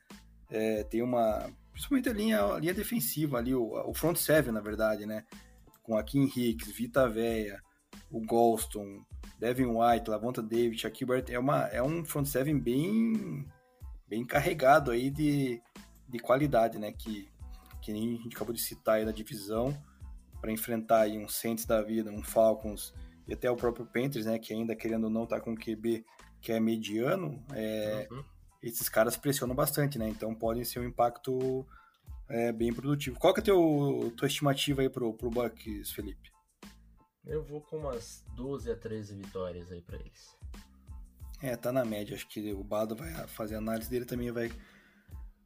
É, 0.51 0.83
tem 0.83 1.01
uma 1.01 1.49
principalmente 1.71 2.09
a 2.09 2.13
linha, 2.13 2.45
a 2.45 2.59
linha 2.59 2.75
defensiva 2.75 3.39
ali, 3.39 3.55
o, 3.55 3.71
o 3.89 3.95
front 3.95 4.17
seven, 4.17 4.53
na 4.53 4.61
verdade, 4.61 5.05
né? 5.07 5.25
Com 5.83 6.03
Kim 6.03 6.25
Hicks, 6.25 6.73
Vita 6.73 7.09
Veia, 7.09 7.63
o 8.11 8.21
Golston, 8.21 9.05
Devin 9.39 9.67
White, 9.67 10.11
Lavonta 10.11 10.43
David, 10.43 10.81
Shaquille 10.81 11.09
Barrett, 11.09 11.33
é, 11.33 11.39
uma, 11.39 11.67
é 11.67 11.83
um 11.83 12.05
front 12.05 12.27
seven 12.27 12.59
bem, 12.59 13.47
bem 14.09 14.25
carregado 14.25 14.91
aí 14.91 15.11
de, 15.11 15.61
de 16.09 16.19
qualidade, 16.19 16.79
né? 16.79 16.93
Que, 16.93 17.29
que 17.83 17.93
nem 17.93 18.15
a 18.15 18.23
gente 18.23 18.37
acabou 18.37 18.55
de 18.55 18.61
citar 18.61 18.97
aí 18.97 19.05
da 19.05 19.13
divisão, 19.13 19.77
para 20.41 20.53
enfrentar 20.53 21.01
aí 21.01 21.19
um 21.19 21.29
Saints 21.29 21.65
da 21.65 21.83
vida, 21.83 22.11
um 22.11 22.23
Falcons 22.23 22.95
e 23.27 23.33
até 23.33 23.51
o 23.51 23.57
próprio 23.57 23.87
Panthers, 23.87 24.27
né? 24.27 24.39
Que 24.39 24.53
ainda 24.53 24.77
querendo 24.77 25.05
ou 25.05 25.11
não 25.11 25.27
tá 25.27 25.41
com 25.41 25.57
QB 25.57 26.05
que 26.41 26.53
é 26.53 26.61
mediano, 26.61 27.43
é, 27.55 28.07
uhum. 28.11 28.23
esses 28.63 28.89
caras 28.89 29.17
pressionam 29.17 29.55
bastante, 29.55 29.99
né? 29.99 30.09
Então 30.09 30.35
podem 30.35 30.63
ser 30.63 30.79
um 30.79 30.85
impacto 30.85 31.67
é, 32.29 32.53
bem 32.53 32.73
produtivo. 32.73 33.19
Qual 33.19 33.35
que 33.35 33.41
é 33.41 33.43
a 33.43 33.45
teu, 33.45 34.13
tua 34.17 34.29
estimativa 34.29 34.83
aí 34.83 34.89
pro, 34.89 35.13
pro 35.13 35.31
Bucks, 35.31 35.91
Felipe? 35.91 36.36
Eu 37.27 37.43
vou 37.43 37.61
com 37.61 37.79
umas 37.79 38.25
12 38.37 38.71
a 38.71 38.77
13 38.77 39.17
vitórias 39.17 39.73
aí 39.73 39.83
para 39.83 39.97
eles. 39.97 40.37
É, 41.43 41.57
tá 41.57 41.73
na 41.73 41.85
média. 41.85 42.15
Acho 42.15 42.29
que 42.29 42.53
o 42.53 42.63
Bado 42.63 42.95
vai 42.95 43.13
fazer 43.27 43.57
a 43.57 43.59
análise 43.59 43.91
dele 43.91 44.05
também 44.05 44.31
vai 44.31 44.51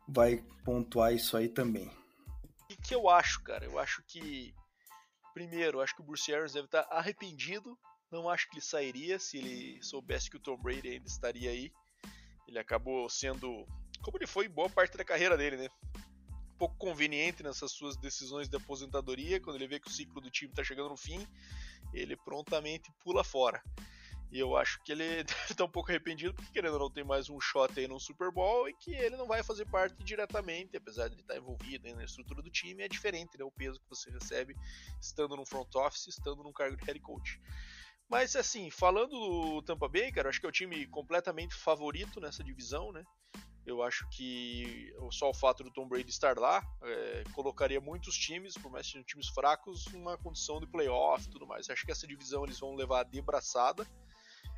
vai 0.06 0.44
pontuar 0.64 1.14
isso 1.14 1.36
aí 1.36 1.48
também. 1.48 1.90
E 2.68 2.76
que 2.76 2.94
eu 2.94 3.08
acho, 3.08 3.42
cara? 3.42 3.64
Eu 3.64 3.78
acho 3.78 4.02
que 4.06 4.52
primeiro, 5.32 5.80
acho 5.80 5.94
que 5.94 6.02
o 6.02 6.04
Bruce 6.04 6.32
Arians 6.32 6.52
deve 6.52 6.66
estar 6.66 6.86
arrependido. 6.90 7.78
Não 8.10 8.28
acho 8.28 8.48
que 8.48 8.56
ele 8.56 8.64
sairia 8.64 9.18
se 9.18 9.38
ele 9.38 9.82
soubesse 9.82 10.28
que 10.28 10.36
o 10.36 10.40
Tom 10.40 10.56
Brady 10.56 10.88
ainda 10.88 11.06
estaria 11.06 11.50
aí. 11.50 11.72
Ele 12.46 12.58
acabou 12.58 13.08
sendo, 13.08 13.64
como 14.02 14.18
ele 14.18 14.26
foi 14.26 14.48
boa 14.48 14.68
parte 14.68 14.96
da 14.96 15.04
carreira 15.04 15.36
dele, 15.36 15.56
né? 15.56 15.68
Pouco 16.60 16.76
conveniente 16.76 17.42
nessas 17.42 17.72
suas 17.72 17.96
decisões 17.96 18.46
de 18.46 18.54
aposentadoria, 18.54 19.40
quando 19.40 19.56
ele 19.56 19.66
vê 19.66 19.80
que 19.80 19.88
o 19.88 19.90
ciclo 19.90 20.20
do 20.20 20.30
time 20.30 20.52
está 20.52 20.62
chegando 20.62 20.90
no 20.90 20.96
fim, 20.96 21.26
ele 21.94 22.14
prontamente 22.18 22.92
pula 23.02 23.24
fora. 23.24 23.62
E 24.30 24.38
eu 24.38 24.54
acho 24.54 24.78
que 24.84 24.92
ele 24.92 25.04
deve 25.24 25.50
estar 25.50 25.64
um 25.64 25.70
pouco 25.70 25.90
arrependido, 25.90 26.34
porque 26.34 26.52
querendo 26.52 26.74
ou 26.74 26.80
não 26.80 26.90
tem 26.90 27.02
mais 27.02 27.30
um 27.30 27.40
shot 27.40 27.80
aí 27.80 27.88
no 27.88 27.98
Super 27.98 28.30
Bowl 28.30 28.68
e 28.68 28.74
que 28.74 28.92
ele 28.92 29.16
não 29.16 29.26
vai 29.26 29.42
fazer 29.42 29.64
parte 29.70 30.04
diretamente, 30.04 30.76
apesar 30.76 31.08
de 31.08 31.14
ele 31.14 31.22
estar 31.22 31.38
envolvido 31.38 31.96
na 31.96 32.04
estrutura 32.04 32.42
do 32.42 32.50
time, 32.50 32.82
é 32.82 32.88
diferente, 32.88 33.38
né? 33.38 33.44
O 33.44 33.50
peso 33.50 33.80
que 33.80 33.88
você 33.88 34.10
recebe 34.10 34.54
estando 35.00 35.34
no 35.34 35.46
front 35.46 35.74
office, 35.76 36.08
estando 36.08 36.42
num 36.42 36.52
cargo 36.52 36.76
de 36.76 36.84
head 36.84 37.00
coach. 37.00 37.40
Mas 38.06 38.36
assim, 38.36 38.70
falando 38.70 39.18
do 39.18 39.62
Tampa 39.62 39.88
Bay, 39.88 40.12
cara, 40.12 40.28
acho 40.28 40.38
que 40.38 40.44
é 40.44 40.48
o 40.50 40.52
time 40.52 40.86
completamente 40.88 41.54
favorito 41.54 42.20
nessa 42.20 42.44
divisão, 42.44 42.92
né? 42.92 43.02
Eu 43.66 43.82
acho 43.82 44.08
que 44.08 44.92
só 45.10 45.30
o 45.30 45.34
fato 45.34 45.62
do 45.62 45.70
Tom 45.70 45.86
Brady 45.86 46.10
estar 46.10 46.38
lá 46.38 46.62
é, 46.82 47.24
colocaria 47.34 47.80
muitos 47.80 48.16
times, 48.16 48.54
por 48.54 48.70
mais 48.70 48.86
que 48.86 48.92
sejam 48.92 49.04
times 49.04 49.28
fracos, 49.28 49.86
numa 49.92 50.16
condição 50.16 50.60
de 50.60 50.66
playoff 50.66 51.26
e 51.26 51.30
tudo 51.30 51.46
mais. 51.46 51.68
Acho 51.68 51.84
que 51.84 51.92
essa 51.92 52.06
divisão 52.06 52.44
eles 52.44 52.58
vão 52.58 52.74
levar 52.74 53.04
de 53.04 53.20
braçada. 53.20 53.86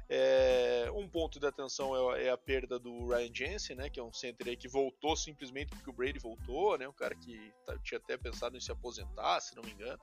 É, 0.09 0.91
um 0.95 1.09
ponto 1.09 1.41
de 1.41 1.47
atenção 1.47 2.15
é, 2.15 2.27
é, 2.27 2.31
a 2.31 2.37
perda 2.37 2.79
do 2.79 3.09
Ryan 3.09 3.35
Jensen, 3.35 3.77
né, 3.77 3.89
que 3.89 3.99
é 3.99 4.03
um 4.03 4.13
center 4.13 4.57
que 4.59 4.69
voltou 4.69 5.17
simplesmente 5.17 5.71
porque 5.71 5.89
o 5.89 5.93
Brady 5.93 6.19
voltou, 6.19 6.77
né, 6.77 6.87
um 6.87 6.93
cara 6.93 7.15
que 7.15 7.53
tá, 7.65 7.79
tinha 7.79 7.99
até 7.99 8.17
pensado 8.19 8.57
em 8.57 8.61
se 8.61 8.71
aposentar, 8.71 9.41
se 9.41 9.57
não 9.57 9.63
me 9.63 9.73
engano. 9.73 9.99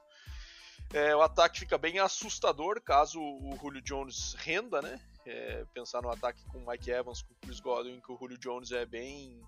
É, 0.94 1.16
o 1.16 1.22
ataque 1.22 1.60
fica 1.60 1.78
bem 1.78 2.00
assustador 2.00 2.82
caso 2.82 3.22
o 3.22 3.56
Julio 3.62 3.82
Jones 3.82 4.34
renda, 4.36 4.82
né? 4.82 5.00
É, 5.26 5.64
pensar 5.74 6.02
no 6.02 6.10
ataque 6.10 6.44
com 6.46 6.58
o 6.58 6.68
Mike 6.68 6.90
Evans, 6.90 7.22
com 7.22 7.34
o 7.34 7.38
Chris 7.42 7.60
Godwin, 7.60 8.02
que 8.02 8.12
o 8.12 8.18
Julio 8.18 8.38
Jones 8.38 8.72
é 8.72 8.86
bem 8.86 9.40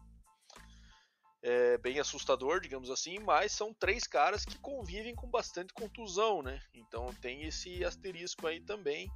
é 1.43 1.75
bem 1.79 1.99
assustador, 1.99 2.59
digamos 2.59 2.91
assim, 2.91 3.17
mas 3.17 3.51
são 3.51 3.73
três 3.73 4.05
caras 4.05 4.45
que 4.45 4.59
convivem 4.59 5.15
com 5.15 5.27
bastante 5.27 5.73
contusão, 5.73 6.43
né? 6.43 6.61
Então 6.73 7.11
tem 7.15 7.43
esse 7.43 7.83
asterisco 7.83 8.45
aí 8.45 8.61
também. 8.61 9.09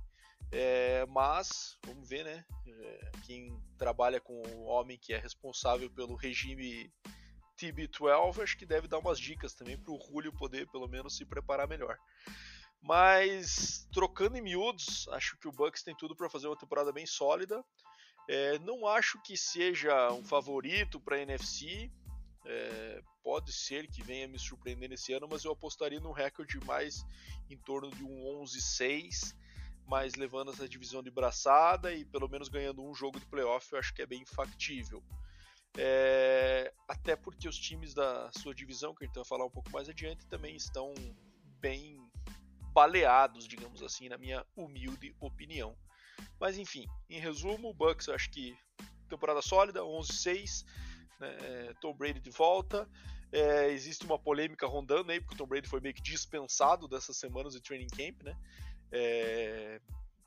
É, 0.51 1.05
mas 1.07 1.77
vamos 1.85 2.07
ver, 2.07 2.23
né? 2.23 2.43
É, 2.67 3.11
quem 3.25 3.55
trabalha 3.77 4.19
com 4.19 4.41
o 4.41 4.63
homem 4.63 4.97
que 4.97 5.13
é 5.13 5.19
responsável 5.19 5.89
pelo 5.91 6.15
regime 6.15 6.91
TB12, 7.57 8.43
acho 8.43 8.57
que 8.57 8.65
deve 8.65 8.87
dar 8.87 8.99
umas 8.99 9.19
dicas 9.19 9.53
também 9.53 9.77
para 9.77 9.91
o 9.91 9.99
Julio 9.99 10.33
poder 10.33 10.67
pelo 10.67 10.87
menos 10.87 11.15
se 11.15 11.25
preparar 11.25 11.67
melhor. 11.67 11.97
Mas 12.81 13.87
trocando 13.91 14.37
em 14.37 14.41
miúdos, 14.41 15.07
acho 15.09 15.37
que 15.39 15.47
o 15.47 15.51
Bucks 15.51 15.81
tem 15.81 15.95
tudo 15.95 16.15
para 16.15 16.29
fazer 16.29 16.47
uma 16.47 16.57
temporada 16.57 16.91
bem 16.91 17.05
sólida. 17.05 17.63
É, 18.27 18.59
não 18.59 18.87
acho 18.87 19.21
que 19.23 19.35
seja 19.35 20.11
um 20.11 20.23
favorito 20.23 20.99
para 20.99 21.15
a 21.15 21.21
NFC. 21.21 21.91
É, 22.45 23.01
pode 23.23 23.51
ser 23.51 23.87
que 23.87 24.03
venha 24.03 24.27
me 24.27 24.37
surpreender 24.37 24.87
nesse 24.87 25.13
ano, 25.13 25.27
mas 25.27 25.43
eu 25.43 25.51
apostaria 25.51 25.99
num 25.99 26.11
recorde 26.11 26.63
mais 26.63 27.03
em 27.49 27.57
torno 27.57 27.89
de 27.89 28.03
um 28.03 28.43
11-6, 28.43 29.35
mas 29.87 30.13
levando 30.13 30.51
essa 30.51 30.69
divisão 30.69 31.01
de 31.01 31.09
braçada 31.09 31.91
e 31.91 32.05
pelo 32.05 32.29
menos 32.29 32.49
ganhando 32.49 32.83
um 32.83 32.93
jogo 32.93 33.19
de 33.19 33.25
playoff, 33.25 33.71
eu 33.73 33.79
acho 33.79 33.93
que 33.95 34.01
é 34.03 34.05
bem 34.05 34.23
factível. 34.25 35.03
É, 35.77 36.73
até 36.87 37.15
porque 37.15 37.47
os 37.47 37.57
times 37.57 37.93
da 37.93 38.31
sua 38.31 38.55
divisão, 38.55 38.95
que 38.95 39.03
a 39.03 39.07
gente 39.07 39.15
vai 39.15 39.25
falar 39.25 39.45
um 39.45 39.49
pouco 39.49 39.69
mais 39.71 39.89
adiante, 39.89 40.25
também 40.27 40.55
estão 40.55 40.93
bem 41.59 41.99
baleados, 42.73 43.47
digamos 43.47 43.81
assim, 43.81 44.09
na 44.09 44.17
minha 44.17 44.45
humilde 44.55 45.15
opinião. 45.19 45.75
Mas 46.39 46.57
enfim, 46.57 46.85
em 47.09 47.19
resumo, 47.19 47.69
o 47.69 47.73
Bucks 47.73 48.09
acho 48.09 48.29
que 48.29 48.57
temporada 49.09 49.41
sólida, 49.41 49.81
11-6, 49.81 50.65
né, 51.19 51.37
é, 51.41 51.73
Tom 51.81 51.93
Brady 51.93 52.19
de 52.19 52.29
volta. 52.29 52.87
É, 53.31 53.69
existe 53.71 54.05
uma 54.05 54.19
polêmica 54.19 54.65
rondando 54.65 55.11
aí, 55.11 55.19
porque 55.19 55.35
o 55.35 55.37
Tom 55.37 55.47
Brady 55.47 55.67
foi 55.67 55.81
meio 55.81 55.93
que 55.93 56.01
dispensado 56.01 56.87
dessas 56.87 57.17
semanas 57.17 57.53
de 57.53 57.61
training 57.61 57.87
camp, 57.87 58.23
né? 58.23 58.37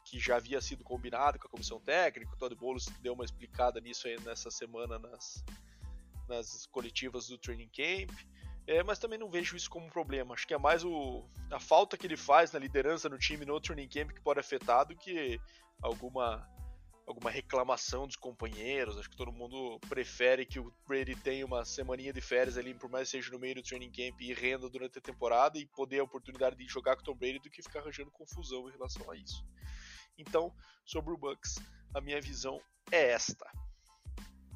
Que 0.08 0.18
já 0.18 0.36
havia 0.36 0.60
sido 0.60 0.82
combinado 0.82 1.38
com 1.38 1.46
a 1.46 1.50
comissão 1.50 1.78
técnica, 1.80 2.32
o 2.32 2.36
Todd 2.38 2.54
Bowles 2.54 2.86
deu 3.00 3.12
uma 3.12 3.24
explicada 3.24 3.78
nisso 3.80 4.08
aí 4.08 4.18
nessa 4.20 4.50
semana 4.50 4.98
nas, 4.98 5.44
nas 6.26 6.66
coletivas 6.66 7.28
do 7.28 7.36
training 7.36 7.68
camp. 7.68 8.10
É, 8.66 8.82
mas 8.82 8.98
também 8.98 9.18
não 9.18 9.30
vejo 9.30 9.56
isso 9.56 9.70
como 9.70 9.86
um 9.86 9.90
problema. 9.90 10.34
Acho 10.34 10.46
que 10.46 10.52
é 10.52 10.58
mais 10.58 10.84
o, 10.84 11.24
a 11.50 11.58
falta 11.58 11.96
que 11.96 12.06
ele 12.06 12.18
faz 12.18 12.52
na 12.52 12.58
liderança 12.58 13.08
no 13.08 13.18
time 13.18 13.46
no 13.46 13.58
training 13.58 13.88
camp 13.88 14.10
que 14.10 14.20
pode 14.20 14.40
afetar 14.40 14.86
do 14.86 14.94
que 14.94 15.40
alguma, 15.80 16.46
alguma 17.06 17.30
reclamação 17.30 18.06
dos 18.06 18.16
companheiros. 18.16 18.98
Acho 18.98 19.08
que 19.08 19.16
todo 19.16 19.32
mundo 19.32 19.80
prefere 19.88 20.44
que 20.44 20.60
o 20.60 20.70
Brady 20.86 21.16
tenha 21.16 21.46
uma 21.46 21.64
semaninha 21.64 22.12
de 22.12 22.20
férias 22.20 22.58
ali, 22.58 22.74
por 22.74 22.90
mais 22.90 23.10
que 23.10 23.16
seja 23.16 23.32
no 23.32 23.38
meio 23.38 23.54
do 23.54 23.62
training 23.62 23.90
camp 23.90 24.20
e 24.20 24.34
renda 24.34 24.68
durante 24.68 24.98
a 24.98 25.02
temporada 25.02 25.58
e 25.58 25.64
poder 25.64 26.00
a 26.00 26.04
oportunidade 26.04 26.54
de 26.54 26.66
jogar 26.66 26.94
com 26.96 27.00
o 27.00 27.04
Tom 27.04 27.14
Brady 27.14 27.38
do 27.38 27.50
que 27.50 27.62
ficar 27.62 27.80
arranjando 27.80 28.10
confusão 28.10 28.68
em 28.68 28.72
relação 28.72 29.10
a 29.10 29.16
isso. 29.16 29.42
Então, 30.18 30.52
sobre 30.84 31.12
o 31.12 31.16
Bucks, 31.16 31.56
a 31.94 32.00
minha 32.00 32.20
visão 32.20 32.60
é 32.90 33.12
esta. 33.12 33.46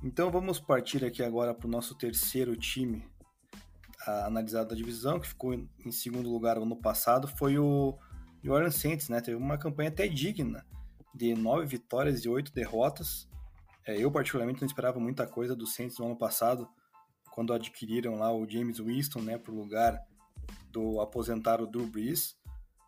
Então 0.02 0.30
vamos 0.32 0.58
partir 0.58 1.04
aqui 1.04 1.22
agora 1.22 1.54
para 1.54 1.68
o 1.68 1.70
nosso 1.70 1.94
terceiro 1.94 2.56
time 2.56 3.08
analisado 4.04 4.70
da 4.70 4.74
divisão, 4.74 5.20
que 5.20 5.28
ficou 5.28 5.54
em 5.54 5.92
segundo 5.92 6.28
lugar 6.28 6.56
ano 6.56 6.76
passado, 6.76 7.28
foi 7.28 7.56
o 7.56 7.96
New 8.42 8.52
Orleans 8.52 8.74
Saints, 8.74 9.08
né? 9.08 9.20
Teve 9.20 9.36
uma 9.36 9.56
campanha 9.56 9.90
até 9.90 10.08
digna, 10.08 10.66
de 11.14 11.34
nove 11.34 11.66
vitórias 11.66 12.24
e 12.24 12.28
oito 12.28 12.52
derrotas. 12.52 13.28
É, 13.86 13.96
eu, 13.96 14.10
particularmente, 14.10 14.60
não 14.60 14.66
esperava 14.66 14.98
muita 14.98 15.24
coisa 15.24 15.54
do 15.54 15.66
Saints 15.66 15.98
no 15.98 16.06
ano 16.06 16.18
passado, 16.18 16.68
quando 17.30 17.52
adquiriram 17.52 18.16
lá 18.16 18.32
o 18.34 18.48
James 18.48 18.78
Winston, 18.78 19.20
né, 19.20 19.38
para 19.38 19.52
o 19.52 19.56
lugar 19.56 20.00
do 20.70 21.00
aposentado 21.00 21.66
Drew 21.66 21.86
Brees 21.86 22.36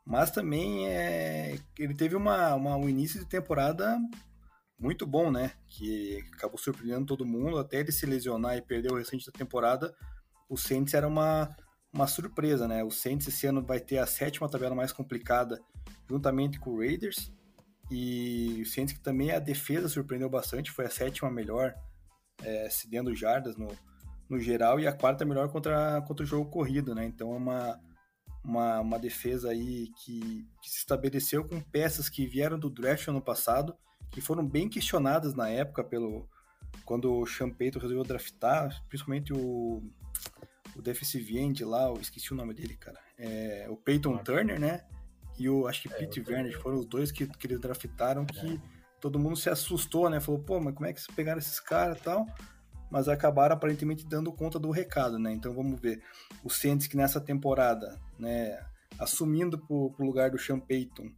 mas 0.05 0.31
também 0.31 0.89
é, 0.89 1.59
ele 1.79 1.95
teve 1.95 2.15
uma, 2.15 2.55
uma, 2.55 2.77
um 2.77 2.89
início 2.89 3.19
de 3.19 3.27
temporada 3.27 3.99
muito 4.79 5.07
bom, 5.07 5.31
né? 5.31 5.53
Que 5.67 6.23
acabou 6.35 6.59
surpreendendo 6.59 7.07
todo 7.07 7.25
mundo, 7.25 7.59
até 7.59 7.81
ele 7.81 7.91
se 7.91 8.05
lesionar 8.05 8.57
e 8.57 8.63
perder 8.63 8.93
o 8.93 8.97
restante 8.97 9.25
da 9.25 9.33
temporada. 9.33 9.95
O 10.49 10.59
Saints 10.59 10.93
era 10.93 11.09
uma, 11.09 11.57
uma 11.93 12.07
surpresa, 12.07 12.69
né? 12.69 12.85
O 12.85 12.91
Saints 12.91 13.27
esse 13.29 13.47
ano 13.47 13.63
vai 13.63 13.81
ter 13.81 13.99
a 13.99 14.07
sétima 14.07 14.49
tabela 14.49 14.75
mais 14.75 14.93
complicada, 14.93 15.59
juntamente 16.09 16.61
com 16.61 16.71
o 16.71 16.79
Raiders. 16.81 17.33
E 17.91 18.61
o 18.63 18.67
Saints 18.67 18.95
que 18.95 19.01
também 19.01 19.31
a 19.31 19.39
defesa 19.39 19.89
surpreendeu 19.89 20.29
bastante, 20.29 20.71
foi 20.71 20.85
a 20.85 20.91
sétima 20.91 21.31
melhor, 21.31 21.75
é, 22.43 22.69
cedendo 22.69 23.15
jardas 23.15 23.57
no, 23.57 23.69
no 24.29 24.39
geral, 24.39 24.79
e 24.79 24.87
a 24.87 24.93
quarta 24.93 25.25
melhor 25.25 25.51
contra, 25.51 26.03
contra 26.03 26.25
o 26.25 26.27
jogo 26.29 26.51
corrido, 26.51 26.95
né? 26.95 27.07
Então 27.07 27.33
é 27.33 27.37
uma 27.37 27.81
uma, 28.45 28.81
uma 28.81 28.99
defesa 28.99 29.51
aí 29.51 29.89
que, 29.99 30.47
que, 30.63 30.71
se 30.71 30.79
estabeleceu 30.79 31.45
com 31.45 31.61
peças 31.61 32.09
que 32.09 32.27
vieram 32.27 32.59
do 32.59 32.69
draft 32.69 33.09
ano 33.09 33.23
passado, 33.23 33.77
que 34.11 34.21
foram 34.21 34.47
bem 34.47 34.69
questionadas 34.69 35.35
na 35.35 35.49
época 35.49 35.83
pelo, 35.83 36.29
quando 36.85 37.13
o 37.13 37.27
Champeito 37.27 37.79
resolveu 37.79 38.05
draftar, 38.05 38.85
principalmente 38.89 39.33
o, 39.33 39.83
o 40.77 40.83
defensive 40.83 41.39
end 41.39 41.65
lá, 41.65 41.89
eu 41.89 42.01
esqueci 42.01 42.33
o 42.33 42.37
nome 42.37 42.53
dele, 42.55 42.77
cara. 42.77 43.01
É, 43.19 43.67
o 43.71 43.77
Peyton 43.77 44.19
Turner, 44.19 44.61
né? 44.61 44.85
E 45.39 45.49
o, 45.49 45.67
acho 45.67 45.83
que 45.83 45.93
é, 45.93 45.97
Pete 45.97 46.21
Werner, 46.21 46.61
foram 46.61 46.79
os 46.79 46.87
dois 46.87 47.11
que, 47.11 47.27
que 47.27 47.47
eles 47.47 47.61
draftaram 47.61 48.25
que 48.25 48.55
é. 48.55 48.61
todo 49.01 49.19
mundo 49.19 49.37
se 49.37 49.51
assustou, 49.51 50.09
né? 50.09 50.21
Falou, 50.21 50.41
pô, 50.41 50.61
mas 50.61 50.75
como 50.75 50.87
é 50.87 50.93
que 50.93 51.01
vocês 51.01 51.15
pegaram 51.15 51.39
esses 51.39 51.59
caras 51.59 51.99
e 51.99 52.03
tal? 52.03 52.27
Mas 52.95 53.09
acabaram 53.09 53.57
aparentemente 53.57 54.07
dando 54.07 54.33
conta 54.33 54.57
do 54.57 54.71
recado, 54.71 55.19
né? 55.19 55.33
Então 55.33 55.53
vamos 55.53 55.81
ver. 55.81 56.01
O 56.45 56.49
Saints 56.49 56.87
que 56.87 56.97
nessa 56.97 57.21
temporada, 57.21 58.01
né, 58.17 58.57
assumindo 58.97 59.59
pro, 59.59 59.91
pro 59.91 60.07
lugar 60.07 60.31
do 60.31 60.39
Sean 60.39 60.61
Payton, 60.61 61.11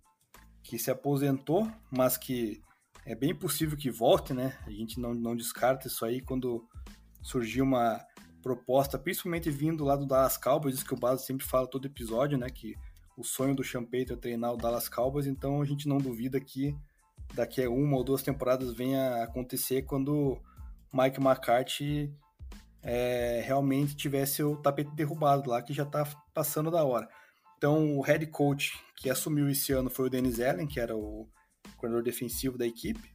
que 0.63 0.79
se 0.79 0.91
aposentou, 0.91 1.71
mas 1.91 2.17
que 2.17 2.63
é 3.05 3.15
bem 3.15 3.35
possível 3.35 3.77
que 3.77 3.91
volte, 3.91 4.33
né? 4.33 4.57
A 4.67 4.71
gente 4.71 4.99
não, 4.99 5.13
não 5.13 5.37
descarta 5.37 5.87
isso 5.87 6.03
aí 6.07 6.23
quando 6.23 6.67
surgiu 7.21 7.63
uma 7.63 8.01
proposta, 8.43 8.99
principalmente 8.99 9.51
vindo 9.51 9.85
lá 9.85 9.97
do 9.97 10.07
Dallas 10.07 10.39
Cowboys, 10.39 10.77
isso 10.77 10.87
que 10.87 10.95
o 10.95 10.99
Baso 10.99 11.27
sempre 11.27 11.45
fala 11.45 11.67
todo 11.67 11.85
episódio, 11.85 12.39
né? 12.39 12.49
Que 12.49 12.75
o 13.19 13.23
sonho 13.23 13.55
do 13.55 13.63
Payton 13.63 14.15
é 14.15 14.17
treinar 14.17 14.55
o 14.55 14.57
Dallas 14.57 14.89
Cowboys, 14.89 15.27
então 15.27 15.61
a 15.61 15.67
gente 15.67 15.87
não 15.87 15.99
duvida 15.99 16.41
que 16.41 16.75
daqui 17.35 17.63
a 17.63 17.69
uma 17.69 17.99
ou 17.99 18.03
duas 18.03 18.23
temporadas 18.23 18.73
venha 18.73 19.23
acontecer 19.23 19.83
quando 19.83 20.41
Mike 20.97 21.21
McCarthy 21.21 22.13
é, 22.83 23.43
realmente 23.45 23.97
tivesse 23.97 24.43
o 24.43 24.57
tapete 24.57 24.95
derrubado 24.95 25.51
lá, 25.51 25.61
que 25.61 25.75
já 25.75 25.83
está 25.83 26.05
passando 26.33 26.71
da 26.71 26.85
hora. 26.85 27.09
Então, 27.59 27.97
o 27.97 28.01
head 28.01 28.27
coach 28.27 28.73
que 28.97 29.11
assumiu 29.11 29.49
esse 29.49 29.73
ano 29.73 29.91
foi 29.91 30.07
o 30.07 30.11
Dennis 30.11 30.41
Allen, 30.41 30.67
que 30.67 30.79
era 30.79 30.97
o 30.97 31.29
coordenador 31.77 32.05
defensivo 32.05 32.57
da 32.57 32.67
equipe. 32.67 33.15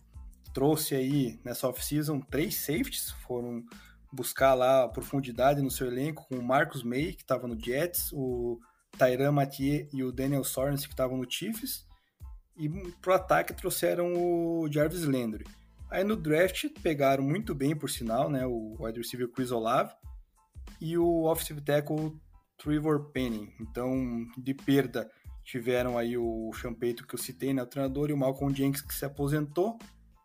Trouxe 0.53 0.95
aí 0.95 1.39
nessa 1.45 1.67
off-season 1.67 2.19
três 2.19 2.55
safeties, 2.55 3.11
foram 3.25 3.63
buscar 4.11 4.53
lá 4.53 4.89
profundidade 4.89 5.61
no 5.61 5.71
seu 5.71 5.87
elenco 5.87 6.27
com 6.27 6.35
o 6.35 6.43
Marcus 6.43 6.83
May, 6.83 7.13
que 7.13 7.21
estava 7.21 7.47
no 7.47 7.57
Jets, 7.57 8.11
o 8.11 8.59
Tyran 8.97 9.31
Mathieu 9.31 9.87
e 9.93 10.03
o 10.03 10.11
Daniel 10.11 10.43
Sorensen, 10.43 10.87
que 10.87 10.93
estavam 10.93 11.17
no 11.17 11.31
Chiefs. 11.31 11.85
E 12.57 12.69
pro 13.01 13.13
ataque 13.13 13.53
trouxeram 13.53 14.13
o 14.13 14.67
Jarvis 14.69 15.03
Landry. 15.03 15.45
Aí 15.91 16.05
no 16.05 16.15
draft 16.15 16.69
pegaram 16.81 17.21
muito 17.21 17.53
bem, 17.53 17.75
por 17.75 17.89
sinal, 17.89 18.29
né, 18.29 18.47
o 18.47 18.77
wide 18.79 18.97
receiver 18.97 19.27
Chris 19.27 19.51
Olave 19.51 19.93
e 20.79 20.97
o 20.97 21.25
offensive 21.25 21.59
tackle 21.59 22.13
Trevor 22.57 23.11
Penning. 23.11 23.51
Então, 23.59 24.25
de 24.37 24.53
perda, 24.53 25.11
tiveram 25.43 25.97
aí 25.97 26.17
o 26.17 26.49
Champeito 26.53 27.05
que 27.05 27.13
eu 27.13 27.19
citei, 27.19 27.53
né, 27.53 27.61
o 27.61 27.67
treinador, 27.67 28.09
e 28.09 28.13
o 28.13 28.17
Malcolm 28.17 28.55
Jenkins 28.55 28.81
que 28.81 28.93
se 28.93 29.03
aposentou. 29.03 29.77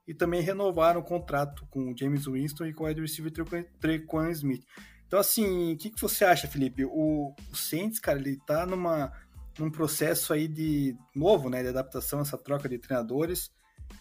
E 0.06 0.14
também 0.14 0.40
renovaram 0.40 1.00
o 1.00 1.04
contrato 1.04 1.66
com 1.68 1.90
o 1.90 1.98
James 1.98 2.26
Winston 2.26 2.66
e 2.66 2.72
com 2.72 2.84
o 2.84 2.86
wide 2.86 3.00
receiver 3.00 3.32
Trequan 3.80 4.30
Smith. 4.30 4.64
Então, 5.04 5.18
assim, 5.18 5.72
o 5.72 5.76
que, 5.76 5.90
que 5.90 6.00
você 6.00 6.24
acha, 6.24 6.46
Felipe? 6.46 6.84
O, 6.84 7.34
o 7.50 7.56
Saints, 7.56 7.98
cara, 7.98 8.20
ele 8.20 8.38
tá 8.46 8.64
numa, 8.64 9.12
num 9.58 9.68
processo 9.68 10.32
aí 10.32 10.46
de 10.46 10.96
novo, 11.12 11.50
né, 11.50 11.60
de 11.60 11.70
adaptação, 11.70 12.20
essa 12.20 12.38
troca 12.38 12.68
de 12.68 12.78
treinadores 12.78 13.50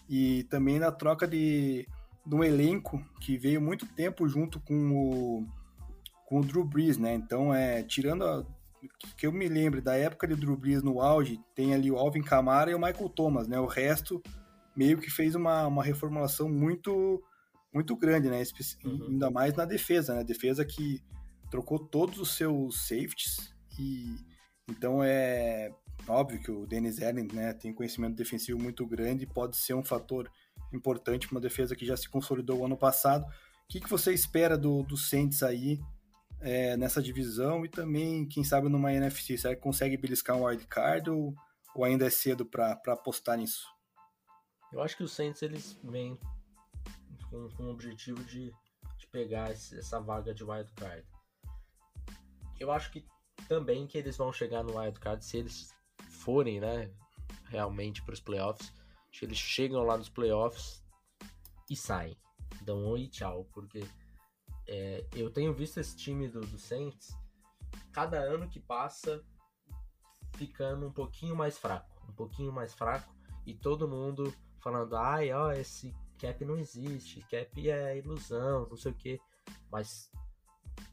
e 0.08 0.44
também 0.44 0.78
na 0.78 0.92
troca 0.92 1.26
de, 1.26 1.86
de 2.24 2.34
um 2.34 2.44
elenco 2.44 3.04
que 3.20 3.36
veio 3.36 3.60
muito 3.60 3.86
tempo 3.86 4.28
junto 4.28 4.60
com 4.60 4.92
o, 4.92 5.46
com 6.26 6.40
o 6.40 6.44
Drew 6.44 6.64
Brees, 6.64 6.98
né? 6.98 7.14
Então, 7.14 7.54
é, 7.54 7.82
tirando 7.82 8.24
a, 8.24 8.44
que 9.16 9.26
eu 9.26 9.32
me 9.32 9.48
lembro 9.48 9.82
da 9.82 9.96
época 9.96 10.26
de 10.26 10.36
Drew 10.36 10.56
Brees 10.56 10.82
no 10.82 11.00
auge, 11.00 11.40
tem 11.54 11.74
ali 11.74 11.90
o 11.90 11.96
Alvin 11.96 12.22
Kamara 12.22 12.70
e 12.70 12.74
o 12.74 12.78
Michael 12.78 13.08
Thomas, 13.08 13.48
né? 13.48 13.58
O 13.58 13.66
resto 13.66 14.22
meio 14.76 14.98
que 14.98 15.10
fez 15.10 15.34
uma, 15.34 15.66
uma 15.66 15.82
reformulação 15.82 16.48
muito 16.48 17.22
muito 17.72 17.94
grande, 17.94 18.30
né? 18.30 18.42
Uhum. 18.84 19.08
Ainda 19.08 19.30
mais 19.30 19.54
na 19.54 19.66
defesa, 19.66 20.14
né? 20.14 20.24
Defesa 20.24 20.64
que 20.64 21.02
trocou 21.50 21.78
todos 21.78 22.18
os 22.18 22.34
seus 22.34 22.86
safeties 22.86 23.54
e 23.78 24.16
então 24.68 25.02
é 25.02 25.70
óbvio 26.08 26.40
que 26.40 26.50
o 26.50 26.66
Dennis 26.66 27.02
Allen 27.02 27.28
né, 27.32 27.52
tem 27.52 27.72
conhecimento 27.72 28.14
defensivo 28.14 28.58
muito 28.58 28.86
grande 28.86 29.24
e 29.24 29.26
pode 29.26 29.56
ser 29.56 29.74
um 29.74 29.84
fator 29.84 30.30
importante 30.72 31.26
para 31.26 31.36
uma 31.36 31.40
defesa 31.40 31.74
que 31.74 31.86
já 31.86 31.96
se 31.96 32.08
consolidou 32.08 32.64
ano 32.64 32.76
passado. 32.76 33.24
O 33.24 33.68
que, 33.68 33.80
que 33.80 33.90
você 33.90 34.12
espera 34.12 34.56
do, 34.56 34.82
do 34.82 34.96
Saints 34.96 35.42
aí 35.42 35.80
é, 36.40 36.76
nessa 36.76 37.02
divisão 37.02 37.64
e 37.64 37.68
também, 37.68 38.26
quem 38.26 38.44
sabe, 38.44 38.68
numa 38.68 38.92
NFC? 38.92 39.36
Será 39.36 39.54
que 39.54 39.60
consegue 39.60 39.96
beliscar 39.96 40.36
um 40.36 40.44
wildcard 40.44 41.10
ou, 41.10 41.34
ou 41.74 41.84
ainda 41.84 42.06
é 42.06 42.10
cedo 42.10 42.46
para 42.46 42.80
apostar 42.86 43.38
nisso? 43.38 43.66
Eu 44.72 44.82
acho 44.82 44.96
que 44.96 45.02
os 45.02 45.12
Saints 45.12 45.42
eles 45.42 45.78
vêm 45.82 46.18
com, 47.30 47.48
com 47.50 47.64
o 47.64 47.70
objetivo 47.70 48.22
de, 48.24 48.52
de 48.98 49.06
pegar 49.10 49.50
esse, 49.50 49.78
essa 49.78 50.00
vaga 50.00 50.34
de 50.34 50.44
wildcard. 50.44 51.04
Eu 52.58 52.70
acho 52.70 52.90
que 52.90 53.04
também 53.48 53.86
que 53.86 53.98
eles 53.98 54.16
vão 54.16 54.32
chegar 54.32 54.62
no 54.62 54.78
wildcard 54.78 55.24
se 55.24 55.36
eles 55.36 55.75
forem, 56.26 56.58
né, 56.58 56.90
realmente 57.44 58.02
para 58.02 58.14
os 58.14 58.20
playoffs. 58.20 58.74
Acho 59.08 59.20
que 59.20 59.24
eles 59.24 59.38
chegam 59.38 59.84
lá 59.84 59.96
nos 59.96 60.08
playoffs 60.08 60.84
e 61.70 61.76
saem. 61.76 62.18
Dão 62.62 62.80
um 62.80 62.88
oi 62.88 63.06
tchau, 63.06 63.48
porque 63.54 63.86
é, 64.66 65.06
eu 65.12 65.30
tenho 65.30 65.54
visto 65.54 65.78
esse 65.78 65.96
time 65.96 66.26
do, 66.26 66.40
do 66.40 66.58
Saints 66.58 67.16
cada 67.92 68.18
ano 68.18 68.48
que 68.48 68.58
passa 68.58 69.24
ficando 70.34 70.88
um 70.88 70.92
pouquinho 70.92 71.36
mais 71.36 71.56
fraco, 71.56 71.88
um 72.08 72.12
pouquinho 72.12 72.52
mais 72.52 72.74
fraco 72.74 73.14
e 73.46 73.54
todo 73.54 73.88
mundo 73.88 74.34
falando, 74.60 74.96
ai, 74.96 75.32
ó, 75.32 75.52
esse 75.52 75.94
cap 76.18 76.44
não 76.44 76.58
existe, 76.58 77.24
cap 77.30 77.70
é 77.70 77.98
ilusão, 77.98 78.66
não 78.68 78.76
sei 78.76 78.90
o 78.90 78.94
que, 78.96 79.20
mas 79.70 80.10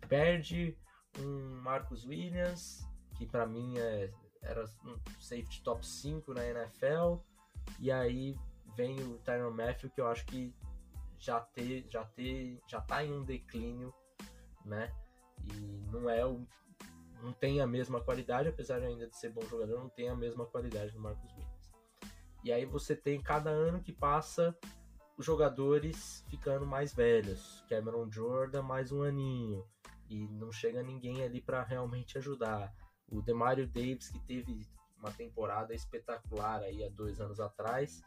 perde 0.08 0.78
um 1.20 1.60
Marcus 1.62 2.06
Williams, 2.06 2.86
que 3.18 3.26
para 3.26 3.48
mim 3.48 3.78
é, 3.80 4.14
era 4.44 4.66
um 4.86 4.98
safety 5.20 5.62
top 5.64 5.86
5 5.86 6.34
na 6.34 6.46
NFL, 6.46 7.18
e 7.80 7.91
aí 7.91 8.38
vem 8.76 9.00
o 9.02 9.18
Tyron 9.20 9.52
Matthew, 9.52 9.89
que 9.89 10.02
eu 10.02 10.08
acho 10.08 10.26
que 10.26 10.54
já 11.18 11.39
ter, 11.39 11.86
já 11.89 12.04
ter, 12.04 12.62
já 12.68 12.82
tá 12.82 13.04
em 13.04 13.14
um 13.14 13.24
declínio, 13.24 13.94
né? 14.66 14.94
E 15.46 15.54
não 15.91 16.10
é 16.10 16.26
o 16.26 16.46
não 17.22 17.32
tem 17.32 17.62
a 17.62 17.68
mesma 17.68 18.02
qualidade, 18.02 18.50
apesar 18.50 18.80
de 18.80 18.86
ainda 18.86 19.08
de 19.08 19.16
ser 19.16 19.30
bom 19.30 19.41
jogador, 19.44 19.80
não 19.80 19.88
tem 19.88 20.10
a 20.10 20.16
mesma 20.16 20.46
qualidade 20.46 20.91
do 20.91 21.00
Marcus 21.00 21.32
Williams. 21.32 21.74
E 22.44 22.52
aí 22.52 22.66
você 22.66 22.94
tem 22.98 23.22
cada 23.22 23.50
ano 23.50 23.82
que 23.82 23.94
passa 23.94 24.54
os 25.18 25.26
jogadores 25.26 26.26
ficando 26.30 26.66
mais 26.66 26.94
velhos. 26.94 27.64
Cameron 27.70 28.12
Jordan 28.12 28.64
mais 28.64 28.91
um 28.91 29.04
aninho 29.04 29.66
e 30.10 30.28
não 30.28 30.52
chega 30.52 30.84
ninguém 30.84 31.24
ali 31.24 31.39
para 31.39 31.64
realmente 31.64 32.18
ajudar. 32.18 32.74
O 33.14 33.22
Demario 33.22 33.68
Davis 33.68 34.09
que 34.09 34.20
teve 34.20 34.68
uma 34.97 35.11
temporada 35.11 35.74
espetacular 35.74 36.61
aí 36.61 36.84
há 36.84 36.89
dois 36.89 37.20
anos 37.20 37.39
atrás 37.39 38.01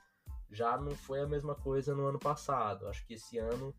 já 0.51 0.77
não 0.79 0.93
foi 0.93 1.21
a 1.21 1.27
mesma 1.27 1.55
coisa 1.55 1.95
no 1.95 2.07
ano 2.07 2.19
passado. 2.19 2.87
Acho 2.89 3.07
que 3.07 3.15
esse 3.15 3.39
ano 3.39 3.75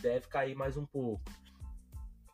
deve 0.00 0.26
cair 0.28 0.54
mais 0.54 0.76
um 0.76 0.86
pouco. 0.86 1.24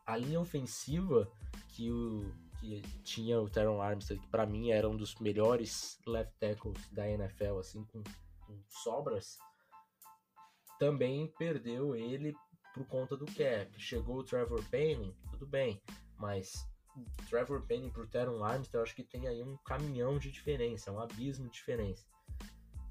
A 0.05 0.16
linha 0.16 0.41
ofensiva 0.41 1.30
que 1.68 1.91
o 1.91 2.32
que 2.59 2.80
tinha 3.03 3.41
o 3.41 3.49
Teron 3.49 3.80
Armstead, 3.80 4.20
que 4.20 4.28
para 4.28 4.47
mim 4.47 4.70
era 4.70 4.89
um 4.89 4.97
dos 4.97 5.14
melhores 5.16 5.99
left 6.07 6.34
tackles 6.39 6.89
da 6.91 7.09
NFL, 7.09 7.59
assim, 7.59 7.84
com, 7.84 8.03
com 8.47 8.62
sobras, 8.68 9.37
também 10.78 11.28
perdeu 11.39 11.95
ele 11.95 12.34
por 12.74 12.87
conta 12.87 13.16
do 13.16 13.26
cap. 13.26 13.70
Chegou 13.78 14.18
o 14.18 14.24
Trevor 14.24 14.62
Penning, 14.70 15.14
tudo 15.30 15.47
bem, 15.47 15.82
mas 16.18 16.66
Trevor 17.28 17.62
Penning 17.62 17.90
pro 17.90 18.07
Teron 18.07 18.42
Armstead, 18.42 18.74
eu 18.74 18.82
acho 18.82 18.94
que 18.94 19.03
tem 19.03 19.26
aí 19.26 19.42
um 19.42 19.57
caminhão 19.59 20.18
de 20.18 20.30
diferença, 20.30 20.92
um 20.92 21.01
abismo 21.01 21.47
de 21.47 21.53
diferença. 21.53 22.05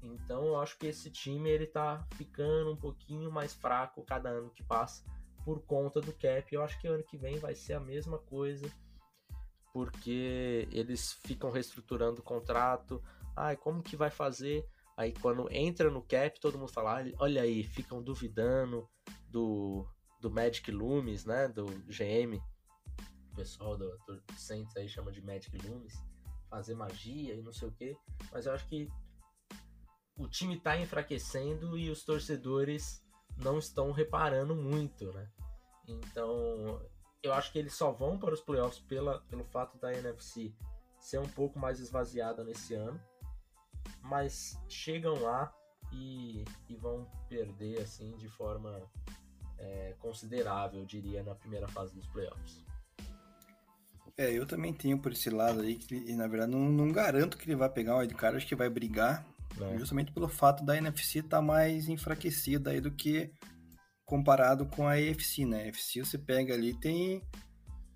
Então 0.02 0.46
eu 0.46 0.60
acho 0.60 0.78
que 0.78 0.86
esse 0.86 1.10
time 1.10 1.50
ele 1.50 1.66
tá 1.66 2.06
ficando 2.14 2.72
um 2.72 2.76
pouquinho 2.76 3.30
mais 3.30 3.54
fraco 3.54 4.04
cada 4.04 4.28
ano 4.28 4.50
que 4.50 4.62
passa 4.62 5.04
por 5.44 5.60
conta 5.62 6.00
do 6.00 6.12
cap. 6.12 6.52
Eu 6.52 6.62
acho 6.62 6.78
que 6.80 6.86
ano 6.86 7.02
que 7.02 7.16
vem 7.16 7.38
vai 7.38 7.54
ser 7.54 7.74
a 7.74 7.80
mesma 7.80 8.18
coisa, 8.18 8.70
porque 9.72 10.68
eles 10.70 11.12
ficam 11.24 11.50
reestruturando 11.50 12.20
o 12.20 12.24
contrato. 12.24 13.02
Ai, 13.34 13.56
como 13.56 13.82
que 13.82 13.96
vai 13.96 14.10
fazer? 14.10 14.66
Aí 14.96 15.12
quando 15.12 15.52
entra 15.52 15.90
no 15.90 16.02
cap, 16.02 16.40
todo 16.40 16.58
mundo 16.58 16.72
fala, 16.72 17.04
olha 17.18 17.42
aí, 17.42 17.62
ficam 17.62 18.02
duvidando 18.02 18.88
do, 19.28 19.86
do 20.20 20.30
Magic 20.30 20.70
Loomis, 20.70 21.24
né? 21.24 21.48
Do 21.48 21.66
GM. 21.86 22.40
Pessoal 23.36 23.76
do, 23.76 23.96
do 24.06 24.22
aí 24.76 24.88
chama 24.88 25.12
de 25.12 25.20
Magic 25.22 25.56
Loomis. 25.66 26.02
Fazer 26.48 26.74
magia 26.74 27.34
e 27.34 27.42
não 27.42 27.52
sei 27.52 27.68
o 27.68 27.72
que. 27.72 27.96
Mas 28.32 28.46
eu 28.46 28.52
acho 28.52 28.66
que 28.66 28.88
o 30.18 30.26
time 30.26 30.56
está 30.56 30.76
enfraquecendo 30.78 31.76
e 31.76 31.90
os 31.90 32.02
torcedores 32.02 33.04
não 33.36 33.58
estão 33.58 33.92
reparando 33.92 34.56
muito, 34.56 35.12
né? 35.12 35.28
Então, 35.86 36.80
eu 37.22 37.32
acho 37.34 37.52
que 37.52 37.58
eles 37.58 37.74
só 37.74 37.92
vão 37.92 38.18
para 38.18 38.32
os 38.32 38.40
playoffs 38.40 38.80
pela, 38.80 39.20
pelo 39.22 39.44
fato 39.44 39.78
da 39.78 39.92
NFC 39.92 40.54
ser 40.98 41.18
um 41.18 41.28
pouco 41.28 41.58
mais 41.58 41.78
esvaziada 41.78 42.42
nesse 42.42 42.74
ano. 42.74 43.00
Mas 44.00 44.58
chegam 44.68 45.20
lá 45.20 45.54
e, 45.92 46.44
e 46.68 46.76
vão 46.76 47.04
perder 47.28 47.82
assim 47.82 48.16
de 48.16 48.28
forma 48.28 48.80
é, 49.58 49.94
considerável, 49.98 50.80
eu 50.80 50.86
diria, 50.86 51.22
na 51.22 51.34
primeira 51.34 51.68
fase 51.68 51.94
dos 51.94 52.06
playoffs. 52.08 52.64
É, 54.18 54.30
eu 54.32 54.46
também 54.46 54.72
tenho 54.72 54.98
por 54.98 55.12
esse 55.12 55.28
lado 55.28 55.60
aí, 55.60 55.76
que 55.76 56.14
na 56.14 56.26
verdade 56.26 56.52
não, 56.52 56.70
não 56.70 56.90
garanto 56.90 57.36
que 57.36 57.46
ele 57.46 57.56
vai 57.56 57.68
pegar 57.68 57.96
o 57.96 57.98
wildcard, 57.98 58.36
acho 58.36 58.46
que 58.46 58.56
vai 58.56 58.70
brigar, 58.70 59.26
é. 59.60 59.78
justamente 59.78 60.10
pelo 60.10 60.28
fato 60.28 60.64
da 60.64 60.76
NFC 60.76 61.18
estar 61.18 61.38
tá 61.38 61.42
mais 61.42 61.88
enfraquecida 61.88 62.70
aí 62.70 62.80
do 62.80 62.90
que 62.90 63.30
comparado 64.06 64.64
com 64.66 64.86
a 64.86 64.94
AFC, 64.94 65.44
né? 65.44 65.64
A 65.64 65.68
AFC 65.68 66.00
você 66.00 66.16
pega 66.16 66.54
ali 66.54 66.72
tem 66.72 67.22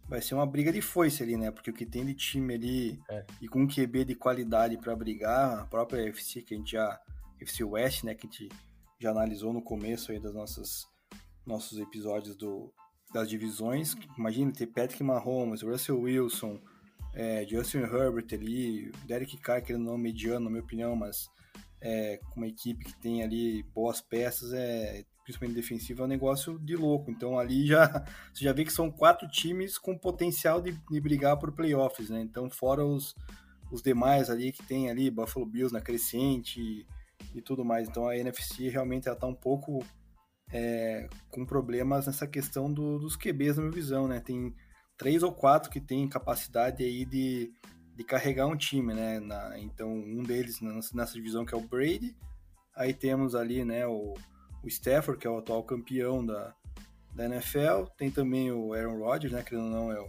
vai 0.09 0.21
ser 0.21 0.35
uma 0.35 0.45
briga 0.45 0.73
de 0.73 0.83
foice 0.83 1.23
ali, 1.23 1.37
né? 1.37 1.53
Porque 1.53 1.71
o 1.71 1.73
que 1.73 1.87
tem 1.87 2.05
de 2.05 2.15
time 2.15 2.55
ali 2.55 3.01
é. 3.09 3.25
e 3.41 3.49
com 3.49 3.63
um 3.63 3.69
QB 3.69 4.05
de 4.05 4.15
qualidade 4.17 4.77
para 4.77 4.95
brigar, 4.97 5.61
a 5.61 5.65
própria 5.67 6.07
AFC 6.11 6.43
que 6.43 6.53
a 6.53 6.57
gente 6.57 6.73
já 6.73 7.01
AFC 7.41 7.65
West, 7.65 8.05
né, 8.05 8.15
que 8.15 8.27
a 8.27 8.31
gente 8.31 8.49
já 8.99 9.11
analisou 9.13 9.53
no 9.53 9.63
começo 9.63 10.13
aí 10.13 10.21
das 10.21 10.35
nossas 10.35 10.87
nossos 11.47 11.79
episódios 11.79 12.37
do 12.37 12.71
das 13.13 13.29
divisões. 13.29 13.97
Imagina 14.17 14.53
ter 14.53 14.67
Patrick 14.67 15.03
Mahomes, 15.03 15.63
Russell 15.63 16.01
Wilson, 16.01 16.61
é, 17.15 17.45
Justin 17.47 17.79
Herbert 17.79 18.27
ali, 18.33 18.93
Derek 19.05 19.37
Carr, 19.39 19.63
que 19.63 19.73
é 19.73 19.79
mediano, 19.79 20.45
na 20.45 20.51
minha 20.51 20.63
opinião, 20.63 20.95
mas 20.95 21.29
é, 21.81 22.19
com 22.31 22.41
uma 22.41 22.47
equipe 22.47 22.85
que 22.85 22.95
tem 23.01 23.23
ali 23.23 23.63
boas 23.75 24.01
peças, 24.01 24.53
é, 24.53 25.05
principalmente 25.25 25.57
defensiva, 25.57 26.03
é 26.03 26.05
um 26.05 26.09
negócio 26.09 26.59
de 26.59 26.77
louco. 26.77 27.11
Então 27.11 27.39
ali 27.39 27.67
já 27.67 27.87
você 28.33 28.45
já 28.45 28.53
vê 28.53 28.65
que 28.65 28.73
são 28.73 28.91
quatro 28.91 29.29
times 29.29 29.79
com 29.79 29.97
potencial 29.97 30.61
de, 30.61 30.73
de 30.73 31.01
brigar 31.01 31.39
por 31.39 31.53
playoffs, 31.53 32.11
né? 32.11 32.21
Então 32.21 32.51
fora 32.51 32.85
os, 32.85 33.15
os 33.71 33.83
demais 33.83 34.31
ali 34.31 34.53
que 34.53 34.63
tem 34.63 34.91
ali, 34.91 35.11
Buffalo 35.11 35.47
Bills 35.47 35.73
na 35.73 35.81
crescente 35.81 36.87
e, 37.35 37.41
tudo 37.41 37.65
mais. 37.65 37.89
Então 37.89 38.09
a 38.09 38.17
NFC 38.17 38.69
realmente 38.69 39.09
ela 39.09 39.17
tá 39.17 39.27
um 39.27 39.35
pouco 39.35 39.85
é, 40.53 41.09
com 41.31 41.45
problemas 41.45 42.07
nessa 42.07 42.27
questão 42.27 42.73
do, 42.73 42.99
dos 42.99 43.17
QBs, 43.17 43.57
na 43.57 43.63
minha 43.63 43.75
visão, 43.75 44.09
né? 44.09 44.21
Tem 44.21 44.55
três 44.97 45.23
ou 45.23 45.33
quatro 45.33 45.71
que 45.71 45.81
tem 45.81 46.09
capacidade 46.09 46.83
aí 46.83 47.05
de, 47.05 47.53
de 47.97 48.05
carregar 48.05 48.47
um 48.47 48.57
time, 48.57 48.95
né? 48.95 49.21
Na, 49.21 49.59
então, 49.59 49.93
um 49.93 50.23
deles 50.23 50.61
nessa 50.61 51.15
divisão 51.15 51.45
que 51.45 51.55
é 51.55 51.59
o 51.59 51.67
Brady, 51.67 52.17
aí 52.75 52.93
temos 52.93 53.35
ali, 53.35 53.65
né, 53.65 53.87
o, 53.87 54.15
o 54.63 54.69
Stafford, 54.69 55.21
que 55.21 55.27
é 55.27 55.31
o 55.31 55.39
atual 55.39 55.63
campeão 55.63 56.25
da, 56.25 56.55
da 57.15 57.27
NFL, 57.27 57.85
tem 57.97 58.11
também 58.11 58.51
o 58.51 58.73
Aaron 58.73 58.99
Rodgers, 58.99 59.33
né, 59.33 59.43
que 59.43 59.55
não 59.55 59.93
é 59.93 60.01
o 60.01 60.09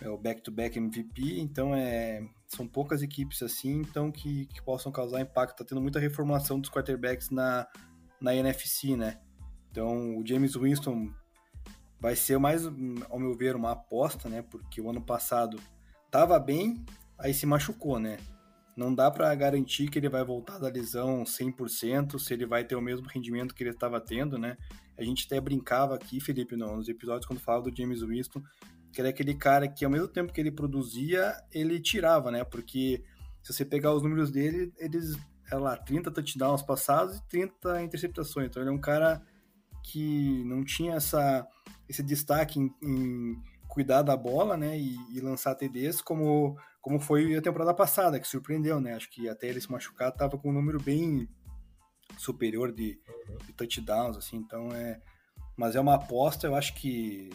é 0.00 0.08
o 0.08 0.18
back-to-back 0.18 0.78
-back 0.78 0.84
MVP, 0.84 1.40
então 1.40 1.74
é, 1.74 2.26
são 2.46 2.66
poucas 2.66 3.02
equipes 3.02 3.42
assim, 3.42 3.80
então 3.80 4.10
que, 4.10 4.46
que 4.46 4.62
possam 4.62 4.90
causar 4.90 5.20
impacto. 5.20 5.58
Tá 5.58 5.64
tendo 5.64 5.80
muita 5.80 6.00
reformulação 6.00 6.60
dos 6.60 6.70
quarterbacks 6.70 7.30
na, 7.30 7.66
na 8.20 8.34
NFC, 8.34 8.96
né? 8.96 9.20
Então, 9.74 10.16
o 10.16 10.24
James 10.24 10.54
Winston 10.54 11.12
vai 11.98 12.14
ser 12.14 12.38
mais, 12.38 12.64
ao 13.10 13.18
meu 13.18 13.34
ver, 13.34 13.56
uma 13.56 13.72
aposta, 13.72 14.28
né? 14.28 14.40
Porque 14.40 14.80
o 14.80 14.88
ano 14.88 15.02
passado 15.02 15.58
tava 16.12 16.38
bem, 16.38 16.84
aí 17.18 17.34
se 17.34 17.44
machucou, 17.44 17.98
né? 17.98 18.18
Não 18.76 18.94
dá 18.94 19.10
para 19.10 19.34
garantir 19.34 19.90
que 19.90 19.98
ele 19.98 20.08
vai 20.08 20.22
voltar 20.22 20.60
da 20.60 20.68
lesão 20.68 21.24
100%, 21.24 22.20
se 22.20 22.32
ele 22.32 22.46
vai 22.46 22.62
ter 22.62 22.76
o 22.76 22.80
mesmo 22.80 23.08
rendimento 23.08 23.52
que 23.52 23.64
ele 23.64 23.70
estava 23.70 24.00
tendo, 24.00 24.38
né? 24.38 24.56
A 24.96 25.02
gente 25.02 25.26
até 25.26 25.40
brincava 25.40 25.96
aqui, 25.96 26.20
Felipe, 26.20 26.54
nos 26.54 26.88
episódios 26.88 27.26
quando 27.26 27.40
falava 27.40 27.68
do 27.68 27.76
James 27.76 28.00
Winston, 28.00 28.40
que 28.92 29.00
era 29.00 29.10
aquele 29.10 29.34
cara 29.34 29.66
que 29.66 29.84
ao 29.84 29.90
mesmo 29.90 30.06
tempo 30.06 30.32
que 30.32 30.40
ele 30.40 30.52
produzia, 30.52 31.34
ele 31.50 31.80
tirava, 31.80 32.30
né? 32.30 32.44
Porque 32.44 33.02
se 33.42 33.52
você 33.52 33.64
pegar 33.64 33.92
os 33.92 34.04
números 34.04 34.30
dele, 34.30 34.72
eles, 34.78 35.18
é 35.50 35.56
lá, 35.56 35.76
30 35.76 36.12
touchdowns 36.12 36.62
passados 36.62 37.16
e 37.16 37.28
30 37.28 37.82
interceptações. 37.82 38.46
Então 38.46 38.62
ele 38.62 38.70
é 38.70 38.72
um 38.72 38.80
cara 38.80 39.20
que 39.84 40.42
não 40.44 40.64
tinha 40.64 40.94
essa, 40.94 41.46
esse 41.86 42.02
destaque 42.02 42.58
em, 42.58 42.74
em 42.82 43.36
cuidar 43.68 44.02
da 44.02 44.16
bola, 44.16 44.56
né, 44.56 44.78
e, 44.78 44.96
e, 45.14 45.20
lançar 45.20 45.54
TDs 45.54 46.00
como, 46.00 46.56
como 46.80 46.98
foi 46.98 47.36
a 47.36 47.42
temporada 47.42 47.74
passada, 47.74 48.18
que 48.18 48.26
surpreendeu, 48.26 48.80
né, 48.80 48.94
acho 48.94 49.10
que 49.10 49.28
até 49.28 49.46
ele 49.46 49.60
se 49.60 49.70
machucar 49.70 50.08
estava 50.08 50.38
com 50.38 50.48
um 50.48 50.52
número 50.52 50.80
bem 50.82 51.28
superior 52.16 52.72
de, 52.72 52.98
de, 53.46 53.52
touchdowns, 53.52 54.16
assim, 54.16 54.36
então 54.38 54.68
é, 54.72 55.00
mas 55.56 55.76
é 55.76 55.80
uma 55.80 55.96
aposta, 55.96 56.46
eu 56.46 56.54
acho 56.54 56.74
que 56.74 57.30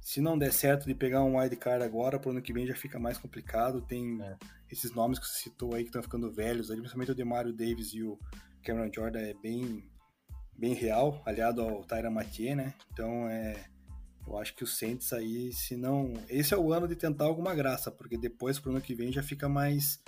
se 0.00 0.20
não 0.20 0.36
der 0.36 0.52
certo 0.52 0.84
de 0.84 0.94
pegar 0.94 1.22
um 1.22 1.38
wide 1.38 1.56
card 1.56 1.82
agora, 1.84 2.18
pro 2.18 2.32
ano 2.32 2.42
que 2.42 2.52
vem 2.52 2.66
já 2.66 2.74
fica 2.74 2.98
mais 2.98 3.16
complicado, 3.16 3.80
tem 3.80 4.20
é. 4.20 4.36
esses 4.70 4.92
nomes 4.92 5.18
que 5.18 5.26
você 5.26 5.44
citou 5.44 5.74
aí 5.74 5.84
que 5.84 5.88
estão 5.88 6.02
ficando 6.02 6.30
velhos, 6.30 6.70
ali, 6.70 6.80
principalmente 6.80 7.12
o 7.12 7.14
Demario 7.14 7.52
Davis 7.52 7.94
e 7.94 8.02
o 8.02 8.18
Cameron 8.62 8.90
Jordan 8.92 9.20
é 9.20 9.34
bem 9.34 9.91
bem 10.62 10.74
real, 10.74 11.20
aliado 11.26 11.60
ao 11.60 11.82
Tyra 11.82 12.08
Mathieu, 12.08 12.54
né? 12.54 12.72
Então 12.92 13.28
é, 13.28 13.64
eu 14.24 14.38
acho 14.38 14.54
que 14.54 14.62
o 14.62 14.66
Saints 14.66 15.12
aí, 15.12 15.52
se 15.52 15.76
não, 15.76 16.12
esse 16.30 16.54
é 16.54 16.56
o 16.56 16.72
ano 16.72 16.86
de 16.86 16.94
tentar 16.94 17.24
alguma 17.24 17.52
graça, 17.52 17.90
porque 17.90 18.16
depois 18.16 18.60
pro 18.60 18.70
ano 18.70 18.80
que 18.80 18.94
vem 18.94 19.10
já 19.12 19.24
fica 19.24 19.48
mais 19.48 20.00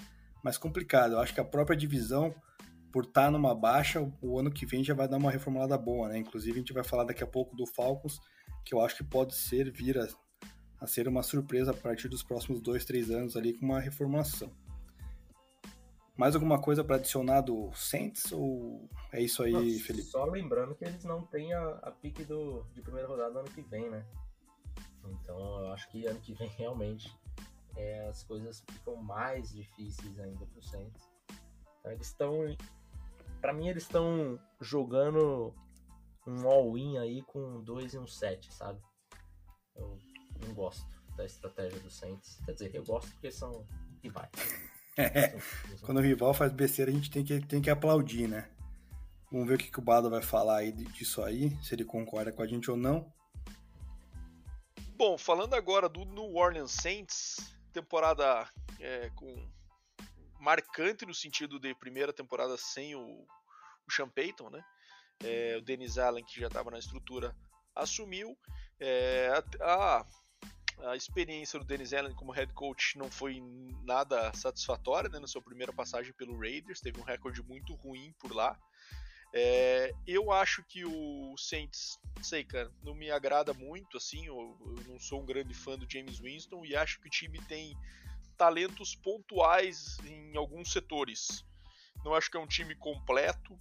mais 0.45 0.57
complicado. 0.57 1.15
Eu 1.15 1.19
acho 1.19 1.35
que 1.35 1.41
a 1.41 1.45
própria 1.45 1.77
divisão 1.77 2.33
por 2.93 3.03
estar 3.03 3.25
tá 3.25 3.31
numa 3.33 3.53
baixa, 3.53 4.09
o 4.23 4.39
ano 4.39 4.49
que 4.49 4.65
vem 4.65 4.85
já 4.85 4.95
vai 4.95 5.09
dar 5.09 5.17
uma 5.17 5.33
reformulada 5.33 5.77
boa, 5.77 6.09
né? 6.09 6.19
Inclusive 6.19 6.53
a 6.53 6.61
gente 6.61 6.73
vai 6.73 6.85
falar 6.85 7.03
daqui 7.03 7.25
a 7.25 7.27
pouco 7.27 7.57
do 7.57 7.67
Falcons, 7.67 8.21
que 8.65 8.73
eu 8.73 8.81
acho 8.81 8.95
que 8.99 9.03
pode 9.03 9.35
ser 9.35 9.73
vir 9.73 9.99
a, 9.99 10.07
a 10.81 10.87
ser 10.87 11.09
uma 11.09 11.25
surpresa 11.25 11.73
a 11.73 11.75
partir 11.75 12.07
dos 12.07 12.23
próximos 12.23 12.61
dois, 12.61 12.85
três 12.85 13.11
anos 13.11 13.37
ali 13.37 13.55
com 13.55 13.67
uma 13.67 13.81
reformulação. 13.81 14.53
Mais 16.17 16.35
alguma 16.35 16.61
coisa 16.61 16.85
para 16.85 16.97
adicionar 16.97 17.41
do 17.41 17.73
Saints 17.75 18.31
ou 18.31 18.89
é 19.13 19.21
isso 19.21 19.43
aí, 19.43 19.53
Nossa, 19.53 19.85
Felipe? 19.85 20.09
Só 20.09 20.25
lembrando 20.25 20.75
que 20.75 20.85
eles 20.85 21.05
não 21.05 21.23
têm 21.23 21.53
a, 21.53 21.71
a 21.83 21.91
pique 21.91 22.25
do, 22.25 22.65
de 22.73 22.81
primeira 22.83 23.09
rodada 23.09 23.33
no 23.33 23.41
ano 23.41 23.51
que 23.51 23.63
vem, 23.63 23.91
né? 23.91 24.07
Então 25.05 25.65
eu 25.65 25.73
acho 25.73 25.89
que 25.89 26.07
ano 26.07 26.21
que 26.21 26.33
vem 26.35 26.49
realmente 26.57 27.13
é, 27.77 28.07
as 28.09 28.23
coisas 28.23 28.63
ficam 28.71 28.97
mais 28.97 29.51
difíceis 29.51 30.19
ainda 30.21 30.47
para 30.47 30.59
o 30.59 30.63
Saints. 30.63 31.03
Então, 31.81 31.93
eles 31.93 32.07
estão, 32.07 32.57
para 33.41 33.53
mim 33.53 33.69
eles 33.69 33.83
estão 33.83 34.39
jogando 34.61 35.53
um 36.27 36.49
all-in 36.49 36.97
aí 36.99 37.23
com 37.23 37.61
2 37.63 37.95
e 37.95 37.99
um 37.99 38.07
7, 38.07 38.53
sabe? 38.53 38.81
Eu 39.77 39.99
não 40.47 40.55
gosto 40.55 40.89
da 41.17 41.25
estratégia 41.25 41.79
do 41.81 41.91
Saints. 41.91 42.41
Quer 42.45 42.53
dizer, 42.53 42.75
eu 42.75 42.85
gosto 42.85 43.11
porque 43.13 43.31
são 43.31 43.67
rivais. 44.03 44.31
É, 44.97 45.37
quando 45.83 45.99
o 45.99 46.01
rival 46.01 46.33
faz 46.33 46.53
besteira, 46.53 46.91
a 46.91 46.95
gente 46.95 47.11
tem 47.11 47.25
que, 47.25 47.41
tem 47.41 47.61
que 47.61 47.71
aplaudir, 47.71 48.29
né? 48.29 48.49
Vamos 49.31 49.49
ver 49.49 49.55
o 49.55 49.59
que, 49.59 49.71
que 49.71 49.79
o 49.79 49.83
Bado 49.83 50.09
vai 50.09 50.23
falar 50.23 50.59
aí 50.59 50.71
disso 50.71 51.23
aí, 51.23 51.51
se 51.63 51.75
ele 51.75 51.85
concorda 51.85 52.31
com 52.31 52.43
a 52.43 52.47
gente 52.47 52.71
ou 52.71 52.77
não. 52.77 53.13
Bom, 54.97 55.19
falando 55.19 55.55
agora 55.55 55.89
do 55.89 56.05
New 56.05 56.37
Orleans 56.37 56.71
Saints, 56.71 57.53
temporada 57.73 58.49
é, 58.79 59.11
com 59.17 59.51
marcante 60.39 61.05
no 61.05 61.13
sentido 61.13 61.59
de 61.59 61.75
primeira 61.75 62.13
temporada 62.13 62.57
sem 62.57 62.95
o, 62.95 63.01
o 63.01 63.91
Sean 63.91 64.09
Payton, 64.09 64.51
né? 64.51 64.65
É, 65.25 65.57
o 65.59 65.63
Dennis 65.63 65.99
Allen, 65.99 66.25
que 66.25 66.39
já 66.39 66.47
estava 66.47 66.71
na 66.71 66.79
estrutura, 66.79 67.35
assumiu. 67.75 68.39
É, 68.79 69.43
a, 69.61 69.99
a 69.99 70.07
experiência 70.97 71.59
do 71.59 71.65
Dennis 71.65 71.93
Allen 71.93 72.15
como 72.15 72.33
head 72.33 72.53
coach 72.53 72.99
não 72.99 73.11
foi 73.11 73.43
nada 73.85 74.33
satisfatória 74.35 75.09
né, 75.09 75.19
na 75.19 75.27
sua 75.27 75.43
primeira 75.43 75.73
passagem 75.73 76.13
pelo 76.13 76.39
Raiders, 76.39 76.81
teve 76.81 77.01
um 77.01 77.05
recorde 77.05 77.43
muito 77.43 77.75
ruim 77.75 78.13
por 78.19 78.35
lá. 78.35 78.59
É, 79.37 79.93
eu 80.07 80.31
acho 80.31 80.63
que 80.63 80.85
o 80.85 81.35
Saints, 81.37 81.99
sei, 82.23 82.45
cara, 82.45 82.71
não 82.85 82.95
me 82.95 83.11
agrada 83.11 83.53
muito, 83.53 83.97
assim, 83.97 84.27
eu, 84.27 84.57
eu, 84.65 84.85
não 84.87 85.01
sou 85.01 85.23
um 85.23 85.27
grande 85.27 85.53
fã 85.53 85.77
do 85.77 85.91
James 85.91 86.21
Winston 86.21 86.65
e 86.65 86.77
acho 86.77 87.01
que 87.01 87.09
o 87.09 87.11
time 87.11 87.41
tem 87.47 87.77
talentos 88.37 88.95
pontuais 88.95 89.99
em 90.05 90.37
alguns 90.37 90.71
setores. 90.73 91.45
Não 92.05 92.15
acho 92.15 92.31
que 92.31 92.37
é 92.37 92.41
um 92.41 92.47
time 92.47 92.77
completo. 92.77 93.59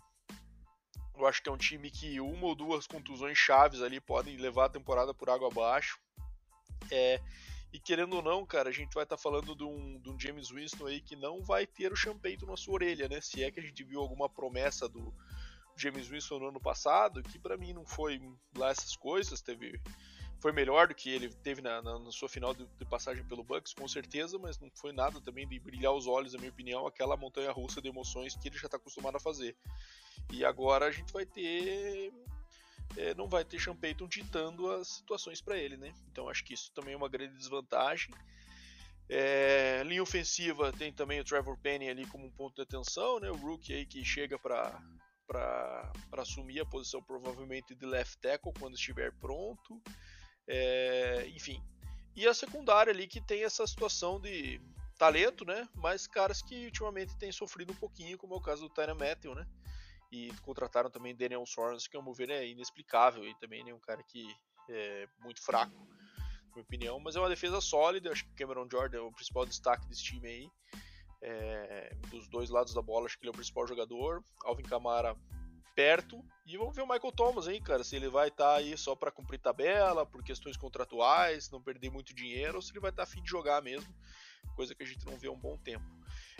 Eu 1.15 1.25
acho 1.25 1.41
que 1.41 1.49
é 1.49 1.51
um 1.51 1.57
time 1.57 1.89
que 1.89 2.19
uma 2.19 2.45
ou 2.45 2.55
duas 2.55 2.85
contusões 2.85 3.37
chaves 3.37 3.81
ali 3.81 3.99
podem 3.99 4.37
levar 4.37 4.65
a 4.65 4.69
temporada 4.69 5.11
por 5.11 5.27
água 5.27 5.47
abaixo. 5.47 5.99
É, 6.91 7.19
e 7.71 7.79
querendo 7.79 8.15
ou 8.15 8.21
não, 8.21 8.45
cara, 8.45 8.69
a 8.69 8.71
gente 8.71 8.93
vai 8.93 9.03
estar 9.03 9.17
tá 9.17 9.21
falando 9.21 9.55
de 9.55 9.63
um, 9.63 9.99
de 9.99 10.09
um, 10.09 10.19
James 10.19 10.49
Winston 10.49 10.85
aí 10.85 11.01
que 11.01 11.15
não 11.15 11.41
vai 11.41 11.65
ter 11.65 11.91
o 11.91 11.95
champeito 11.95 12.45
na 12.45 12.55
sua 12.55 12.75
orelha, 12.75 13.09
né? 13.09 13.19
Se 13.19 13.43
é 13.43 13.49
que 13.49 13.59
a 13.59 13.63
gente 13.63 13.83
viu 13.83 13.99
alguma 13.99 14.29
promessa 14.29 14.87
do 14.87 15.13
James 15.75 16.07
Winston 16.07 16.39
no 16.39 16.49
ano 16.49 16.59
passado, 16.59 17.23
que 17.23 17.39
para 17.39 17.57
mim 17.57 17.73
não 17.73 17.85
foi 17.85 18.21
lá 18.55 18.69
essas 18.69 18.95
coisas, 18.95 19.41
teve 19.41 19.81
foi 20.43 20.51
melhor 20.51 20.89
do 20.89 20.93
que 20.93 21.09
ele 21.09 21.29
teve 21.29 21.61
na, 21.61 21.81
na, 21.81 21.97
na 21.97 22.11
sua 22.11 22.27
final 22.27 22.53
de, 22.53 22.65
de, 22.65 22.83
passagem 22.83 23.23
pelo 23.23 23.45
Bucks, 23.45 23.73
com 23.73 23.87
certeza, 23.87 24.37
mas 24.37 24.59
não 24.59 24.69
foi 24.75 24.91
nada 24.91 25.21
também 25.21 25.47
de 25.47 25.57
brilhar 25.57 25.93
os 25.93 26.05
olhos, 26.05 26.33
na 26.33 26.39
minha 26.39 26.51
opinião, 26.51 26.85
aquela 26.85 27.15
montanha 27.15 27.49
russa 27.49 27.81
de 27.81 27.87
emoções 27.87 28.35
que 28.35 28.49
ele 28.49 28.57
já 28.57 28.65
está 28.65 28.75
acostumado 28.75 29.15
a 29.15 29.21
fazer. 29.21 29.55
E 30.33 30.43
agora 30.43 30.87
a 30.87 30.91
gente 30.91 31.13
vai 31.13 31.25
ter 31.25 32.11
é, 32.97 33.13
não 33.15 33.27
vai 33.27 33.43
ter 33.43 33.59
Sean 33.59 33.75
Payton 33.75 34.07
ditando 34.07 34.71
as 34.71 34.87
situações 34.87 35.41
para 35.41 35.57
ele, 35.57 35.77
né? 35.77 35.93
Então 36.11 36.29
acho 36.29 36.43
que 36.43 36.53
isso 36.53 36.71
também 36.73 36.93
é 36.93 36.97
uma 36.97 37.09
grande 37.09 37.35
desvantagem. 37.35 38.13
É, 39.09 39.83
linha 39.85 40.01
ofensiva 40.01 40.71
tem 40.71 40.91
também 40.91 41.19
o 41.19 41.23
Trevor 41.23 41.57
Penny 41.57 41.89
ali 41.89 42.05
como 42.05 42.25
um 42.25 42.31
ponto 42.31 42.55
de 42.55 42.61
atenção, 42.61 43.19
né? 43.19 43.29
O 43.29 43.35
rookie 43.35 43.73
aí 43.73 43.85
que 43.85 44.03
chega 44.03 44.37
para 44.39 44.79
para 45.25 45.91
assumir 46.17 46.59
a 46.59 46.65
posição 46.65 47.01
provavelmente 47.01 47.73
de 47.73 47.85
left 47.85 48.17
tackle 48.19 48.53
quando 48.59 48.75
estiver 48.75 49.11
pronto. 49.13 49.81
É, 50.47 51.25
enfim. 51.33 51.63
E 52.15 52.27
a 52.27 52.33
secundária 52.33 52.91
ali 52.91 53.07
que 53.07 53.21
tem 53.21 53.43
essa 53.43 53.65
situação 53.65 54.19
de 54.19 54.61
talento, 54.97 55.43
né? 55.45 55.67
Mas 55.73 56.05
caras 56.05 56.41
que 56.41 56.65
ultimamente 56.65 57.17
têm 57.17 57.31
sofrido 57.31 57.71
um 57.71 57.75
pouquinho, 57.75 58.17
como 58.17 58.35
é 58.35 58.37
o 58.37 58.41
caso 58.41 58.61
do 58.67 58.73
Tyra 58.73 58.93
Matthew, 58.93 59.33
né? 59.33 59.47
E 60.13 60.31
contrataram 60.43 60.91
também 60.91 61.15
Daniel 61.15 61.43
Sorns, 61.43 61.87
que 61.87 61.97
ao 61.97 62.03
meu 62.03 62.13
ver 62.13 62.29
é 62.29 62.47
inexplicável 62.47 63.27
e 63.27 63.33
também 63.39 63.67
é 63.67 63.73
um 63.73 63.79
cara 63.79 64.03
que 64.03 64.23
é 64.69 65.07
muito 65.19 65.41
fraco, 65.41 65.75
na 65.75 66.53
minha 66.53 66.61
opinião. 66.61 66.99
Mas 66.99 67.15
é 67.15 67.19
uma 67.19 67.29
defesa 67.29 67.59
sólida, 67.59 68.11
acho 68.11 68.23
que 68.25 68.35
Cameron 68.35 68.67
Jordan 68.71 68.99
é 68.99 69.01
o 69.01 69.11
principal 69.11 69.43
destaque 69.43 69.87
desse 69.87 70.03
time 70.03 70.27
aí. 70.27 70.49
É, 71.19 71.95
dos 72.11 72.27
dois 72.27 72.51
lados 72.51 72.75
da 72.75 72.81
bola, 72.81 73.07
acho 73.07 73.17
que 73.17 73.23
ele 73.23 73.29
é 73.29 73.31
o 73.31 73.35
principal 73.35 73.65
jogador. 73.65 74.23
Alvin 74.43 74.61
Kamara 74.61 75.17
perto. 75.73 76.23
E 76.45 76.57
vamos 76.57 76.75
ver 76.75 76.83
o 76.83 76.87
Michael 76.87 77.11
Thomas 77.11 77.47
aí, 77.47 77.59
cara, 77.59 77.83
se 77.83 77.95
ele 77.95 78.07
vai 78.07 78.27
estar 78.27 78.51
tá 78.51 78.55
aí 78.57 78.77
só 78.77 78.95
para 78.95 79.09
cumprir 79.09 79.39
tabela, 79.39 80.05
por 80.05 80.23
questões 80.23 80.55
contratuais, 80.55 81.49
não 81.49 81.59
perder 81.59 81.89
muito 81.89 82.13
dinheiro, 82.13 82.57
ou 82.57 82.61
se 82.61 82.71
ele 82.71 82.79
vai 82.79 82.91
estar 82.91 83.03
tá 83.03 83.09
afim 83.09 83.23
de 83.23 83.31
jogar 83.31 83.63
mesmo, 83.63 83.91
coisa 84.55 84.75
que 84.75 84.83
a 84.83 84.85
gente 84.85 85.05
não 85.07 85.17
vê 85.17 85.27
há 85.27 85.31
um 85.31 85.39
bom 85.39 85.57
tempo. 85.57 85.83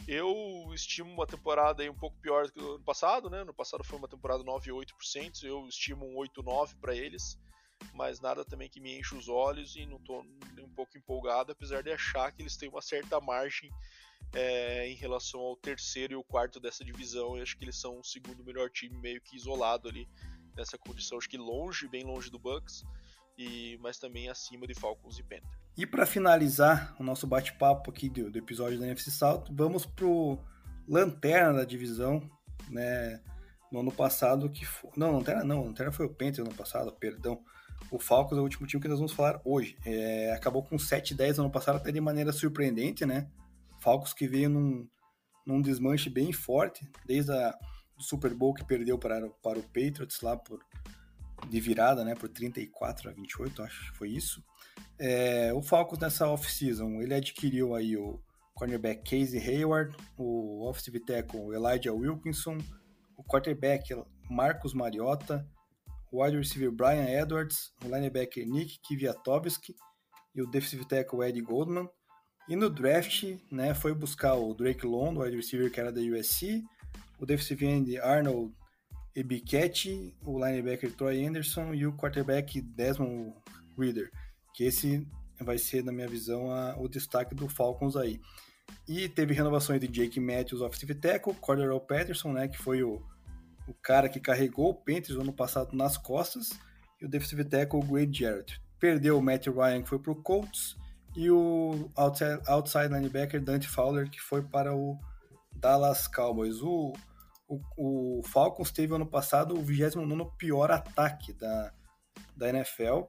Eu 0.08 0.72
estimo 0.74 1.12
uma 1.12 1.26
temporada 1.26 1.82
aí 1.82 1.90
um 1.90 1.96
pouco 1.96 2.18
pior 2.20 2.46
do 2.46 2.52
que 2.52 2.60
o 2.60 2.76
ano 2.76 2.84
passado, 2.84 3.30
né? 3.30 3.44
No 3.44 3.54
passado 3.54 3.84
foi 3.84 3.98
uma 3.98 4.08
temporada 4.08 4.44
9,8%, 4.44 5.44
eu 5.44 5.68
estimo 5.68 6.06
um 6.06 6.16
8,9% 6.16 6.76
para 6.80 6.96
eles, 6.96 7.40
mas 7.94 8.20
nada 8.20 8.44
também 8.44 8.70
que 8.70 8.82
me 8.82 9.00
enche 9.00 9.16
os 9.16 9.30
olhos 9.30 9.76
e 9.76 9.86
não 9.86 9.98
estou 9.98 10.22
um 10.60 10.70
pouco 10.76 10.98
empolgado, 10.98 11.52
apesar 11.52 11.82
de 11.82 11.92
achar 11.92 12.32
que 12.32 12.42
eles 12.42 12.58
têm 12.58 12.70
uma 12.70 12.82
certa 12.82 13.20
margem 13.22 13.72
é, 14.34 14.90
em 14.90 14.96
relação 14.96 15.40
ao 15.40 15.56
terceiro 15.56 16.14
e 16.14 16.16
o 16.16 16.24
quarto 16.24 16.60
dessa 16.60 16.84
divisão. 16.84 17.38
Eu 17.38 17.44
acho 17.44 17.58
que 17.58 17.64
eles 17.64 17.80
são 17.80 18.00
o 18.00 18.04
segundo 18.04 18.44
melhor 18.44 18.70
time, 18.70 18.98
meio 18.98 19.22
que 19.22 19.36
isolado 19.36 19.88
ali 19.88 20.08
nessa 20.56 20.78
condição. 20.78 21.18
Acho 21.18 21.30
que 21.30 21.38
longe, 21.38 21.88
bem 21.88 22.04
longe 22.04 22.30
do 22.30 22.40
Bucks, 22.40 22.84
e 23.38 23.78
mas 23.82 23.98
também 23.98 24.30
acima 24.30 24.68
de 24.68 24.74
Falcons 24.74 25.18
e 25.20 25.24
Panthers. 25.24 25.64
E 25.78 25.86
para 25.86 26.06
finalizar 26.06 26.96
o 27.00 27.04
nosso 27.04 27.26
bate-papo 27.26 27.90
aqui 27.90 28.10
do, 28.10 28.30
do, 28.30 28.38
episódio 28.38 28.80
da 28.80 28.86
NFC 28.86 29.12
South, 29.12 29.46
vamos 29.52 29.86
pro 29.86 30.40
lanterna 30.88 31.60
da 31.60 31.66
divisão, 31.66 32.22
né? 32.70 33.22
No 33.72 33.80
ano 33.80 33.92
passado 33.92 34.50
que 34.52 34.66
foi... 34.66 34.92
não, 34.96 35.18
lanterna 35.18 35.44
não, 35.44 35.66
lanterna 35.66 35.92
foi 35.92 36.06
o 36.06 36.14
Panthers 36.14 36.40
no 36.40 36.46
ano 36.46 36.56
passado, 36.56 36.92
perdão. 36.94 37.44
O 37.90 38.00
Falcons 38.00 38.38
é 38.38 38.42
o 38.42 38.44
último 38.44 38.68
time 38.68 38.82
que 38.82 38.88
nós 38.88 39.00
vamos 39.00 39.14
falar 39.14 39.42
hoje. 39.44 39.76
É, 39.86 40.32
acabou 40.34 40.64
com 40.64 40.76
7-10 40.76 41.38
no 41.38 41.44
ano 41.44 41.52
passado, 41.52 41.78
até 41.78 41.92
de 41.92 42.00
maneira 42.00 42.32
surpreendente, 42.32 43.06
né? 43.06 43.30
Falcons 43.80 44.14
que 44.14 44.28
veio 44.28 44.50
num, 44.50 44.88
num 45.46 45.62
desmanche 45.62 46.10
bem 46.10 46.32
forte, 46.32 46.88
desde 47.06 47.32
a 47.32 47.58
Super 47.98 48.34
Bowl 48.34 48.54
que 48.54 48.64
perdeu 48.64 48.98
para, 48.98 49.28
para 49.42 49.60
o 49.60 49.64
Patriots 49.64 50.22
lá 50.22 50.38
por 50.38 50.60
de 51.50 51.60
virada, 51.60 52.04
né, 52.04 52.16
por 52.16 52.30
34 52.30 53.10
a 53.10 53.14
28, 53.14 53.64
acho 53.64 53.92
que 53.92 53.98
foi 53.98 54.10
isso. 54.10 54.44
É, 54.98 55.54
o 55.54 55.62
Falcons 55.62 56.00
nessa 56.00 56.28
off-season, 56.28 57.02
ele 57.02 57.14
adquiriu 57.14 57.76
aí 57.76 57.98
o 57.98 58.22
cornerback 58.54 59.04
Casey 59.04 59.40
Hayward, 59.40 59.96
o 60.18 60.68
offensive 60.70 61.00
tackle 61.00 61.54
Elijah 61.54 61.94
Wilkinson, 61.94 62.58
o 63.18 63.24
quarterback 63.24 63.94
Marcos 64.30 64.74
Mariota, 64.74 65.48
o 66.12 66.24
wide 66.24 66.38
receiver 66.38 66.72
Brian 66.72 67.10
Edwards, 67.10 67.74
o 67.84 67.88
linebacker 67.88 68.46
Nick 68.48 68.80
Kwiatkowski 68.88 69.76
e 70.36 70.42
o 70.42 70.48
defensive 70.48 70.86
tackle 70.86 71.24
Eddie 71.24 71.42
Goldman. 71.42 71.90
E 72.48 72.56
no 72.56 72.70
draft, 72.70 73.24
né, 73.52 73.74
foi 73.74 73.94
buscar 73.94 74.36
o 74.36 74.54
Drake 74.54 74.86
Long, 74.86 75.16
o 75.16 75.24
wide 75.24 75.36
receiver 75.36 75.72
que 75.72 75.80
era 75.80 75.92
da 75.92 76.02
USC, 76.02 76.64
o 77.20 77.26
defensive 77.26 77.66
end 77.66 77.98
Arnold 78.00 78.54
Ebiketti, 79.16 80.16
o 80.26 80.44
linebacker 80.44 80.92
Troy 80.94 81.26
Anderson 81.26 81.74
e 81.74 81.86
o 81.86 81.94
quarterback 81.94 82.62
Desmond 82.62 83.34
Reader, 83.78 84.12
que 84.54 84.64
esse 84.64 85.08
vai 85.40 85.58
ser, 85.58 85.84
na 85.84 85.92
minha 85.92 86.08
visão, 86.08 86.52
a, 86.52 86.76
o 86.78 86.88
destaque 86.88 87.36
do 87.36 87.48
Falcons 87.48 87.96
aí. 87.96 88.20
E 88.88 89.08
teve 89.08 89.34
renovações 89.34 89.80
de 89.80 89.88
Jake 89.88 90.20
Matthews, 90.20 90.62
offensive 90.62 90.96
tackle, 90.96 91.34
Cordero 91.36 91.80
Patterson, 91.80 92.32
né, 92.32 92.48
que 92.48 92.58
foi 92.58 92.84
o, 92.84 93.02
o 93.68 93.74
cara 93.82 94.10
que 94.10 94.20
carregou 94.20 94.70
o 94.70 94.74
Panthers 94.74 95.16
no 95.16 95.22
ano 95.22 95.34
passado 95.34 95.76
nas 95.76 95.98
costas, 95.98 96.50
e 97.02 97.06
o 97.06 97.10
defensive 97.10 97.44
tackle 97.44 97.82
Wade 97.82 98.20
Jarrett. 98.20 98.62
Perdeu 98.80 99.18
o 99.18 99.22
Matt 99.22 99.48
Ryan, 99.48 99.84
que 99.84 99.90
foi 99.90 100.00
para 100.00 100.12
o 100.12 100.22
Colts, 100.22 100.76
e 101.16 101.30
o 101.30 101.90
outside, 101.96 102.42
outside 102.48 102.88
linebacker 102.88 103.42
Dante 103.42 103.68
Fowler, 103.68 104.10
que 104.10 104.20
foi 104.20 104.42
para 104.42 104.76
o 104.76 104.98
Dallas 105.56 106.08
Cowboys. 106.08 106.62
O, 106.62 106.94
o, 107.78 108.20
o 108.20 108.24
Falcons 108.24 108.72
teve 108.72 108.94
ano 108.94 109.06
passado 109.06 109.58
o 109.58 109.62
29 109.62 110.32
pior 110.38 110.72
ataque 110.72 111.34
da, 111.34 111.74
da 112.36 112.50
NFL 112.50 113.04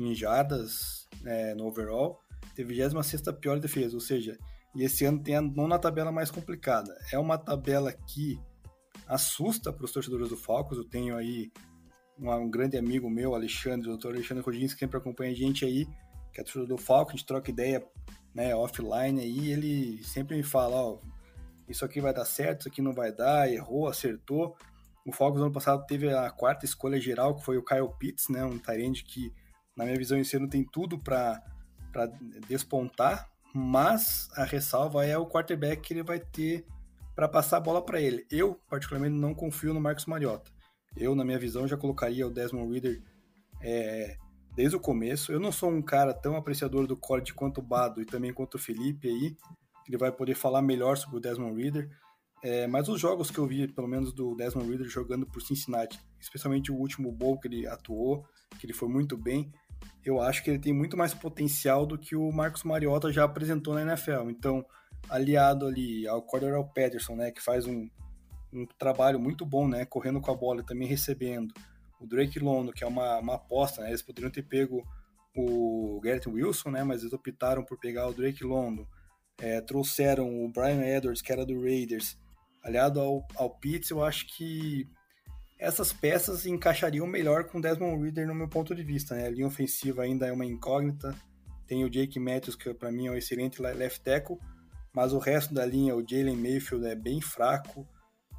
em 0.00 0.14
jardas 0.14 1.08
é, 1.24 1.54
no 1.54 1.66
overall, 1.66 2.20
teve 2.54 2.74
26 2.74 3.22
pior 3.40 3.58
defesa, 3.58 3.94
ou 3.94 4.00
seja, 4.00 4.36
e 4.74 4.82
esse 4.82 5.04
ano 5.04 5.22
tem 5.22 5.36
a 5.36 5.42
nona 5.42 5.78
tabela 5.78 6.12
mais 6.12 6.30
complicada. 6.30 6.94
É 7.12 7.18
uma 7.18 7.38
tabela 7.38 7.92
que 7.92 8.40
assusta 9.06 9.72
para 9.72 9.84
os 9.84 9.92
torcedores 9.92 10.28
do 10.28 10.36
Falcons. 10.36 10.78
Eu 10.78 10.84
tenho 10.84 11.16
aí 11.16 11.50
um, 12.18 12.30
um 12.30 12.50
grande 12.50 12.76
amigo 12.76 13.08
meu, 13.08 13.34
Alexandre, 13.34 13.88
o 13.88 13.92
doutor 13.92 14.14
Alexandre 14.14 14.44
Rodins, 14.44 14.74
que 14.74 14.80
sempre 14.80 14.98
acompanha 14.98 15.32
a 15.32 15.34
gente 15.34 15.64
aí, 15.64 15.86
que 16.32 16.40
é 16.40 16.44
torcedor 16.44 16.68
do 16.68 16.76
Falcon, 16.76 17.10
a 17.10 17.16
gente 17.16 17.26
troca 17.26 17.50
ideia 17.50 17.84
né, 18.34 18.54
offline 18.54 19.20
aí, 19.20 19.50
ele 19.50 20.04
sempre 20.04 20.36
me 20.36 20.42
fala, 20.42 20.76
ó, 20.76 20.98
isso 21.68 21.84
aqui 21.84 22.00
vai 22.00 22.12
dar 22.12 22.24
certo, 22.24 22.60
isso 22.60 22.68
aqui 22.68 22.82
não 22.82 22.92
vai 22.92 23.12
dar, 23.12 23.50
errou, 23.50 23.88
acertou. 23.88 24.56
O 25.06 25.12
Falcons 25.12 25.40
ano 25.40 25.52
passado 25.52 25.84
teve 25.86 26.12
a 26.12 26.30
quarta 26.30 26.64
escolha 26.64 27.00
geral, 27.00 27.36
que 27.36 27.44
foi 27.44 27.56
o 27.56 27.64
Kyle 27.64 27.88
Pitts, 27.98 28.28
né, 28.28 28.44
um 28.44 28.58
Tyrande 28.58 29.04
que, 29.04 29.32
na 29.76 29.84
minha 29.84 29.96
visão, 29.96 30.18
esse 30.18 30.36
ano 30.36 30.48
tem 30.48 30.64
tudo 30.64 30.98
para 30.98 31.42
despontar, 32.46 33.30
mas 33.54 34.28
a 34.34 34.44
ressalva 34.44 35.06
é 35.06 35.16
o 35.16 35.26
quarterback 35.26 35.82
que 35.82 35.94
ele 35.94 36.02
vai 36.02 36.18
ter 36.18 36.66
para 37.14 37.26
passar 37.28 37.56
a 37.56 37.60
bola 37.60 37.84
para 37.84 38.00
ele. 38.00 38.26
Eu, 38.30 38.60
particularmente, 38.68 39.16
não 39.16 39.34
confio 39.34 39.74
no 39.74 39.80
Marcos 39.80 40.06
Mariota. 40.06 40.50
Eu, 40.96 41.14
na 41.14 41.24
minha 41.24 41.38
visão, 41.38 41.66
já 41.66 41.76
colocaria 41.76 42.26
o 42.26 42.30
Desmond 42.30 42.72
Reader 42.72 43.02
é, 43.60 44.16
desde 44.54 44.76
o 44.76 44.80
começo. 44.80 45.32
Eu 45.32 45.40
não 45.40 45.50
sou 45.50 45.70
um 45.70 45.82
cara 45.82 46.14
tão 46.14 46.36
apreciador 46.36 46.86
do 46.86 46.96
college 46.96 47.32
quanto 47.32 47.58
o 47.58 47.62
Bado 47.62 48.00
e 48.00 48.04
também 48.04 48.32
quanto 48.32 48.54
o 48.54 48.58
Felipe 48.58 49.08
aí. 49.08 49.36
Ele 49.88 49.96
vai 49.96 50.12
poder 50.12 50.34
falar 50.34 50.62
melhor 50.62 50.96
sobre 50.96 51.16
o 51.16 51.20
Desmond 51.20 51.60
Reader. 51.60 51.88
É, 52.42 52.66
mas 52.66 52.88
os 52.88 53.00
jogos 53.00 53.30
que 53.30 53.38
eu 53.38 53.46
vi, 53.46 53.66
pelo 53.66 53.88
menos 53.88 54.12
do 54.12 54.36
Desmond 54.36 54.68
Reader 54.68 54.88
jogando 54.88 55.26
por 55.26 55.42
Cincinnati, 55.42 55.98
especialmente 56.20 56.70
o 56.70 56.76
último 56.76 57.10
bowl 57.10 57.38
que 57.38 57.48
ele 57.48 57.66
atuou, 57.66 58.24
que 58.60 58.66
ele 58.66 58.72
foi 58.72 58.88
muito 58.88 59.16
bem, 59.16 59.50
eu 60.04 60.20
acho 60.20 60.44
que 60.44 60.50
ele 60.50 60.58
tem 60.58 60.72
muito 60.72 60.96
mais 60.96 61.14
potencial 61.14 61.84
do 61.84 61.98
que 61.98 62.14
o 62.14 62.30
Marcos 62.30 62.62
Mariota 62.62 63.12
já 63.12 63.24
apresentou 63.24 63.74
na 63.74 63.82
NFL. 63.82 64.30
Então, 64.30 64.64
aliado 65.08 65.66
ali 65.66 66.06
ao 66.06 66.22
Cordero 66.22 66.64
Patterson, 66.64 67.16
né, 67.16 67.30
que 67.30 67.42
faz 67.42 67.66
um, 67.66 67.88
um 68.52 68.66
trabalho 68.78 69.18
muito 69.18 69.44
bom, 69.44 69.66
né, 69.66 69.84
correndo 69.84 70.20
com 70.20 70.30
a 70.30 70.36
bola 70.36 70.60
e 70.60 70.66
também 70.66 70.86
recebendo, 70.86 71.52
o 72.00 72.06
Drake 72.06 72.38
Londo, 72.38 72.72
que 72.72 72.84
é 72.84 72.86
uma, 72.86 73.18
uma 73.18 73.34
aposta, 73.34 73.82
né? 73.82 73.88
Eles 73.88 74.02
poderiam 74.02 74.30
ter 74.30 74.42
pego 74.42 74.86
o 75.36 76.00
Garrett 76.02 76.28
Wilson, 76.28 76.70
né? 76.70 76.84
Mas 76.84 77.00
eles 77.00 77.12
optaram 77.12 77.64
por 77.64 77.78
pegar 77.78 78.06
o 78.06 78.14
Drake 78.14 78.44
Londo. 78.44 78.88
É, 79.40 79.60
trouxeram 79.60 80.44
o 80.44 80.48
Brian 80.48 80.82
Edwards, 80.84 81.22
que 81.22 81.32
era 81.32 81.46
do 81.46 81.60
Raiders. 81.60 82.16
Aliado 82.62 83.00
ao, 83.00 83.26
ao 83.36 83.50
Pitts, 83.50 83.90
eu 83.90 84.02
acho 84.02 84.26
que 84.26 84.88
essas 85.58 85.92
peças 85.92 86.46
encaixariam 86.46 87.06
melhor 87.06 87.44
com 87.44 87.60
Desmond 87.60 88.02
Reader 88.02 88.26
no 88.26 88.34
meu 88.34 88.48
ponto 88.48 88.74
de 88.74 88.82
vista. 88.82 89.14
Né? 89.14 89.26
A 89.26 89.30
linha 89.30 89.46
ofensiva 89.46 90.02
ainda 90.02 90.26
é 90.26 90.32
uma 90.32 90.46
incógnita. 90.46 91.14
Tem 91.66 91.84
o 91.84 91.90
Jake 91.90 92.18
Matthews, 92.18 92.56
que 92.56 92.72
para 92.72 92.92
mim 92.92 93.08
é 93.08 93.10
um 93.10 93.16
excelente 93.16 93.60
left 93.60 94.02
tackle, 94.02 94.38
mas 94.94 95.12
o 95.12 95.18
resto 95.18 95.52
da 95.52 95.66
linha, 95.66 95.94
o 95.94 96.04
Jalen 96.06 96.36
Mayfield, 96.36 96.86
é 96.86 96.94
bem 96.94 97.20
fraco. 97.20 97.86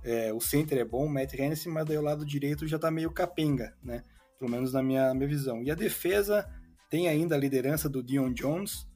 É, 0.04 0.34
o 0.34 0.40
center 0.40 0.80
é 0.80 0.86
bom, 0.86 1.06
o 1.06 1.10
Matt 1.10 1.34
Hennessy, 1.34 1.70
mas 1.70 1.86
daí 1.86 1.98
o 1.98 2.02
lado 2.02 2.26
direito 2.26 2.66
já 2.66 2.80
tá 2.80 2.90
meio 2.90 3.12
capenga, 3.12 3.76
né? 3.84 4.04
Pelo 4.40 4.50
menos 4.50 4.72
na 4.72 4.82
minha, 4.82 5.14
minha 5.14 5.28
visão. 5.28 5.62
E 5.62 5.70
a 5.70 5.76
defesa 5.76 6.50
tem 6.90 7.10
ainda 7.10 7.36
a 7.36 7.38
liderança 7.38 7.90
do 7.90 8.02
Dion 8.02 8.34
Jones 8.34 8.88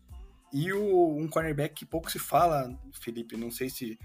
e 0.54 0.72
o, 0.72 1.18
um 1.18 1.28
cornerback 1.28 1.74
que 1.74 1.86
pouco 1.86 2.12
se 2.12 2.20
fala, 2.20 2.70
Felipe. 2.94 3.36
Não 3.36 3.50
sei 3.50 3.70
se 3.70 3.98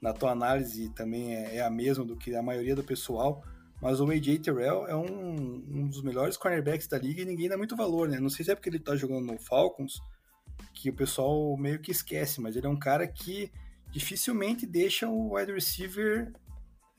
na 0.00 0.12
tua 0.12 0.32
análise 0.32 0.90
também 0.90 1.34
é, 1.34 1.56
é 1.56 1.62
a 1.62 1.70
mesma 1.70 2.04
do 2.04 2.14
que 2.14 2.34
a 2.36 2.42
maioria 2.42 2.76
do 2.76 2.84
pessoal, 2.84 3.42
mas 3.80 4.00
o 4.00 4.10
AJ 4.10 4.40
Terrell 4.40 4.86
é 4.86 4.94
um, 4.94 5.06
um, 5.06 5.88
dos 5.88 6.02
melhores 6.02 6.36
cornerbacks 6.36 6.86
da 6.86 6.98
liga 6.98 7.22
e 7.22 7.24
ninguém 7.24 7.48
dá 7.48 7.56
muito 7.56 7.74
valor, 7.74 8.08
né? 8.08 8.20
Não 8.20 8.28
sei 8.28 8.44
se 8.44 8.50
é 8.50 8.54
porque 8.54 8.68
ele 8.68 8.78
tá 8.78 8.94
jogando 8.94 9.32
no 9.32 9.38
Falcons, 9.38 9.98
que 10.74 10.90
o 10.90 10.94
pessoal 10.94 11.56
meio 11.56 11.78
que 11.78 11.90
esquece, 11.90 12.40
mas 12.40 12.54
ele 12.54 12.66
é 12.66 12.70
um 12.70 12.78
cara 12.78 13.06
que 13.06 13.50
dificilmente 13.90 14.66
deixa 14.66 15.08
o 15.08 15.34
wide 15.34 15.52
receiver 15.52 16.32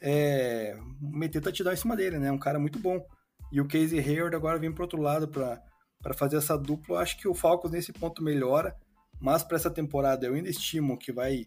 é, 0.01 0.78
meter 0.99 1.41
touchdown 1.41 1.74
em 1.74 1.78
cima 1.78 1.95
dele, 1.95 2.18
né? 2.18 2.32
Um 2.32 2.39
cara 2.39 2.58
muito 2.58 2.80
bom. 2.80 3.06
E 3.51 3.62
o 3.62 3.68
Casey 3.68 3.99
Hayward 3.99 4.36
agora 4.36 4.58
vem 4.58 4.72
para 4.72 4.84
outro 4.84 5.01
lado 5.01 5.28
para 5.28 6.14
fazer 6.16 6.38
essa 6.38 6.58
dupla. 6.58 7.01
Acho 7.01 7.18
que 7.18 7.28
o 7.28 7.36
Falcons 7.36 7.72
nesse 7.72 7.93
ponto 7.93 8.24
melhora, 8.24 8.76
mas 9.20 9.43
para 9.43 9.57
essa 9.57 9.72
temporada 9.72 10.26
eu 10.26 10.34
ainda 10.34 10.49
estimo 10.49 10.97
que 10.97 11.11
vai 11.11 11.45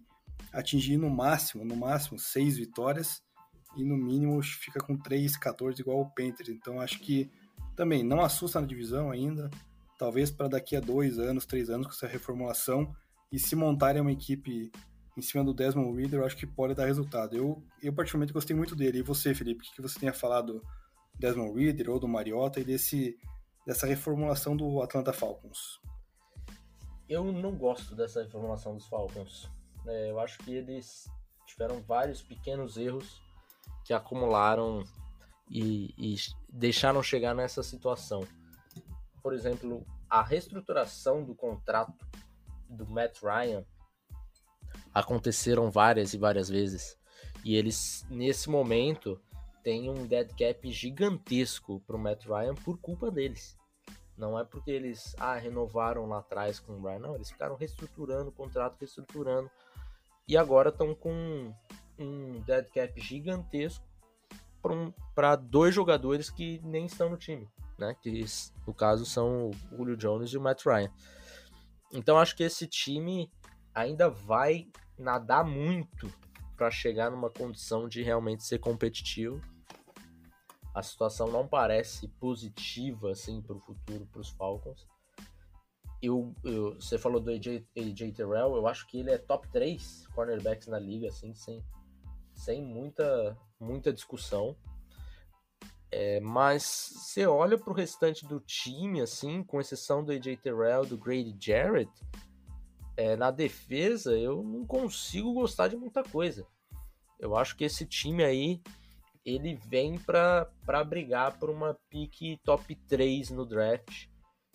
atingir 0.53 0.97
no 0.97 1.11
máximo, 1.11 1.65
no 1.65 1.77
máximo, 1.77 2.19
seis 2.19 2.57
vitórias. 2.57 3.23
e 3.77 3.85
no 3.85 3.97
mínimo 3.97 4.43
fica 4.43 4.81
com 4.81 4.97
3-14 4.99 5.81
igual 5.81 6.01
o 6.01 6.11
Panthers. 6.11 6.49
Então 6.49 6.81
acho 6.81 6.99
que 7.01 7.31
também 7.77 8.03
não 8.03 8.21
assusta 8.23 8.61
na 8.61 8.67
divisão 8.67 9.11
ainda. 9.11 9.51
Talvez 9.99 10.31
para 10.31 10.49
daqui 10.49 10.75
a 10.75 10.81
dois 10.81 11.19
anos, 11.19 11.47
três 11.47 11.71
anos 11.71 11.87
com 11.87 11.93
essa 11.93 12.07
reformulação 12.07 12.95
e 13.31 13.39
se 13.39 13.55
montarem 13.55 14.01
uma 14.01 14.13
equipe 14.13 14.73
em 15.17 15.23
cima 15.23 15.45
do 15.45 15.53
Desmond 15.53 16.01
Reader, 16.01 16.21
eu 16.21 16.27
acho 16.27 16.37
que 16.37 16.47
pode 16.47 16.75
dar 16.75 16.87
resultado. 16.87 17.37
Eu, 17.37 17.63
eu 17.83 17.93
particularmente 17.93 18.33
gostei 18.33 18.55
muito 18.57 18.75
dele. 18.77 18.99
E 18.99 19.03
você, 19.03 19.35
Felipe, 19.35 19.67
o 19.67 19.75
que 19.75 19.83
você 19.83 19.99
tinha 19.99 20.13
falado 20.13 20.55
do 20.55 20.63
Desmond 21.19 21.59
Reader 21.59 21.91
ou 21.91 21.99
do 21.99 22.09
Mariota 22.09 22.61
e 22.61 22.65
desse, 22.65 23.19
dessa 23.67 23.87
reformulação 23.87 24.57
do 24.57 24.81
Atlanta 24.81 25.13
Falcons? 25.13 25.81
Eu 27.09 27.33
não 27.33 27.57
gosto 27.57 27.95
dessa 27.95 28.23
reformulação 28.23 28.75
dos 28.75 28.87
Falcons. 28.87 29.51
É, 29.87 30.11
eu 30.11 30.21
acho 30.21 30.39
que 30.39 30.55
eles 30.55 31.11
tiveram 31.47 31.81
vários 31.81 32.21
pequenos 32.21 32.77
erros 32.77 33.23
que 33.85 33.95
acumularam 33.95 34.85
e, 35.51 35.95
e 35.97 36.17
deixaram 36.49 37.03
chegar 37.03 37.35
nessa 37.35 37.63
situação. 37.63 38.27
Por 39.23 39.33
exemplo, 39.33 39.87
a 40.09 40.23
reestruturação 40.23 41.25
do 41.25 41.35
contrato 41.35 42.07
do 42.69 42.87
Matt 42.87 43.23
Ryan 43.23 43.65
aconteceram 44.93 45.71
várias 45.71 46.13
e 46.13 46.19
várias 46.19 46.49
vezes. 46.49 46.99
E 47.45 47.57
eles, 47.57 48.07
nesse 48.11 48.51
momento, 48.51 49.21
têm 49.63 49.89
um 49.89 50.07
dead 50.07 50.31
cap 50.37 50.71
gigantesco 50.71 51.81
para 51.87 51.97
o 51.97 51.99
Matt 51.99 52.27
Ryan 52.27 52.55
por 52.55 52.79
culpa 52.79 53.11
deles. 53.11 53.57
Não 54.19 54.39
é 54.39 54.45
porque 54.45 54.71
eles 54.71 55.15
ah, 55.19 55.37
renovaram 55.37 56.07
lá 56.07 56.19
atrás 56.19 56.59
com 56.59 56.73
o 56.73 56.83
Ryan, 56.83 56.99
não, 56.99 57.15
eles 57.15 57.31
ficaram 57.31 57.55
reestruturando 57.55 58.31
o 58.31 58.33
contrato, 58.33 58.77
reestruturando. 58.81 59.49
E 60.27 60.37
agora 60.37 60.71
estão 60.71 60.95
com 60.95 61.55
um 61.99 62.41
dead 62.41 62.67
cap 62.75 63.01
gigantesco 63.01 63.87
para 64.61 64.75
um, 64.75 64.93
dois 65.49 65.75
jogadores 65.75 66.31
que 66.31 66.61
nem 66.65 66.85
estão 66.87 67.09
no 67.09 67.17
time, 67.17 67.49
né? 67.79 67.97
Que 68.03 68.25
no 68.67 68.75
caso 68.75 69.07
são 69.07 69.51
o 69.51 69.77
Julio 69.77 69.97
Jones 69.97 70.31
e 70.33 70.37
o 70.37 70.41
Matt 70.41 70.67
Ryan. 70.67 70.93
Então 71.93 72.19
acho 72.19 72.37
que 72.37 72.43
esse 72.43 72.67
time 72.67 73.31
ainda 73.73 74.11
vai 74.11 74.67
nadar 74.99 75.45
muito 75.45 76.13
para 76.57 76.71
chegar 76.71 77.11
numa 77.11 77.31
condição 77.31 77.89
de 77.89 78.03
realmente 78.03 78.43
ser 78.43 78.59
competitivo. 78.59 79.41
A 80.79 80.83
situação 80.85 81.27
não 81.27 81.45
parece 81.45 82.07
positiva 82.07 83.11
assim 83.11 83.43
para 83.43 83.57
o 83.57 83.61
futuro 83.61 84.07
para 84.13 84.21
os 84.21 84.29
Falcons. 84.29 84.87
Eu, 86.01 86.33
eu, 86.45 86.75
você 86.75 86.97
falou 86.97 87.21
do 87.21 87.33
AJ, 87.33 87.67
AJ 87.77 88.13
Terrell, 88.15 88.55
eu 88.55 88.69
acho 88.69 88.87
que 88.87 89.01
ele 89.01 89.11
é 89.11 89.19
top 89.19 89.49
3 89.49 90.07
cornerbacks 90.15 90.69
na 90.69 90.79
liga, 90.79 91.09
assim, 91.09 91.35
sem, 91.35 91.65
sem 92.33 92.63
muita, 92.63 93.37
muita 93.59 93.93
discussão. 93.93 94.57
É, 95.91 96.21
mas 96.21 96.93
você 96.95 97.27
olha 97.27 97.59
para 97.59 97.73
o 97.73 97.77
restante 97.77 98.25
do 98.25 98.39
time, 98.39 99.01
assim, 99.01 99.43
com 99.43 99.61
exceção 99.61 100.05
do 100.05 100.13
AJ 100.13 100.37
Terrell, 100.41 100.87
do 100.87 100.97
Grady 100.97 101.37
Jarrett, 101.41 101.91
é, 102.97 103.17
na 103.17 103.33
defesa 103.33 104.17
eu 104.17 104.45
não 104.45 104.65
consigo 104.65 105.33
gostar 105.33 105.67
de 105.67 105.77
muita 105.77 106.05
coisa. 106.05 106.47
Eu 107.19 107.37
acho 107.37 107.57
que 107.57 107.65
esse 107.65 107.85
time 107.85 108.23
aí 108.23 108.63
ele 109.29 109.55
vem 109.55 109.99
para 109.99 110.49
brigar 110.87 111.39
por 111.39 111.51
uma 111.51 111.79
pique 111.91 112.41
top 112.45 112.75
3 112.75 113.31
no 113.31 113.45
draft. 113.45 114.07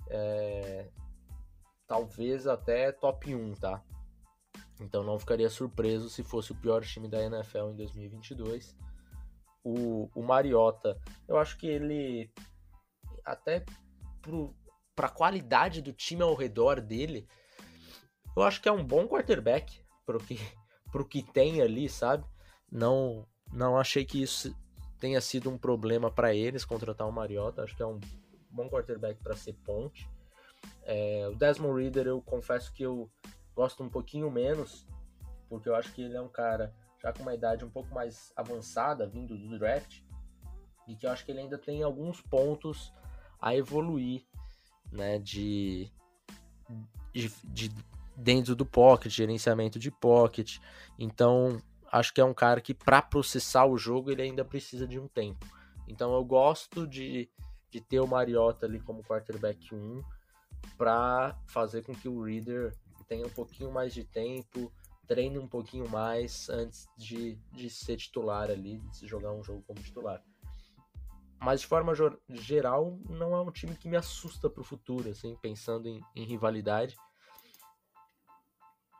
É, 0.10 0.90
talvez 1.88 2.48
até 2.48 2.92
top 2.92 3.36
1, 3.36 3.54
tá? 3.56 3.84
Então 4.82 5.04
não 5.04 5.20
ficaria 5.20 5.50
surpreso 5.50 6.10
se 6.10 6.24
fosse 6.24 6.52
o 6.52 6.56
pior 6.56 6.84
time 6.84 7.08
da 7.08 7.24
NFL 7.24 7.70
em 7.70 7.76
2022. 7.76 8.76
O, 9.64 10.10
o 10.16 10.24
Mariota, 10.24 11.00
eu 11.28 11.38
acho 11.38 11.58
que 11.58 11.68
ele 11.68 12.32
até 13.24 13.64
para 14.96 15.08
a 15.08 15.12
qualidade 15.12 15.82
do 15.82 15.94
time 15.94 16.24
ao 16.24 16.36
redor 16.36 16.82
dele, 16.82 17.28
eu 18.36 18.44
acho 18.44 18.62
que 18.62 18.68
é 18.68 18.72
um 18.72 18.84
bom 18.84 19.08
quarterback 19.08 19.82
pro 20.06 20.20
que, 20.20 20.38
que 21.10 21.24
tem 21.32 21.62
ali, 21.62 21.88
sabe? 21.88 22.26
Não, 22.72 23.28
não 23.54 23.78
achei 23.78 24.04
que 24.04 24.22
isso 24.22 24.56
tenha 25.00 25.22
sido 25.22 25.50
um 25.50 25.58
problema 25.58 26.10
para 26.10 26.34
eles 26.34 26.66
contratar 26.66 27.08
o 27.08 27.12
Mariota. 27.12 27.64
Acho 27.64 27.76
que 27.76 27.84
é 27.84 27.86
um 27.86 28.00
bom 28.50 28.70
quarterback 28.70 29.22
para 29.22 29.36
ser 29.36 29.54
ponte. 29.64 30.10
É, 30.84 31.28
o 31.32 31.36
Desmond 31.36 31.82
Reader, 31.82 32.08
eu 32.08 32.22
confesso 32.22 32.74
que 32.74 32.84
eu 32.84 33.10
gosto 33.56 33.84
um 33.84 33.90
pouquinho 33.90 34.32
menos, 34.32 34.88
porque 35.50 35.70
eu 35.70 35.76
acho 35.76 35.94
que 35.94 36.02
ele 36.02 36.16
é 36.16 36.22
um 36.22 36.30
cara 36.30 36.74
já 37.02 37.12
com 37.12 37.22
uma 37.22 37.34
idade 37.34 37.66
um 37.66 37.70
pouco 37.70 37.94
mais 37.94 38.32
avançada, 38.36 39.08
vindo 39.08 39.38
do 39.38 39.60
draft, 39.60 40.02
e 40.88 40.96
que 40.96 41.06
eu 41.06 41.12
acho 41.12 41.26
que 41.26 41.32
ele 41.32 41.42
ainda 41.42 41.58
tem 41.58 41.84
alguns 41.84 42.22
pontos 42.22 42.94
a 43.42 43.56
evoluir, 43.56 44.26
né, 44.92 45.20
de, 45.20 45.92
de, 47.12 47.30
de 47.44 47.72
dentro 48.16 48.56
do 48.56 48.66
pocket, 48.66 49.12
gerenciamento 49.12 49.78
de 49.78 49.92
pocket. 49.92 50.60
Então, 50.98 51.62
acho 51.94 52.12
que 52.12 52.20
é 52.20 52.26
um 52.26 52.34
cara 52.34 52.60
que 52.60 52.74
para 52.74 53.04
processar 53.04 53.66
o 53.66 53.78
jogo 53.78 54.10
ele 54.10 54.24
ainda 54.24 54.44
precisa 54.44 54.88
de 54.88 55.00
um 55.00 55.08
tempo. 55.08 55.46
Então, 55.88 56.12
eu 56.16 56.26
gosto 56.26 56.88
de, 56.88 57.30
de 57.70 57.80
ter 57.80 58.00
o 58.00 58.08
Mariota 58.08 58.66
ali 58.66 58.80
como 58.80 59.04
quarterback 59.04 59.74
1 59.76 60.02
para 60.76 61.38
fazer 61.46 61.84
com 61.84 61.94
que 61.94 62.10
o 62.10 62.24
Reader 62.24 62.76
tenha 63.08 63.28
um 63.28 63.30
pouquinho 63.30 63.72
mais 63.72 63.94
de 63.94 64.04
tempo, 64.04 64.74
treine 65.06 65.38
um 65.38 65.48
pouquinho 65.48 65.88
mais 65.88 66.50
antes 66.50 66.88
de, 66.98 67.36
de 67.52 67.70
ser 67.70 67.98
titular 67.98 68.50
ali, 68.50 68.80
de 68.80 68.98
se 68.98 69.08
jogar 69.08 69.32
um 69.32 69.44
jogo 69.44 69.62
como 69.68 69.80
titular. 69.80 70.24
Mas 71.40 71.62
de 71.62 71.68
forma 71.68 71.94
geral, 72.30 72.98
não 73.08 73.36
é 73.36 73.42
um 73.42 73.52
time 73.52 73.76
que 73.76 73.88
me 73.88 73.98
assusta 73.98 74.50
para 74.50 74.62
o 74.62 74.64
futuro, 74.64 75.10
assim, 75.10 75.38
pensando 75.42 75.88
em, 75.88 76.02
em 76.16 76.24
rivalidade 76.24 76.96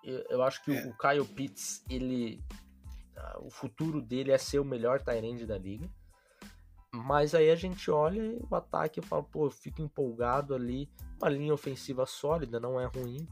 eu, 0.04 0.26
eu 0.30 0.44
acho 0.44 0.62
que 0.64 0.72
é. 0.72 0.86
o 0.86 0.98
Kyle 0.98 1.26
Pitts, 1.34 1.84
ele. 1.90 2.44
O 3.40 3.50
futuro 3.50 4.02
dele 4.02 4.32
é 4.32 4.38
ser 4.38 4.60
o 4.60 4.66
melhor 4.66 5.02
Tyrande 5.02 5.46
da 5.46 5.58
liga. 5.58 5.90
Mas 6.94 7.34
aí 7.34 7.50
a 7.50 7.56
gente 7.56 7.90
olha 7.90 8.38
o 8.50 8.56
ataque 8.56 9.00
e 9.00 9.04
fala, 9.04 9.24
pô, 9.24 9.48
eu 9.48 9.52
fico 9.52 9.82
empolgado 9.82 10.54
ali. 10.54 10.90
Uma 11.20 11.30
linha 11.30 11.54
ofensiva 11.54 12.06
sólida, 12.06 12.60
não 12.60 12.80
é 12.80 12.86
ruim. 12.86 13.28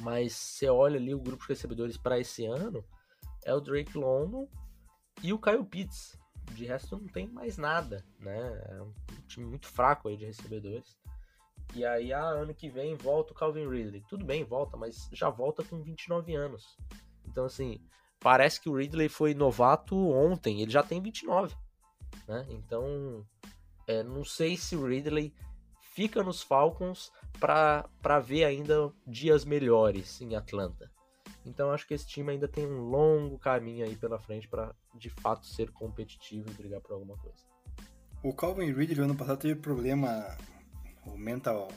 Mas 0.00 0.32
você 0.34 0.68
olha 0.68 0.96
ali 0.96 1.14
o 1.14 1.20
grupo 1.20 1.42
de 1.42 1.50
recebedores 1.50 1.96
para 1.96 2.18
esse 2.18 2.46
ano, 2.46 2.84
é 3.44 3.54
o 3.54 3.60
Drake 3.60 3.96
London 3.96 4.48
e 5.22 5.32
o 5.32 5.38
Kyle 5.38 5.64
Pitts. 5.64 6.18
De 6.52 6.64
resto 6.66 6.98
não 6.98 7.06
tem 7.06 7.28
mais 7.28 7.56
nada, 7.56 8.04
né? 8.18 8.64
É 8.68 8.82
um 8.82 8.92
time 9.26 9.46
muito 9.46 9.66
fraco 9.66 10.08
aí 10.08 10.16
de 10.16 10.26
recebedores. 10.26 10.98
E 11.74 11.84
aí, 11.84 12.12
ah, 12.12 12.28
ano 12.28 12.54
que 12.54 12.68
vem 12.68 12.94
volta 12.94 13.32
o 13.32 13.36
Calvin 13.36 13.68
Ridley. 13.68 14.04
Tudo 14.08 14.24
bem, 14.24 14.44
volta, 14.44 14.76
mas 14.76 15.08
já 15.12 15.30
volta 15.30 15.64
com 15.64 15.82
29 15.82 16.34
anos. 16.34 16.76
Então, 17.26 17.44
assim, 17.44 17.80
parece 18.24 18.58
que 18.58 18.70
o 18.70 18.74
Ridley 18.74 19.10
foi 19.10 19.34
novato 19.34 19.94
ontem, 20.08 20.62
ele 20.62 20.70
já 20.70 20.82
tem 20.82 20.98
29. 20.98 21.54
Né? 22.26 22.46
Então, 22.48 23.22
é, 23.86 24.02
não 24.02 24.24
sei 24.24 24.56
se 24.56 24.74
o 24.74 24.86
Ridley 24.86 25.34
fica 25.92 26.22
nos 26.22 26.42
Falcons 26.42 27.12
para 27.38 28.20
ver 28.20 28.44
ainda 28.44 28.90
dias 29.06 29.44
melhores 29.44 30.22
em 30.22 30.34
Atlanta. 30.34 30.90
Então 31.44 31.70
acho 31.70 31.86
que 31.86 31.92
esse 31.92 32.06
time 32.06 32.32
ainda 32.32 32.48
tem 32.48 32.66
um 32.66 32.80
longo 32.80 33.38
caminho 33.38 33.84
aí 33.84 33.94
pela 33.94 34.18
frente 34.18 34.48
para 34.48 34.74
de 34.94 35.10
fato 35.10 35.46
ser 35.46 35.70
competitivo 35.70 36.48
e 36.50 36.54
brigar 36.54 36.80
por 36.80 36.94
alguma 36.94 37.18
coisa. 37.18 37.44
O 38.22 38.32
Calvin 38.32 38.72
Ridley 38.72 39.04
ano 39.04 39.14
passado 39.14 39.40
teve 39.40 39.60
problema 39.60 40.34
o 41.04 41.18
mental, 41.18 41.68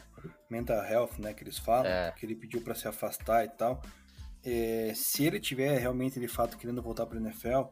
mental 0.49 0.81
health, 0.85 1.19
né, 1.19 1.33
que 1.33 1.43
eles 1.43 1.57
falam, 1.57 1.85
é. 1.85 2.13
que 2.13 2.25
ele 2.25 2.35
pediu 2.35 2.61
para 2.61 2.73
se 2.73 2.87
afastar 2.87 3.43
e 3.43 3.49
tal. 3.49 3.81
É, 4.49 4.93
se 4.95 5.25
ele 5.25 5.41
tiver 5.41 5.77
realmente 5.77 6.21
de 6.21 6.27
fato 6.29 6.57
querendo 6.57 6.81
voltar 6.81 7.05
para 7.05 7.19
NFL, 7.19 7.63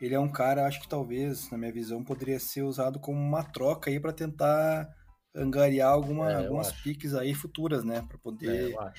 ele 0.00 0.14
é 0.14 0.20
um 0.20 0.30
cara, 0.30 0.68
acho 0.68 0.80
que 0.80 0.88
talvez, 0.88 1.50
na 1.50 1.58
minha 1.58 1.72
visão, 1.72 2.04
poderia 2.04 2.38
ser 2.38 2.62
usado 2.62 3.00
como 3.00 3.18
uma 3.18 3.42
troca 3.42 3.90
aí 3.90 3.98
para 3.98 4.12
tentar 4.12 4.88
angariar 5.34 5.90
alguma, 5.90 6.30
é, 6.30 6.36
algumas 6.36 6.68
acho. 6.68 6.80
piques 6.84 7.12
aí 7.12 7.34
futuras, 7.34 7.82
né, 7.82 8.04
para 8.06 8.18
poder 8.18 8.72
é, 8.72 8.92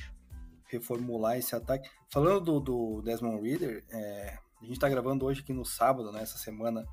reformular 0.65 1.37
esse 1.37 1.55
ataque. 1.55 1.89
Falando 2.11 2.41
do, 2.41 2.59
do 2.59 3.01
Desmond 3.03 3.41
Reader, 3.41 3.85
é, 3.89 4.37
a 4.61 4.65
gente 4.65 4.73
está 4.73 4.89
gravando 4.89 5.25
hoje 5.25 5.39
aqui 5.39 5.53
no 5.53 5.63
sábado, 5.63 6.11
né, 6.11 6.23
essa 6.23 6.37
semana, 6.37 6.85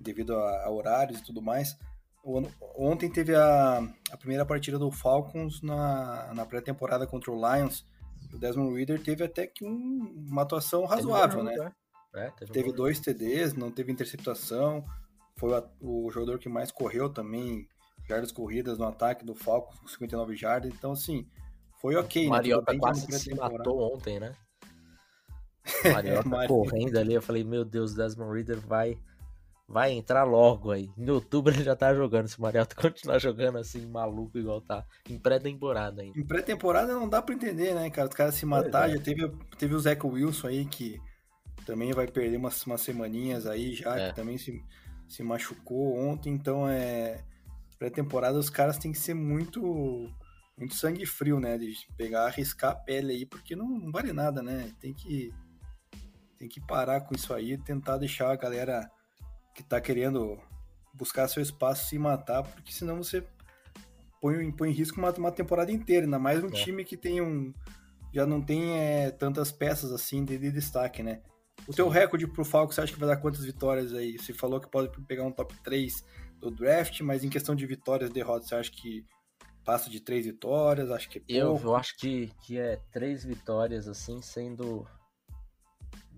devido 0.00 0.34
a, 0.34 0.64
a 0.64 0.70
horários 0.70 1.20
e 1.20 1.22
tudo 1.22 1.42
mais. 1.42 1.76
Ontem 2.76 3.10
teve 3.10 3.34
a, 3.34 3.78
a 4.10 4.16
primeira 4.16 4.46
partida 4.46 4.78
do 4.78 4.90
Falcons 4.90 5.60
na, 5.60 6.32
na 6.32 6.46
pré-temporada 6.46 7.06
contra 7.06 7.30
o 7.30 7.34
Lions. 7.34 7.84
O 8.32 8.38
Desmond 8.38 8.76
Reader 8.76 9.02
teve 9.02 9.24
até 9.24 9.46
que 9.46 9.64
um, 9.64 10.26
uma 10.28 10.42
atuação 10.42 10.84
razoável, 10.84 11.42
né? 11.42 11.72
É, 12.14 12.30
teve, 12.30 12.52
teve 12.52 12.72
dois 12.72 12.98
TDs, 12.98 13.54
não 13.54 13.70
teve 13.70 13.92
interceptação. 13.92 14.84
Foi 15.36 15.54
a, 15.54 15.64
o 15.80 16.10
jogador 16.10 16.38
que 16.38 16.48
mais 16.48 16.70
correu 16.70 17.08
também, 17.08 17.68
jardas 18.08 18.32
corridas 18.32 18.78
no 18.78 18.86
ataque 18.86 19.24
do 19.24 19.34
Falcons, 19.34 19.78
com 19.78 19.88
59 19.88 20.36
jardas. 20.36 20.72
Então, 20.72 20.92
assim, 20.92 21.26
foi 21.80 21.96
ok. 21.96 22.26
O 22.26 22.30
Mariota 22.30 22.72
né? 22.72 22.78
quase 22.78 23.12
se 23.18 23.34
matou 23.34 23.94
ontem, 23.94 24.20
né? 24.20 24.34
O 25.84 25.92
Mariota, 25.92 26.48
correndo 26.48 26.98
ali, 26.98 27.14
eu 27.14 27.22
falei, 27.22 27.44
meu 27.44 27.64
Deus, 27.64 27.94
Desmond 27.94 28.34
Reader 28.34 28.58
vai 28.60 28.98
vai 29.70 29.92
entrar 29.92 30.24
logo 30.24 30.72
aí. 30.72 30.90
Em 30.98 31.08
outubro 31.08 31.54
ele 31.54 31.62
já 31.62 31.76
tá 31.76 31.94
jogando. 31.94 32.26
Se 32.26 32.38
o 32.38 32.42
Mariota 32.42 32.74
continuar 32.74 33.18
jogando 33.20 33.58
assim, 33.58 33.86
maluco, 33.86 34.36
igual 34.36 34.60
tá. 34.60 34.84
Em 35.08 35.16
pré-temporada 35.16 36.02
ainda. 36.02 36.18
Em 36.18 36.26
pré-temporada 36.26 36.92
não 36.92 37.08
dá 37.08 37.22
pra 37.22 37.34
entender, 37.34 37.72
né, 37.72 37.88
cara? 37.88 38.08
Os 38.08 38.14
caras 38.14 38.34
se 38.34 38.44
matar. 38.44 38.90
É. 38.90 38.94
Já 38.94 39.00
teve, 39.00 39.32
teve 39.56 39.74
o 39.74 39.78
Zeco 39.78 40.08
Wilson 40.08 40.48
aí 40.48 40.66
que 40.66 41.00
também 41.64 41.92
vai 41.92 42.08
perder 42.08 42.36
umas, 42.36 42.66
umas 42.66 42.80
semaninhas 42.80 43.46
aí 43.46 43.74
já, 43.74 43.96
é. 43.96 44.08
que 44.08 44.16
também 44.16 44.36
se, 44.36 44.60
se 45.08 45.22
machucou 45.22 45.96
ontem. 45.96 46.32
Então 46.34 46.68
é. 46.68 47.22
Pré-temporada 47.78 48.38
os 48.38 48.50
caras 48.50 48.76
têm 48.76 48.90
que 48.90 48.98
ser 48.98 49.14
muito. 49.14 50.10
Muito 50.58 50.74
sangue 50.74 51.06
frio, 51.06 51.40
né? 51.40 51.56
De 51.56 51.74
pegar, 51.96 52.26
arriscar 52.26 52.72
a 52.72 52.74
pele 52.74 53.12
aí, 53.12 53.24
porque 53.24 53.56
não, 53.56 53.66
não 53.66 53.90
vale 53.90 54.12
nada, 54.12 54.42
né? 54.42 54.72
Tem 54.80 54.92
que. 54.92 55.32
Tem 56.36 56.48
que 56.48 56.60
parar 56.60 57.02
com 57.02 57.14
isso 57.14 57.32
aí, 57.32 57.56
tentar 57.56 57.98
deixar 57.98 58.30
a 58.30 58.36
galera 58.36 58.90
que 59.54 59.62
tá 59.62 59.80
querendo 59.80 60.38
buscar 60.94 61.28
seu 61.28 61.42
espaço 61.42 61.88
se 61.88 61.98
matar, 61.98 62.42
porque 62.42 62.72
senão 62.72 63.02
você 63.02 63.24
põe, 64.20 64.50
põe 64.52 64.70
em 64.70 64.74
risco 64.74 64.98
uma, 64.98 65.10
uma 65.12 65.32
temporada 65.32 65.72
inteira, 65.72 66.04
ainda 66.04 66.18
mais 66.18 66.42
um 66.42 66.48
é. 66.48 66.50
time 66.50 66.84
que 66.84 66.96
tem 66.96 67.20
um. 67.20 67.52
Já 68.12 68.26
não 68.26 68.40
tem 68.40 68.78
é, 68.78 69.10
tantas 69.10 69.52
peças 69.52 69.92
assim 69.92 70.24
de, 70.24 70.36
de 70.36 70.50
destaque, 70.50 71.02
né? 71.02 71.22
O 71.66 71.72
Sim. 71.72 71.76
teu 71.76 71.88
recorde 71.88 72.26
pro 72.26 72.44
Falcons, 72.44 72.74
você 72.74 72.80
acha 72.80 72.92
que 72.92 72.98
vai 72.98 73.08
dar 73.08 73.16
quantas 73.16 73.44
vitórias 73.44 73.94
aí? 73.94 74.18
Você 74.18 74.32
falou 74.32 74.60
que 74.60 74.68
pode 74.68 74.88
pegar 75.06 75.24
um 75.24 75.30
top 75.30 75.54
3 75.62 76.04
do 76.40 76.50
draft, 76.50 77.00
mas 77.02 77.22
em 77.22 77.28
questão 77.28 77.54
de 77.54 77.66
vitórias 77.66 78.10
e 78.10 78.12
derrotas, 78.12 78.48
você 78.48 78.54
acha 78.54 78.70
que 78.70 79.04
passa 79.64 79.90
de 79.90 80.00
três 80.00 80.26
vitórias? 80.26 80.90
Acho 80.90 81.08
que 81.08 81.18
é 81.18 81.22
eu, 81.28 81.60
eu, 81.62 81.76
acho 81.76 81.96
que, 81.98 82.32
que 82.40 82.58
é 82.58 82.80
três 82.90 83.24
vitórias, 83.24 83.86
assim, 83.86 84.20
sendo 84.22 84.86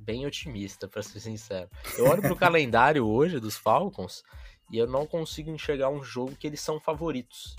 bem 0.02 0.26
otimista, 0.26 0.88
para 0.88 1.02
ser 1.02 1.20
sincero. 1.20 1.68
Eu 1.96 2.06
olho 2.06 2.22
pro 2.22 2.36
calendário 2.36 3.06
hoje 3.06 3.38
dos 3.38 3.56
Falcons 3.56 4.22
e 4.70 4.78
eu 4.78 4.86
não 4.86 5.06
consigo 5.06 5.50
enxergar 5.50 5.88
um 5.90 6.02
jogo 6.02 6.36
que 6.36 6.46
eles 6.46 6.60
são 6.60 6.80
favoritos. 6.80 7.56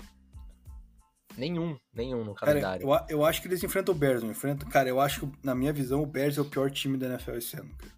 Nenhum, 1.36 1.76
nenhum 1.92 2.24
no 2.24 2.34
calendário. 2.34 2.86
Cara, 2.86 3.06
eu, 3.08 3.18
eu 3.18 3.24
acho 3.24 3.42
que 3.42 3.48
eles 3.48 3.62
enfrentam 3.62 3.94
o 3.94 3.98
Bears, 3.98 4.22
não 4.22 4.30
enfrentam? 4.30 4.68
Cara, 4.68 4.88
eu 4.88 5.00
acho 5.00 5.20
que, 5.20 5.32
na 5.42 5.54
minha 5.54 5.72
visão, 5.72 6.02
o 6.02 6.06
Bears 6.06 6.38
é 6.38 6.40
o 6.40 6.44
pior 6.44 6.70
time 6.70 6.96
da 6.96 7.06
NFL 7.06 7.32
esse 7.32 7.56
ano. 7.56 7.74
Cara. 7.76 7.92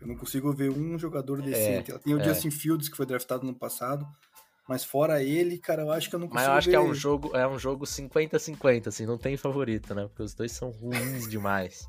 Eu 0.00 0.08
não 0.08 0.16
consigo 0.16 0.52
ver 0.52 0.70
um 0.70 0.98
jogador 0.98 1.40
é, 1.40 1.42
decente. 1.42 1.92
É, 1.92 1.98
Tem 1.98 2.14
o 2.14 2.20
é. 2.20 2.24
Justin 2.24 2.50
Fields, 2.50 2.88
que 2.88 2.96
foi 2.96 3.06
draftado 3.06 3.46
no 3.46 3.54
passado. 3.54 4.06
Mas 4.68 4.84
fora 4.84 5.22
ele, 5.22 5.58
cara, 5.58 5.82
eu 5.82 5.90
acho 5.90 6.08
que 6.08 6.14
eu 6.14 6.20
não 6.20 6.28
consigo. 6.28 6.40
Mas 6.40 6.48
eu 6.48 6.58
acho 6.58 6.66
ver... 6.66 6.72
que 6.72 6.76
é 6.76 6.80
um 6.80 6.94
jogo, 6.94 7.36
é 7.36 7.46
um 7.46 7.58
jogo 7.58 7.84
50-50, 7.84 8.88
assim, 8.88 9.06
não 9.06 9.18
tem 9.18 9.36
favorito, 9.36 9.94
né? 9.94 10.06
Porque 10.06 10.22
os 10.22 10.34
dois 10.34 10.52
são 10.52 10.70
ruins 10.70 11.28
demais. 11.28 11.88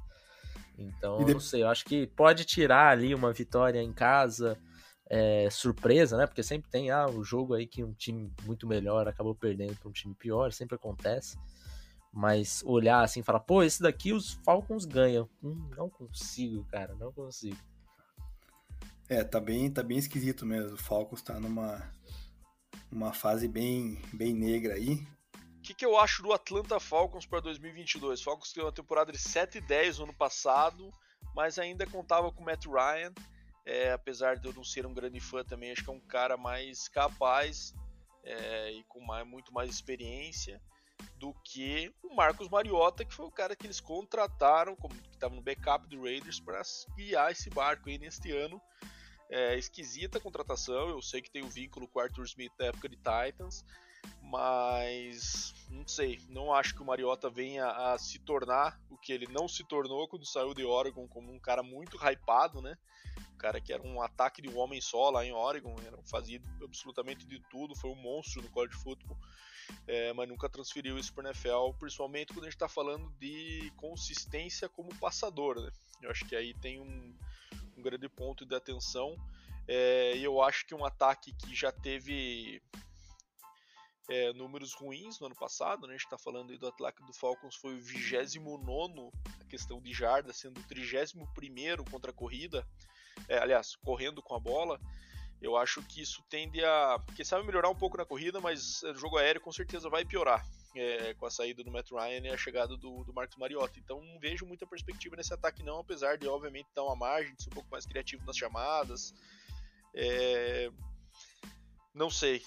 Então, 0.78 1.24
de... 1.24 1.34
não 1.34 1.40
sei, 1.40 1.64
eu 1.64 1.68
acho 1.68 1.86
que 1.86 2.08
pode 2.08 2.46
tirar 2.46 2.92
ali 2.92 3.14
uma 3.14 3.32
vitória 3.32 3.82
em 3.82 3.94
casa, 3.94 4.58
é, 5.10 5.48
surpresa, 5.50 6.18
né? 6.18 6.26
Porque 6.26 6.42
sempre 6.42 6.70
tem 6.70 6.90
ah, 6.90 7.08
o 7.08 7.24
jogo 7.24 7.54
aí 7.54 7.68
que 7.68 7.84
um 7.84 7.94
time 7.94 8.32
muito 8.44 8.68
melhor 8.68 9.08
acabou 9.08 9.36
perdendo 9.36 9.76
para 9.76 9.90
um 9.90 9.92
time 9.92 10.16
pior, 10.16 10.52
sempre 10.52 10.76
acontece. 10.76 11.38
Mas 12.12 12.64
olhar 12.66 13.04
assim 13.04 13.22
e 13.22 13.24
falar, 13.24 13.40
pô, 13.40 13.64
esse 13.64 13.82
daqui 13.82 14.14
os 14.14 14.34
Falcons 14.44 14.86
ganham. 14.86 15.28
Hum, 15.44 15.70
não 15.76 15.90
consigo, 15.90 16.64
cara, 16.66 16.94
não 16.96 17.12
consigo. 17.12 17.58
É, 19.10 19.24
tá 19.24 19.40
bem, 19.40 19.70
tá 19.70 19.84
bem 19.84 19.98
esquisito 19.98 20.46
mesmo. 20.46 20.76
O 20.76 20.78
Falcons 20.78 21.22
tá 21.22 21.40
numa 21.40 21.92
uma 22.92 23.12
fase 23.12 23.48
bem, 23.48 24.00
bem 24.14 24.34
negra 24.34 24.76
aí 24.76 25.04
que, 25.64 25.74
que 25.74 25.86
eu 25.86 25.98
acho 25.98 26.22
do 26.22 26.34
Atlanta 26.34 26.80
Falcons 26.80 27.26
para 27.26 27.40
2022? 27.40 28.22
Falcons 28.22 28.52
teve 28.52 28.66
uma 28.66 28.72
temporada 28.72 29.12
de 29.12 29.18
7 29.18 29.60
e 29.60 29.62
10 29.62 30.00
no 30.00 30.04
ano 30.04 30.14
passado, 30.14 30.92
mas 31.34 31.58
ainda 31.58 31.88
contava 31.88 32.32
com 32.32 32.42
o 32.42 32.46
Matt 32.46 32.66
Ryan. 32.66 33.14
É, 33.66 33.94
apesar 33.94 34.36
de 34.36 34.46
eu 34.46 34.54
não 34.54 34.64
ser 34.64 34.86
um 34.86 34.94
grande 34.94 35.22
fã 35.22 35.42
também, 35.42 35.72
acho 35.72 35.86
que 35.86 35.90
é 35.90 35.94
um 35.94 36.00
cara 36.02 36.36
mais 36.36 36.90
capaz 36.90 37.74
é, 38.26 38.74
e 38.74 38.84
com 38.84 39.00
mais, 39.00 39.26
muito 39.26 39.54
mais 39.54 39.70
experiência 39.70 40.62
do 41.16 41.34
que 41.46 41.94
o 42.04 42.14
Marcos 42.14 42.50
Mariota, 42.50 43.06
que 43.06 43.14
foi 43.14 43.26
o 43.26 43.32
cara 43.32 43.56
que 43.56 43.66
eles 43.66 43.80
contrataram, 43.80 44.76
como 44.76 44.94
que 44.94 45.10
estava 45.12 45.34
no 45.34 45.42
backup 45.42 45.88
do 45.88 46.04
Raiders, 46.04 46.42
para 46.42 46.62
guiar 46.98 47.32
esse 47.32 47.50
barco 47.50 47.90
aí 47.90 47.98
neste 47.98 48.32
ano. 48.32 48.62
É, 49.30 49.58
esquisita 49.58 50.18
a 50.18 50.22
contratação, 50.22 50.90
eu 50.90 51.02
sei 51.02 51.22
que 51.22 51.32
tem 51.32 51.44
um 51.44 51.50
vínculo 51.50 51.88
com 51.88 52.00
o 52.00 52.02
Arthur 52.02 52.26
Smith 52.26 52.52
da 52.58 52.66
época 52.66 52.90
de 52.90 52.98
Titans, 52.98 53.64
mas 54.22 55.54
não 55.70 55.88
sei, 55.88 56.20
não 56.30 56.54
acho 56.54 56.74
que 56.74 56.82
o 56.82 56.86
Mariota 56.86 57.30
venha 57.30 57.68
a 57.68 57.98
se 57.98 58.20
tornar 58.20 58.80
o 58.90 58.98
que 58.98 59.12
ele 59.12 59.28
não 59.28 59.48
se 59.48 59.64
tornou 59.64 60.08
quando 60.08 60.26
saiu 60.26 60.54
de 60.54 60.64
Oregon 60.64 61.08
como 61.08 61.32
um 61.32 61.40
cara 61.40 61.62
muito 61.62 61.98
hypado, 61.98 62.62
né? 62.62 62.78
Um 63.34 63.38
cara 63.38 63.60
que 63.60 63.74
era 63.74 63.84
um 63.84 64.02
ataque 64.02 64.42
de 64.42 64.50
um 64.50 64.58
homem 64.58 64.80
só 64.80 65.10
lá 65.10 65.26
em 65.26 65.34
Oregon, 65.34 65.76
era, 65.86 65.98
fazia 66.04 66.42
absolutamente 66.64 67.26
de 67.26 67.40
tudo, 67.50 67.76
foi 67.76 67.90
um 67.90 67.96
monstro 67.96 68.42
no 68.42 68.50
college 68.50 68.76
football, 68.76 69.18
é, 69.88 70.14
mas 70.14 70.28
nunca 70.28 70.50
transferiu 70.50 70.98
isso 70.98 71.14
para 71.14 71.30
NFL, 71.30 71.74
principalmente 71.80 72.34
quando 72.34 72.46
a 72.46 72.48
gente 72.48 72.56
está 72.56 72.70
falando 72.70 73.10
de 73.20 73.72
consistência 73.78 74.70
como 74.70 74.96
passador, 74.96 75.62
né? 75.62 75.72
Eu 76.02 76.12
acho 76.12 76.26
que 76.26 76.36
aí 76.36 76.54
tem 76.56 76.80
um, 76.80 77.16
um 77.78 77.82
grande 77.82 78.10
ponto 78.10 78.46
de 78.46 78.56
atenção. 78.56 79.16
É, 79.68 80.18
e 80.18 80.24
eu 80.24 80.42
acho 80.42 80.66
que 80.66 80.76
um 80.76 80.84
ataque 80.84 81.34
que 81.34 81.56
já 81.56 81.72
teve 81.72 82.62
é, 84.10 84.34
números 84.34 84.74
ruins 84.74 85.20
no 85.20 85.28
ano 85.28 85.36
passado, 85.36 85.88
né? 85.88 85.94
a 85.94 85.98
gente 85.98 86.06
está 86.06 86.18
falando 86.18 86.52
aí 86.52 86.58
do 86.58 86.68
ataque 86.68 87.04
do 87.04 87.14
Falcons 87.14 87.56
foi 87.56 87.76
o 87.76 87.82
29 87.82 89.12
a 89.40 89.46
questão 89.46 89.82
de 89.82 89.94
jarda, 89.94 90.34
sendo 90.34 90.60
o 90.60 90.64
31 90.64 91.84
contra 91.86 92.12
a 92.12 92.14
corrida, 92.14 92.68
é, 93.30 93.38
aliás, 93.38 93.76
correndo 93.78 94.22
com 94.22 94.36
a 94.36 94.40
bola. 94.40 94.80
Eu 95.42 95.58
acho 95.58 95.82
que 95.84 96.02
isso 96.02 96.24
tende 96.30 96.64
a, 96.64 96.98
quem 97.16 97.26
sabe, 97.26 97.46
melhorar 97.46 97.70
um 97.70 97.76
pouco 97.76 97.98
na 97.98 98.06
corrida, 98.06 98.40
mas 98.40 98.82
o 98.84 98.96
jogo 98.96 99.18
aéreo 99.18 99.42
com 99.42 99.52
certeza 99.52 99.90
vai 99.90 100.06
piorar 100.06 100.46
é, 100.76 101.14
com 101.16 101.26
a 101.26 101.32
saída 101.32 101.64
do 101.64 101.72
Matt 101.72 101.92
Ryan 101.92 102.22
e 102.22 102.30
a 102.30 102.38
chegada 102.38 102.78
do, 102.78 103.04
do 103.04 103.14
Marcos 103.14 103.38
Mariota. 103.38 103.78
Então 103.78 104.02
não 104.02 104.20
vejo 104.20 104.46
muita 104.46 104.66
perspectiva 104.66 105.16
nesse 105.16 105.34
ataque 105.34 105.62
não, 105.62 105.80
apesar 105.80 106.18
de 106.18 106.28
obviamente 106.28 106.70
dar 106.74 106.84
uma 106.84 106.96
margem, 106.96 107.36
de 107.36 107.44
ser 107.44 107.50
um 107.50 107.54
pouco 107.54 107.70
mais 107.70 107.86
criativo 107.86 108.26
nas 108.26 108.38
chamadas. 108.38 109.14
É, 109.94 110.72
não 111.94 112.10
sei. 112.10 112.44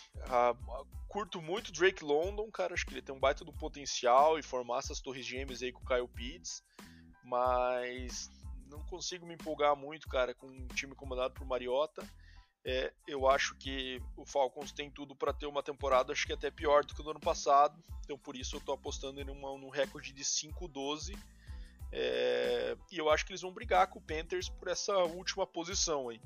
curto 1.08 1.40
muito 1.40 1.72
Drake 1.72 2.04
London, 2.04 2.50
cara. 2.50 2.74
Acho 2.74 2.84
que 2.84 2.92
ele 2.92 3.02
tem 3.02 3.14
um 3.14 3.20
baita 3.20 3.44
do 3.44 3.52
potencial 3.52 4.38
e 4.38 4.42
formar 4.42 4.78
essas 4.78 5.00
torres 5.00 5.24
gêmeas 5.24 5.62
aí 5.62 5.72
com 5.72 5.82
o 5.82 5.86
Kyle 5.86 6.08
Pitts. 6.08 6.62
Mas 7.24 8.30
não 8.68 8.84
consigo 8.84 9.26
me 9.26 9.34
empolgar 9.34 9.76
muito, 9.76 10.08
cara, 10.08 10.34
com 10.34 10.46
um 10.46 10.66
time 10.68 10.94
comandado 10.94 11.34
por 11.34 11.46
Mariota. 11.46 12.06
É, 12.64 12.92
eu 13.06 13.28
acho 13.28 13.54
que 13.56 14.02
o 14.16 14.24
Falcons 14.26 14.72
tem 14.72 14.90
tudo 14.90 15.14
para 15.14 15.32
ter 15.32 15.46
uma 15.46 15.62
temporada, 15.62 16.12
acho 16.12 16.26
que 16.26 16.32
até 16.32 16.50
pior 16.50 16.84
do 16.84 16.94
que 16.94 17.02
no 17.02 17.10
ano 17.10 17.20
passado. 17.20 17.80
Então 18.04 18.18
por 18.18 18.36
isso 18.36 18.56
eu 18.56 18.60
tô 18.60 18.72
apostando 18.72 19.20
em 19.20 19.30
uma, 19.30 19.56
num 19.56 19.68
recorde 19.68 20.12
de 20.12 20.24
5-12. 20.24 21.16
É, 21.92 22.76
e 22.90 22.98
eu 22.98 23.08
acho 23.08 23.24
que 23.24 23.30
eles 23.30 23.42
vão 23.42 23.52
brigar 23.52 23.86
com 23.86 24.00
o 24.00 24.02
Panthers 24.02 24.48
por 24.48 24.66
essa 24.66 24.96
última 24.98 25.46
posição 25.46 26.08
aí. 26.08 26.20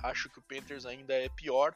Acho 0.00 0.28
que 0.30 0.38
o 0.38 0.42
Panthers 0.42 0.86
ainda 0.86 1.12
é 1.12 1.28
pior 1.28 1.74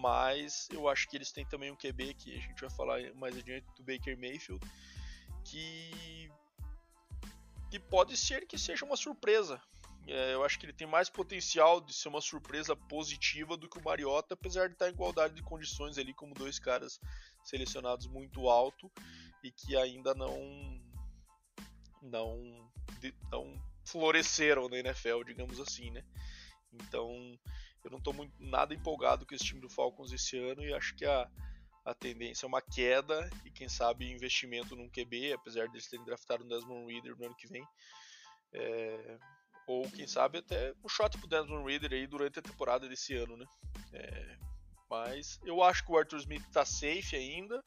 mas 0.00 0.66
eu 0.70 0.88
acho 0.88 1.08
que 1.08 1.16
eles 1.16 1.30
têm 1.30 1.44
também 1.44 1.70
um 1.70 1.76
QB 1.76 2.14
que 2.14 2.34
a 2.34 2.40
gente 2.40 2.60
vai 2.60 2.70
falar 2.70 3.14
mais 3.14 3.36
adiante 3.36 3.66
do 3.76 3.82
Baker 3.82 4.18
Mayfield, 4.18 4.64
que 5.44 6.30
que 7.70 7.78
pode 7.78 8.16
ser 8.16 8.46
que 8.46 8.58
seja 8.58 8.84
uma 8.84 8.96
surpresa. 8.96 9.62
É, 10.08 10.34
eu 10.34 10.42
acho 10.42 10.58
que 10.58 10.66
ele 10.66 10.72
tem 10.72 10.88
mais 10.88 11.08
potencial 11.08 11.80
de 11.80 11.92
ser 11.92 12.08
uma 12.08 12.20
surpresa 12.20 12.74
positiva 12.74 13.56
do 13.56 13.68
que 13.68 13.78
o 13.78 13.84
Mariota, 13.84 14.34
apesar 14.34 14.66
de 14.66 14.72
estar 14.72 14.88
em 14.88 14.92
igualdade 14.92 15.34
de 15.34 15.42
condições 15.42 15.98
ali 15.98 16.12
como 16.12 16.34
dois 16.34 16.58
caras 16.58 16.98
selecionados 17.44 18.06
muito 18.08 18.48
alto 18.48 18.90
e 19.44 19.52
que 19.52 19.76
ainda 19.76 20.14
não 20.14 20.34
não 22.02 22.70
não 23.30 23.62
floresceram 23.84 24.68
na 24.68 24.78
NFL, 24.78 25.22
digamos 25.24 25.60
assim, 25.60 25.90
né? 25.90 26.02
Então, 26.72 27.38
eu 27.84 27.90
não 27.90 27.98
estou 27.98 28.14
nada 28.38 28.74
empolgado 28.74 29.26
com 29.26 29.34
esse 29.34 29.44
time 29.44 29.60
do 29.60 29.68
Falcons 29.68 30.12
esse 30.12 30.38
ano 30.38 30.62
e 30.62 30.74
acho 30.74 30.94
que 30.94 31.04
a, 31.04 31.28
a 31.84 31.94
tendência 31.94 32.44
é 32.44 32.48
uma 32.48 32.60
queda 32.60 33.28
e 33.44 33.50
quem 33.50 33.68
sabe 33.68 34.10
investimento 34.10 34.76
num 34.76 34.88
QB, 34.88 35.32
apesar 35.32 35.68
deles 35.68 35.88
terem 35.88 36.04
draftado 36.04 36.44
um 36.44 36.48
Desmond 36.48 36.92
Reader 36.92 37.16
no 37.16 37.26
ano 37.26 37.36
que 37.36 37.48
vem. 37.48 37.66
É, 38.52 39.18
ou 39.66 39.88
quem 39.90 40.06
sabe 40.06 40.38
até 40.38 40.74
um 40.84 40.88
shot 40.88 41.16
pro 41.18 41.28
Desmond 41.28 41.64
Reader 41.64 41.92
aí 41.92 42.06
durante 42.06 42.38
a 42.38 42.42
temporada 42.42 42.88
desse 42.88 43.14
ano, 43.14 43.36
né? 43.36 43.46
É, 43.92 44.36
mas 44.88 45.38
eu 45.44 45.62
acho 45.62 45.84
que 45.84 45.92
o 45.92 45.96
Arthur 45.96 46.18
Smith 46.18 46.44
tá 46.52 46.64
safe 46.64 47.14
ainda, 47.14 47.62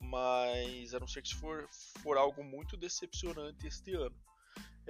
mas 0.00 0.92
a 0.94 1.00
não 1.00 1.06
ser 1.06 1.22
que 1.22 1.28
se 1.28 1.36
for, 1.36 1.68
for 2.02 2.16
algo 2.16 2.42
muito 2.42 2.76
decepcionante 2.76 3.66
este 3.66 3.94
ano. 3.94 4.16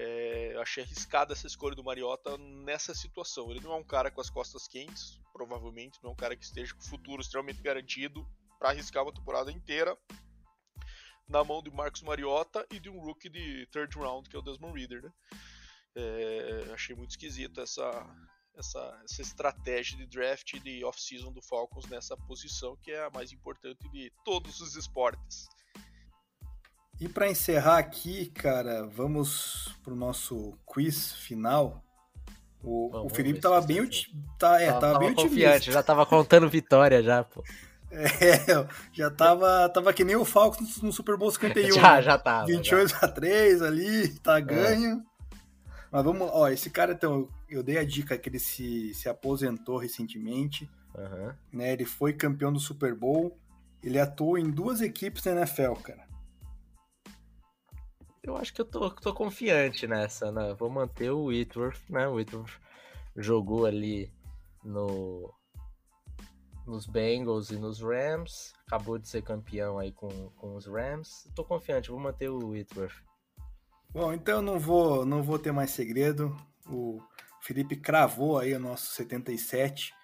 É, 0.01 0.55
eu 0.55 0.63
achei 0.63 0.85
arriscada 0.85 1.33
essa 1.33 1.49
escolha 1.49 1.75
do 1.75 1.83
Mariota 1.83 2.39
nessa 2.39 2.95
situação. 2.95 3.51
Ele 3.51 3.59
não 3.59 3.73
é 3.73 3.77
um 3.77 3.85
cara 3.85 4.13
com 4.13 4.21
as 4.21 4.31
costas 4.31 4.69
quentes, 4.69 5.21
provavelmente, 5.33 5.99
não 6.05 6.11
é 6.11 6.13
um 6.13 6.17
cara 6.17 6.37
que 6.37 6.45
esteja 6.45 6.73
com 6.73 6.81
o 6.81 6.89
futuro 6.89 7.21
extremamente 7.21 7.61
garantido 7.61 8.25
para 8.61 8.69
arriscar 8.71 9.03
uma 9.03 9.13
temporada 9.13 9.51
inteira 9.51 9.99
na 11.29 11.43
mão 11.43 11.61
de 11.61 11.71
Marcos 11.71 12.03
Mariota 12.03 12.65
e 12.71 12.79
de 12.79 12.89
um 12.89 13.01
rookie 13.01 13.29
de 13.29 13.67
third 13.73 13.99
round, 13.99 14.31
que 14.31 14.37
é 14.37 14.39
o 14.39 14.43
Desmond 14.43 14.79
Reader. 14.79 15.03
Né? 15.03 15.13
É, 15.97 16.71
achei 16.73 16.95
muito 16.95 17.11
esquisita 17.11 17.63
essa, 17.63 18.07
essa, 18.55 19.01
essa 19.05 19.21
estratégia 19.21 19.97
de 19.97 20.07
draft 20.07 20.53
e 20.55 20.61
de 20.61 20.85
off-season 20.85 21.33
do 21.33 21.43
Falcons 21.43 21.87
nessa 21.87 22.17
posição, 22.17 22.77
que 22.77 22.93
é 22.93 23.05
a 23.05 23.11
mais 23.11 23.33
importante 23.33 23.89
de 23.91 24.13
todos 24.25 24.61
os 24.61 24.77
esportes. 24.77 25.49
E 27.01 27.09
para 27.09 27.29
encerrar 27.29 27.79
aqui, 27.79 28.27
cara, 28.27 28.87
vamos 28.87 29.75
pro 29.85 29.95
nosso 29.95 30.55
quiz 30.67 31.13
final. 31.13 31.83
O, 32.63 32.89
Bom, 32.91 33.07
o 33.07 33.09
Felipe 33.09 33.41
tava 33.41 33.61
bem, 33.61 33.89
tá, 34.37 34.61
é, 34.61 34.67
tava, 34.67 34.81
tava 34.81 34.99
bem 34.99 35.15
confiante, 35.15 35.57
otimista. 35.57 35.73
já 35.73 35.83
tava 35.83 36.05
contando 36.05 36.49
vitória 36.49 37.03
já, 37.03 37.25
pô. 37.25 37.43
É, 37.91 38.69
já 38.93 39.11
tava, 39.11 39.67
tava 39.71 39.95
que 39.95 40.05
nem 40.05 40.15
o 40.15 40.23
Falcons 40.23 40.83
no 40.83 40.93
Super 40.93 41.17
Bowl 41.17 41.31
51. 41.33 41.73
já, 41.73 41.95
né? 41.97 42.03
já 42.03 42.19
tava. 42.19 42.47
28 42.47 42.91
já. 42.91 42.99
a 42.99 43.09
3 43.09 43.63
ali, 43.63 44.09
tá 44.19 44.37
é. 44.37 44.43
ganho. 44.43 45.03
Mas 45.91 46.05
vamos, 46.05 46.29
ó, 46.31 46.49
esse 46.49 46.69
cara, 46.69 46.93
então, 46.93 47.31
eu 47.49 47.63
dei 47.63 47.79
a 47.79 47.85
dica 47.85 48.19
que 48.19 48.29
ele 48.29 48.39
se, 48.39 48.93
se 48.93 49.09
aposentou 49.09 49.79
recentemente. 49.79 50.69
Uhum. 50.95 51.33
Né, 51.51 51.73
ele 51.73 51.87
foi 51.87 52.13
campeão 52.13 52.53
do 52.53 52.61
Super 52.61 52.95
Bowl. 52.95 53.39
Ele 53.83 53.99
atuou 53.99 54.37
em 54.37 54.51
duas 54.51 54.83
equipes 54.83 55.23
da 55.23 55.31
NFL, 55.31 55.73
cara. 55.83 56.08
Eu 58.29 58.37
acho 58.37 58.53
que 58.53 58.61
eu 58.61 58.65
tô, 58.65 58.91
tô 58.91 59.15
confiante 59.15 59.87
nessa, 59.87 60.31
né? 60.31 60.55
Vou 60.55 60.69
manter 60.69 61.11
o 61.11 61.27
Whitworth, 61.27 61.81
né? 61.89 62.07
O 62.07 62.15
Whitworth 62.15 62.61
jogou 63.17 63.67
ali 63.67 64.13
no 64.65 65.33
nos 66.67 66.87
Bengals 66.87 67.51
e 67.51 67.57
nos 67.57 67.81
Rams. 67.81 68.53
Acabou 68.67 68.99
de 68.99 69.09
ser 69.09 69.23
campeão 69.23 69.79
aí 69.79 69.91
com, 69.91 70.09
com 70.37 70.55
os 70.55 70.67
Rams. 70.67 71.27
Tô 71.35 71.43
confiante, 71.43 71.91
vou 71.91 71.99
manter 71.99 72.29
o 72.29 72.51
Whitworth. 72.51 73.03
Bom, 73.91 74.13
então 74.13 74.43
não 74.43 74.59
vou, 74.59 75.07
não 75.07 75.23
vou 75.23 75.39
ter 75.39 75.51
mais 75.51 75.71
segredo. 75.71 76.37
O 76.69 77.01
Felipe 77.41 77.77
cravou 77.77 78.39
aí 78.39 78.53
o 78.53 78.61
nosso 78.61 78.95
77. 78.95 79.95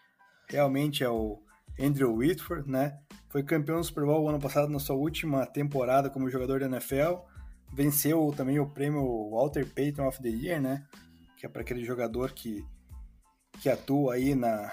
Realmente 0.49 1.05
é 1.05 1.11
o 1.11 1.43
Andrew 1.79 2.15
Whitworth, 2.15 2.67
né? 2.67 2.99
Foi 3.29 3.43
campeão 3.43 3.81
do 3.81 3.85
Super 3.85 4.05
Bowl 4.05 4.29
ano 4.29 4.41
passado 4.41 4.71
na 4.71 4.79
sua 4.79 4.97
última 4.97 5.45
temporada 5.45 6.09
como 6.09 6.31
jogador 6.31 6.61
da 6.61 6.67
NFL. 6.67 7.34
Venceu 7.75 8.33
também 8.37 8.61
o 8.61 8.69
prêmio 8.69 9.31
Walter 9.31 9.67
Payton 9.67 10.07
of 10.07 10.23
the 10.23 10.29
Year, 10.29 10.61
né? 10.61 10.87
Que 11.37 11.47
é 11.47 11.49
para 11.49 11.63
aquele 11.63 11.85
jogador 11.85 12.33
que, 12.33 12.65
que 13.61 13.69
atua 13.69 14.15
aí 14.15 14.35
na, 14.35 14.71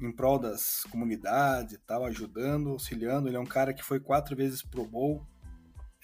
em 0.00 0.12
prol 0.12 0.38
das 0.38 0.84
comunidades 0.90 1.74
e 1.74 1.78
tal, 1.78 2.04
ajudando, 2.04 2.70
auxiliando. 2.70 3.28
Ele 3.28 3.36
é 3.36 3.40
um 3.40 3.46
cara 3.46 3.72
que 3.72 3.82
foi 3.82 3.98
quatro 3.98 4.36
vezes 4.36 4.62
Pro 4.62 4.86
Bowl, 4.86 5.26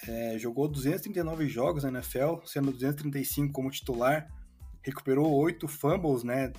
é, 0.08 0.38
jogou 0.38 0.66
239 0.66 1.48
jogos 1.48 1.84
na 1.84 1.90
NFL, 1.90 2.44
sendo 2.44 2.72
235 2.72 3.52
como 3.52 3.70
titular, 3.70 4.26
recuperou 4.82 5.30
oito 5.30 5.68
fumbles, 5.68 6.24
né, 6.24 6.52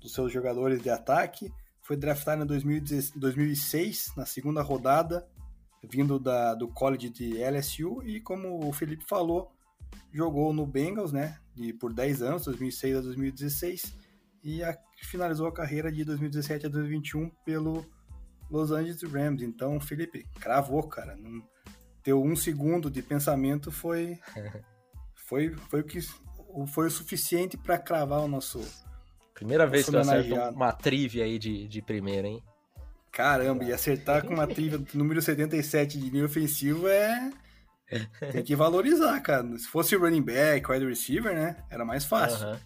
dos 0.00 0.12
seus 0.12 0.32
jogadores 0.32 0.80
de 0.80 0.90
ataque, 0.90 1.52
foi 1.82 1.96
draftado 1.96 2.44
em 2.44 2.46
2006, 2.46 4.12
na 4.16 4.24
segunda 4.24 4.62
rodada, 4.62 5.26
vindo 5.90 6.18
da, 6.18 6.54
do 6.54 6.68
college 6.68 7.10
de 7.10 7.38
LSU, 7.42 8.02
e 8.04 8.20
como 8.20 8.66
o 8.66 8.72
Felipe 8.72 9.04
falou, 9.04 9.52
jogou 10.12 10.52
no 10.52 10.66
Bengals, 10.66 11.12
né, 11.12 11.38
de, 11.54 11.72
por 11.72 11.92
10 11.92 12.22
anos, 12.22 12.44
2006 12.44 12.96
a 12.96 13.00
2016, 13.00 13.96
e 14.42 14.62
a, 14.62 14.76
finalizou 15.02 15.46
a 15.46 15.52
carreira 15.52 15.90
de 15.90 16.04
2017 16.04 16.66
a 16.66 16.68
2021 16.68 17.30
pelo 17.44 17.84
Los 18.50 18.70
Angeles 18.70 19.02
Rams. 19.02 19.42
Então, 19.42 19.80
Felipe, 19.80 20.26
cravou, 20.38 20.82
cara. 20.82 21.16
Não, 21.16 21.42
teu 22.02 22.22
um 22.22 22.36
segundo 22.36 22.90
de 22.90 23.02
pensamento 23.02 23.72
foi 23.72 24.18
foi 25.14 25.50
foi 25.70 25.80
o 25.80 25.84
que 25.84 25.98
foi 26.68 26.86
o 26.86 26.90
suficiente 26.90 27.56
para 27.56 27.78
cravar 27.78 28.20
o 28.20 28.28
nosso 28.28 28.60
primeira 29.34 29.66
vez 29.66 29.88
que 29.88 29.96
eu 29.96 30.00
acerto 30.00 30.34
uma 30.50 30.72
trivia 30.72 31.24
aí 31.24 31.38
de, 31.38 31.66
de 31.66 31.82
primeira, 31.82 32.28
hein? 32.28 32.42
Caramba, 33.14 33.64
e 33.64 33.72
acertar 33.72 34.26
com 34.26 34.34
uma 34.34 34.46
trivia 34.46 34.82
número 34.92 35.22
77 35.22 35.98
de 35.98 36.10
linha 36.10 36.24
ofensivo 36.24 36.88
é 36.88 37.30
tem 38.32 38.42
que 38.42 38.56
valorizar, 38.56 39.20
cara. 39.20 39.56
Se 39.58 39.68
fosse 39.68 39.96
running 39.96 40.22
back, 40.22 40.70
wide 40.70 40.86
receiver, 40.86 41.34
né? 41.34 41.64
Era 41.70 41.84
mais 41.84 42.04
fácil. 42.04 42.48
Uhum. 42.48 42.58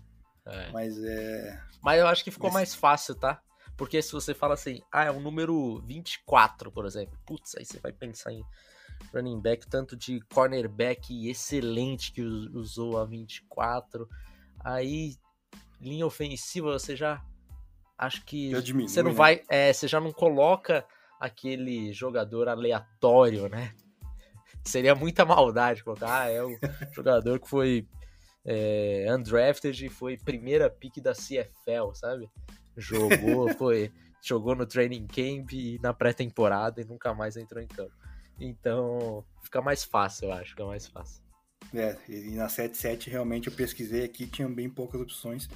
É. 0.46 0.70
Mas 0.72 0.98
é. 1.02 1.62
Mas 1.82 2.00
eu 2.00 2.06
acho 2.06 2.24
que 2.24 2.30
ficou 2.30 2.50
mais 2.50 2.74
fácil, 2.74 3.14
tá? 3.14 3.40
Porque 3.76 4.02
se 4.02 4.12
você 4.12 4.34
fala 4.34 4.54
assim, 4.54 4.82
ah, 4.90 5.04
é 5.04 5.10
um 5.10 5.20
número 5.20 5.80
24, 5.86 6.72
por 6.72 6.84
exemplo. 6.84 7.16
Putz, 7.24 7.54
aí 7.56 7.64
você 7.64 7.78
vai 7.78 7.92
pensar 7.92 8.32
em 8.32 8.42
running 9.14 9.40
back, 9.40 9.68
tanto 9.68 9.96
de 9.96 10.20
cornerback 10.32 11.28
excelente 11.28 12.12
que 12.12 12.20
usou 12.20 12.98
a 12.98 13.04
24. 13.04 14.08
Aí, 14.64 15.14
linha 15.80 16.06
ofensiva, 16.06 16.72
você 16.72 16.96
já. 16.96 17.22
Acho 17.98 18.24
que. 18.24 18.50
Diminui, 18.62 18.88
você 18.88 19.02
não 19.02 19.10
né? 19.10 19.16
vai. 19.16 19.42
É, 19.48 19.72
você 19.72 19.88
já 19.88 20.00
não 20.00 20.12
coloca 20.12 20.86
aquele 21.18 21.92
jogador 21.92 22.48
aleatório, 22.48 23.48
né? 23.48 23.74
Seria 24.64 24.94
muita 24.94 25.24
maldade 25.24 25.82
colocar. 25.82 26.22
Ah, 26.22 26.30
é 26.30 26.42
o 26.42 26.56
jogador 26.94 27.40
que 27.40 27.48
foi 27.48 27.88
é, 28.44 29.06
undrafted 29.10 29.84
e 29.86 29.88
foi 29.88 30.16
primeira 30.16 30.70
pick 30.70 31.00
da 31.00 31.12
CFL, 31.12 31.92
sabe? 31.94 32.30
Jogou, 32.76 33.52
foi. 33.58 33.92
Jogou 34.20 34.54
no 34.54 34.66
training 34.66 35.06
camp 35.06 35.52
e 35.52 35.78
na 35.80 35.94
pré-temporada 35.94 36.80
e 36.80 36.84
nunca 36.84 37.14
mais 37.14 37.36
entrou 37.36 37.62
em 37.62 37.68
campo. 37.68 37.92
Então, 38.38 39.24
fica 39.42 39.62
mais 39.62 39.84
fácil, 39.84 40.26
eu 40.26 40.32
acho, 40.32 40.50
fica 40.50 40.64
mais 40.64 40.86
fácil. 40.86 41.22
É, 41.74 41.96
e 42.08 42.34
na 42.34 42.48
77 42.48 43.10
realmente 43.10 43.48
eu 43.48 43.54
pesquisei 43.54 44.04
aqui, 44.04 44.26
tinham 44.26 44.52
bem 44.52 44.68
poucas 44.68 45.00
opções. 45.00 45.48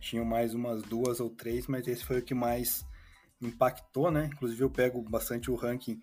Tinham 0.00 0.24
mais 0.24 0.54
umas 0.54 0.82
duas 0.82 1.20
ou 1.20 1.30
três, 1.30 1.66
mas 1.66 1.86
esse 1.86 2.04
foi 2.04 2.18
o 2.18 2.22
que 2.22 2.34
mais 2.34 2.84
impactou, 3.40 4.10
né? 4.10 4.30
Inclusive 4.32 4.62
eu 4.62 4.70
pego 4.70 5.02
bastante 5.02 5.50
o 5.50 5.54
ranking 5.54 6.00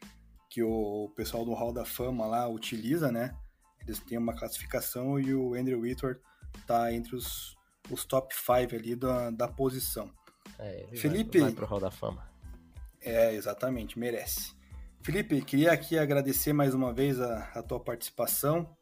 que 0.50 0.64
o 0.64 1.12
pessoal 1.16 1.44
do 1.44 1.54
Hall 1.54 1.74
da 1.74 1.86
Fama 1.86 2.26
lá 2.26 2.48
utiliza, 2.48 3.12
né? 3.12 3.36
Eles 3.82 4.00
têm 4.00 4.18
uma 4.18 4.36
classificação 4.36 5.20
e 5.20 5.34
o 5.34 5.54
Andrew 5.54 5.82
Whitworth 5.82 6.20
tá 6.66 6.94
entre 6.94 7.16
os, 7.16 7.56
os 7.90 8.06
top 8.06 8.34
5 8.34 8.76
ali 8.76 8.96
da, 8.96 9.32
da 9.32 9.48
posição. 9.48 10.10
É, 10.58 10.88
Felipe. 10.96 11.40
Vai, 11.40 11.50
vai 11.50 11.56
pro 11.56 11.66
Hall 11.66 11.80
da 11.80 11.92
Fama. 11.92 12.28
É, 13.02 13.34
exatamente, 13.34 14.00
merece. 14.00 14.56
Felipe, 15.04 15.40
queria 15.42 15.72
aqui 15.72 16.00
agradecer 16.00 16.54
mais 16.54 16.74
uma 16.74 16.92
vez 16.92 17.22
a, 17.22 17.52
a 17.54 17.62
tua 17.62 17.80
participação, 17.80 18.76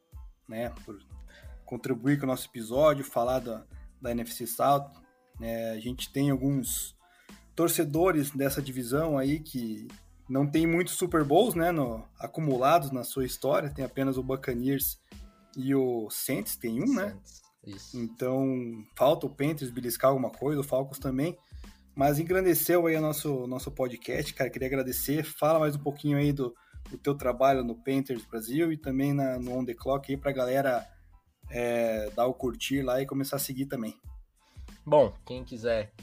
né, 0.47 0.69
por 0.85 0.97
contribuir 1.65 2.17
com 2.17 2.25
o 2.25 2.27
nosso 2.27 2.47
episódio, 2.47 3.03
falar 3.03 3.39
da, 3.39 3.65
da 4.01 4.11
NFC 4.11 4.47
South. 4.47 4.89
É, 5.41 5.71
a 5.71 5.79
gente 5.79 6.11
tem 6.11 6.29
alguns 6.29 6.95
torcedores 7.55 8.31
dessa 8.31 8.61
divisão 8.61 9.17
aí 9.17 9.39
que 9.39 9.87
não 10.29 10.47
tem 10.47 10.65
muitos 10.65 10.95
Super 10.95 11.23
Bowls, 11.23 11.55
né, 11.55 11.71
no, 11.71 12.03
acumulados 12.19 12.91
na 12.91 13.03
sua 13.03 13.25
história. 13.25 13.69
Tem 13.69 13.83
apenas 13.83 14.17
o 14.17 14.23
Buccaneers 14.23 14.99
e 15.55 15.75
o 15.75 16.09
Saints, 16.09 16.55
tem 16.55 16.81
um, 16.81 16.95
né? 16.95 17.17
Isso. 17.65 17.97
Então, 17.97 18.45
falta 18.95 19.25
o 19.25 19.29
Panthers 19.29 19.71
beliscar 19.71 20.09
alguma 20.09 20.29
coisa, 20.29 20.61
o 20.61 20.63
Falcons 20.63 20.99
também. 20.99 21.37
Mas 21.95 22.19
engrandeceu 22.19 22.87
aí 22.87 22.95
o 22.95 23.01
nosso, 23.01 23.45
nosso 23.47 23.71
podcast, 23.71 24.33
cara. 24.33 24.49
Queria 24.49 24.67
agradecer. 24.67 25.23
Fala 25.23 25.59
mais 25.59 25.75
um 25.75 25.79
pouquinho 25.79 26.17
aí 26.17 26.33
do, 26.33 26.53
do 26.89 26.97
teu 26.97 27.15
trabalho 27.15 27.63
no 27.63 27.75
Painters 27.75 28.25
Brasil 28.25 28.71
e 28.71 28.77
também 28.77 29.13
na, 29.13 29.37
no 29.37 29.57
On 29.57 29.63
The 29.63 29.75
Clock 29.75 30.11
aí 30.11 30.17
pra 30.17 30.31
galera 30.31 30.87
é, 31.49 32.09
dar 32.15 32.25
o 32.25 32.33
curtir 32.33 32.81
lá 32.81 33.01
e 33.01 33.05
começar 33.05 33.35
a 33.35 33.39
seguir 33.39 33.67
também. 33.67 33.95
Bom, 34.85 35.13
quem 35.25 35.43
quiser 35.45 35.93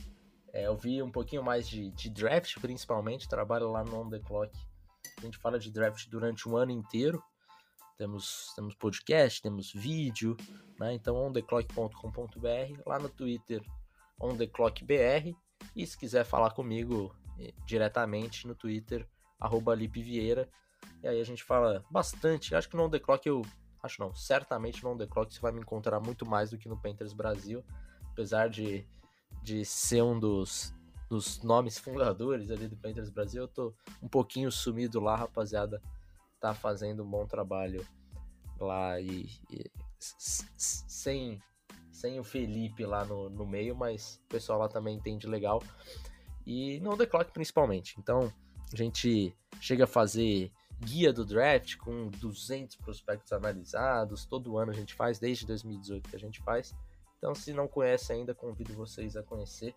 é, 0.53 0.69
ouvir 0.71 1.03
um 1.03 1.11
pouquinho 1.11 1.43
mais 1.43 1.69
de, 1.69 1.91
de 1.91 2.09
draft, 2.09 2.59
principalmente, 2.61 3.29
trabalho 3.29 3.71
lá 3.71 3.85
no 3.85 4.01
On 4.01 4.09
The 4.09 4.19
Clock. 4.21 4.51
A 5.19 5.21
gente 5.21 5.39
fala 5.39 5.59
de 5.59 5.71
draft 5.71 6.09
durante 6.09 6.49
um 6.49 6.57
ano 6.57 6.73
inteiro. 6.73 7.23
Temos, 7.99 8.53
temos 8.57 8.75
podcast, 8.75 9.43
temos 9.43 9.71
vídeo, 9.73 10.35
né? 10.79 10.95
Então, 10.95 11.15
ontheclock.com.br, 11.17 12.83
lá 12.87 12.99
no 12.99 13.11
Twitter, 13.11 13.63
ontheclockbr 14.19 15.37
e 15.77 15.87
se 15.87 15.99
quiser 15.99 16.25
falar 16.25 16.53
comigo 16.53 17.15
eh, 17.39 17.53
diretamente 17.67 18.47
no 18.47 18.55
Twitter, 18.55 19.07
arroba 19.39 19.77
Vieira. 19.77 20.49
E 21.03 21.09
aí 21.09 21.21
a 21.21 21.25
gente 21.25 21.45
fala 21.45 21.85
bastante. 21.91 22.55
Acho 22.55 22.69
que 22.69 22.77
no 22.77 22.85
On 22.85 22.91
The 22.91 22.99
Clock 22.99 23.29
eu. 23.29 23.43
Acho 23.83 24.01
não, 24.01 24.15
certamente 24.15 24.83
no 24.83 24.91
On 24.91 24.97
The 24.97 25.07
Clock 25.07 25.33
você 25.33 25.41
vai 25.41 25.53
me 25.53 25.61
encontrar 25.61 26.01
muito 26.01 26.27
mais 26.27 26.51
do 26.51 26.59
que 26.59 26.69
no 26.69 26.81
Painters 26.81 27.13
Brasil. 27.13 27.63
Apesar 28.13 28.49
de, 28.49 28.87
de 29.43 29.65
ser 29.65 30.03
um 30.03 30.19
dos, 30.19 30.75
dos 31.09 31.43
nomes 31.43 31.79
fundadores 31.79 32.51
ali 32.51 32.69
do 32.69 32.77
Painters 32.77 33.11
Brasil, 33.11 33.43
eu 33.43 33.49
tô 33.49 33.75
um 34.03 34.09
pouquinho 34.09 34.51
sumido 34.51 35.01
lá, 35.01 35.17
rapaziada. 35.17 35.83
Tá 36.41 36.55
fazendo 36.55 37.03
um 37.03 37.11
bom 37.11 37.27
trabalho 37.27 37.87
lá 38.59 38.99
e, 39.01 39.29
e 39.51 39.71
sem 39.99 41.43
sem 42.01 42.19
o 42.19 42.25
Felipe 42.25 42.87
lá 42.87 43.05
no, 43.05 43.29
no 43.29 43.47
meio, 43.47 43.77
mas 43.77 44.23
o 44.25 44.29
pessoal 44.29 44.59
lá 44.59 44.69
também 44.69 44.97
entende 44.97 45.27
legal. 45.27 45.63
E 46.47 46.81
no 46.81 46.97
The 46.97 47.05
Clock 47.05 47.31
principalmente. 47.31 47.95
Então, 47.99 48.33
a 48.73 48.77
gente 48.77 49.37
chega 49.61 49.85
a 49.85 49.87
fazer 49.87 50.51
guia 50.81 51.13
do 51.13 51.27
draft 51.27 51.77
com 51.77 52.09
200 52.09 52.77
prospectos 52.77 53.33
analisados. 53.33 54.25
Todo 54.25 54.57
ano 54.57 54.71
a 54.71 54.75
gente 54.75 54.95
faz, 54.95 55.19
desde 55.19 55.47
2018 55.47 56.09
que 56.09 56.17
a 56.17 56.19
gente 56.19 56.41
faz. 56.41 56.75
Então, 57.21 57.35
se 57.35 57.53
não 57.53 57.69
conhece 57.69 58.15
ainda, 58.15 58.35
convido 58.35 58.73
vocês 58.73 59.15
a 59.15 59.23
conhecer. 59.23 59.77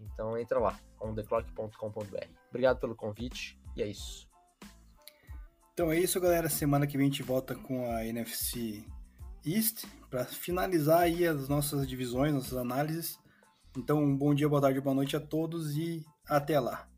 Então 0.00 0.36
entra 0.36 0.58
lá, 0.58 0.80
ontheclock.com.br. 1.00 2.26
Obrigado 2.48 2.80
pelo 2.80 2.96
convite 2.96 3.60
e 3.76 3.82
é 3.82 3.86
isso. 3.86 4.28
Então 5.72 5.92
é 5.92 5.98
isso, 5.98 6.20
galera. 6.20 6.48
Semana 6.48 6.86
que 6.86 6.96
vem 6.96 7.06
a 7.06 7.10
gente 7.10 7.22
volta 7.22 7.54
com 7.54 7.90
a 7.90 8.04
NFC 8.04 8.84
East 9.44 9.84
para 10.08 10.24
finalizar 10.24 11.00
aí 11.00 11.26
as 11.26 11.48
nossas 11.48 11.86
divisões, 11.86 12.32
nossas 12.32 12.56
análises. 12.56 13.18
Então, 13.76 14.02
um 14.02 14.16
bom 14.16 14.34
dia, 14.34 14.48
boa 14.48 14.60
tarde, 14.60 14.80
boa 14.80 14.94
noite 14.94 15.16
a 15.16 15.20
todos 15.20 15.76
e 15.76 16.04
até 16.28 16.58
lá. 16.58 16.88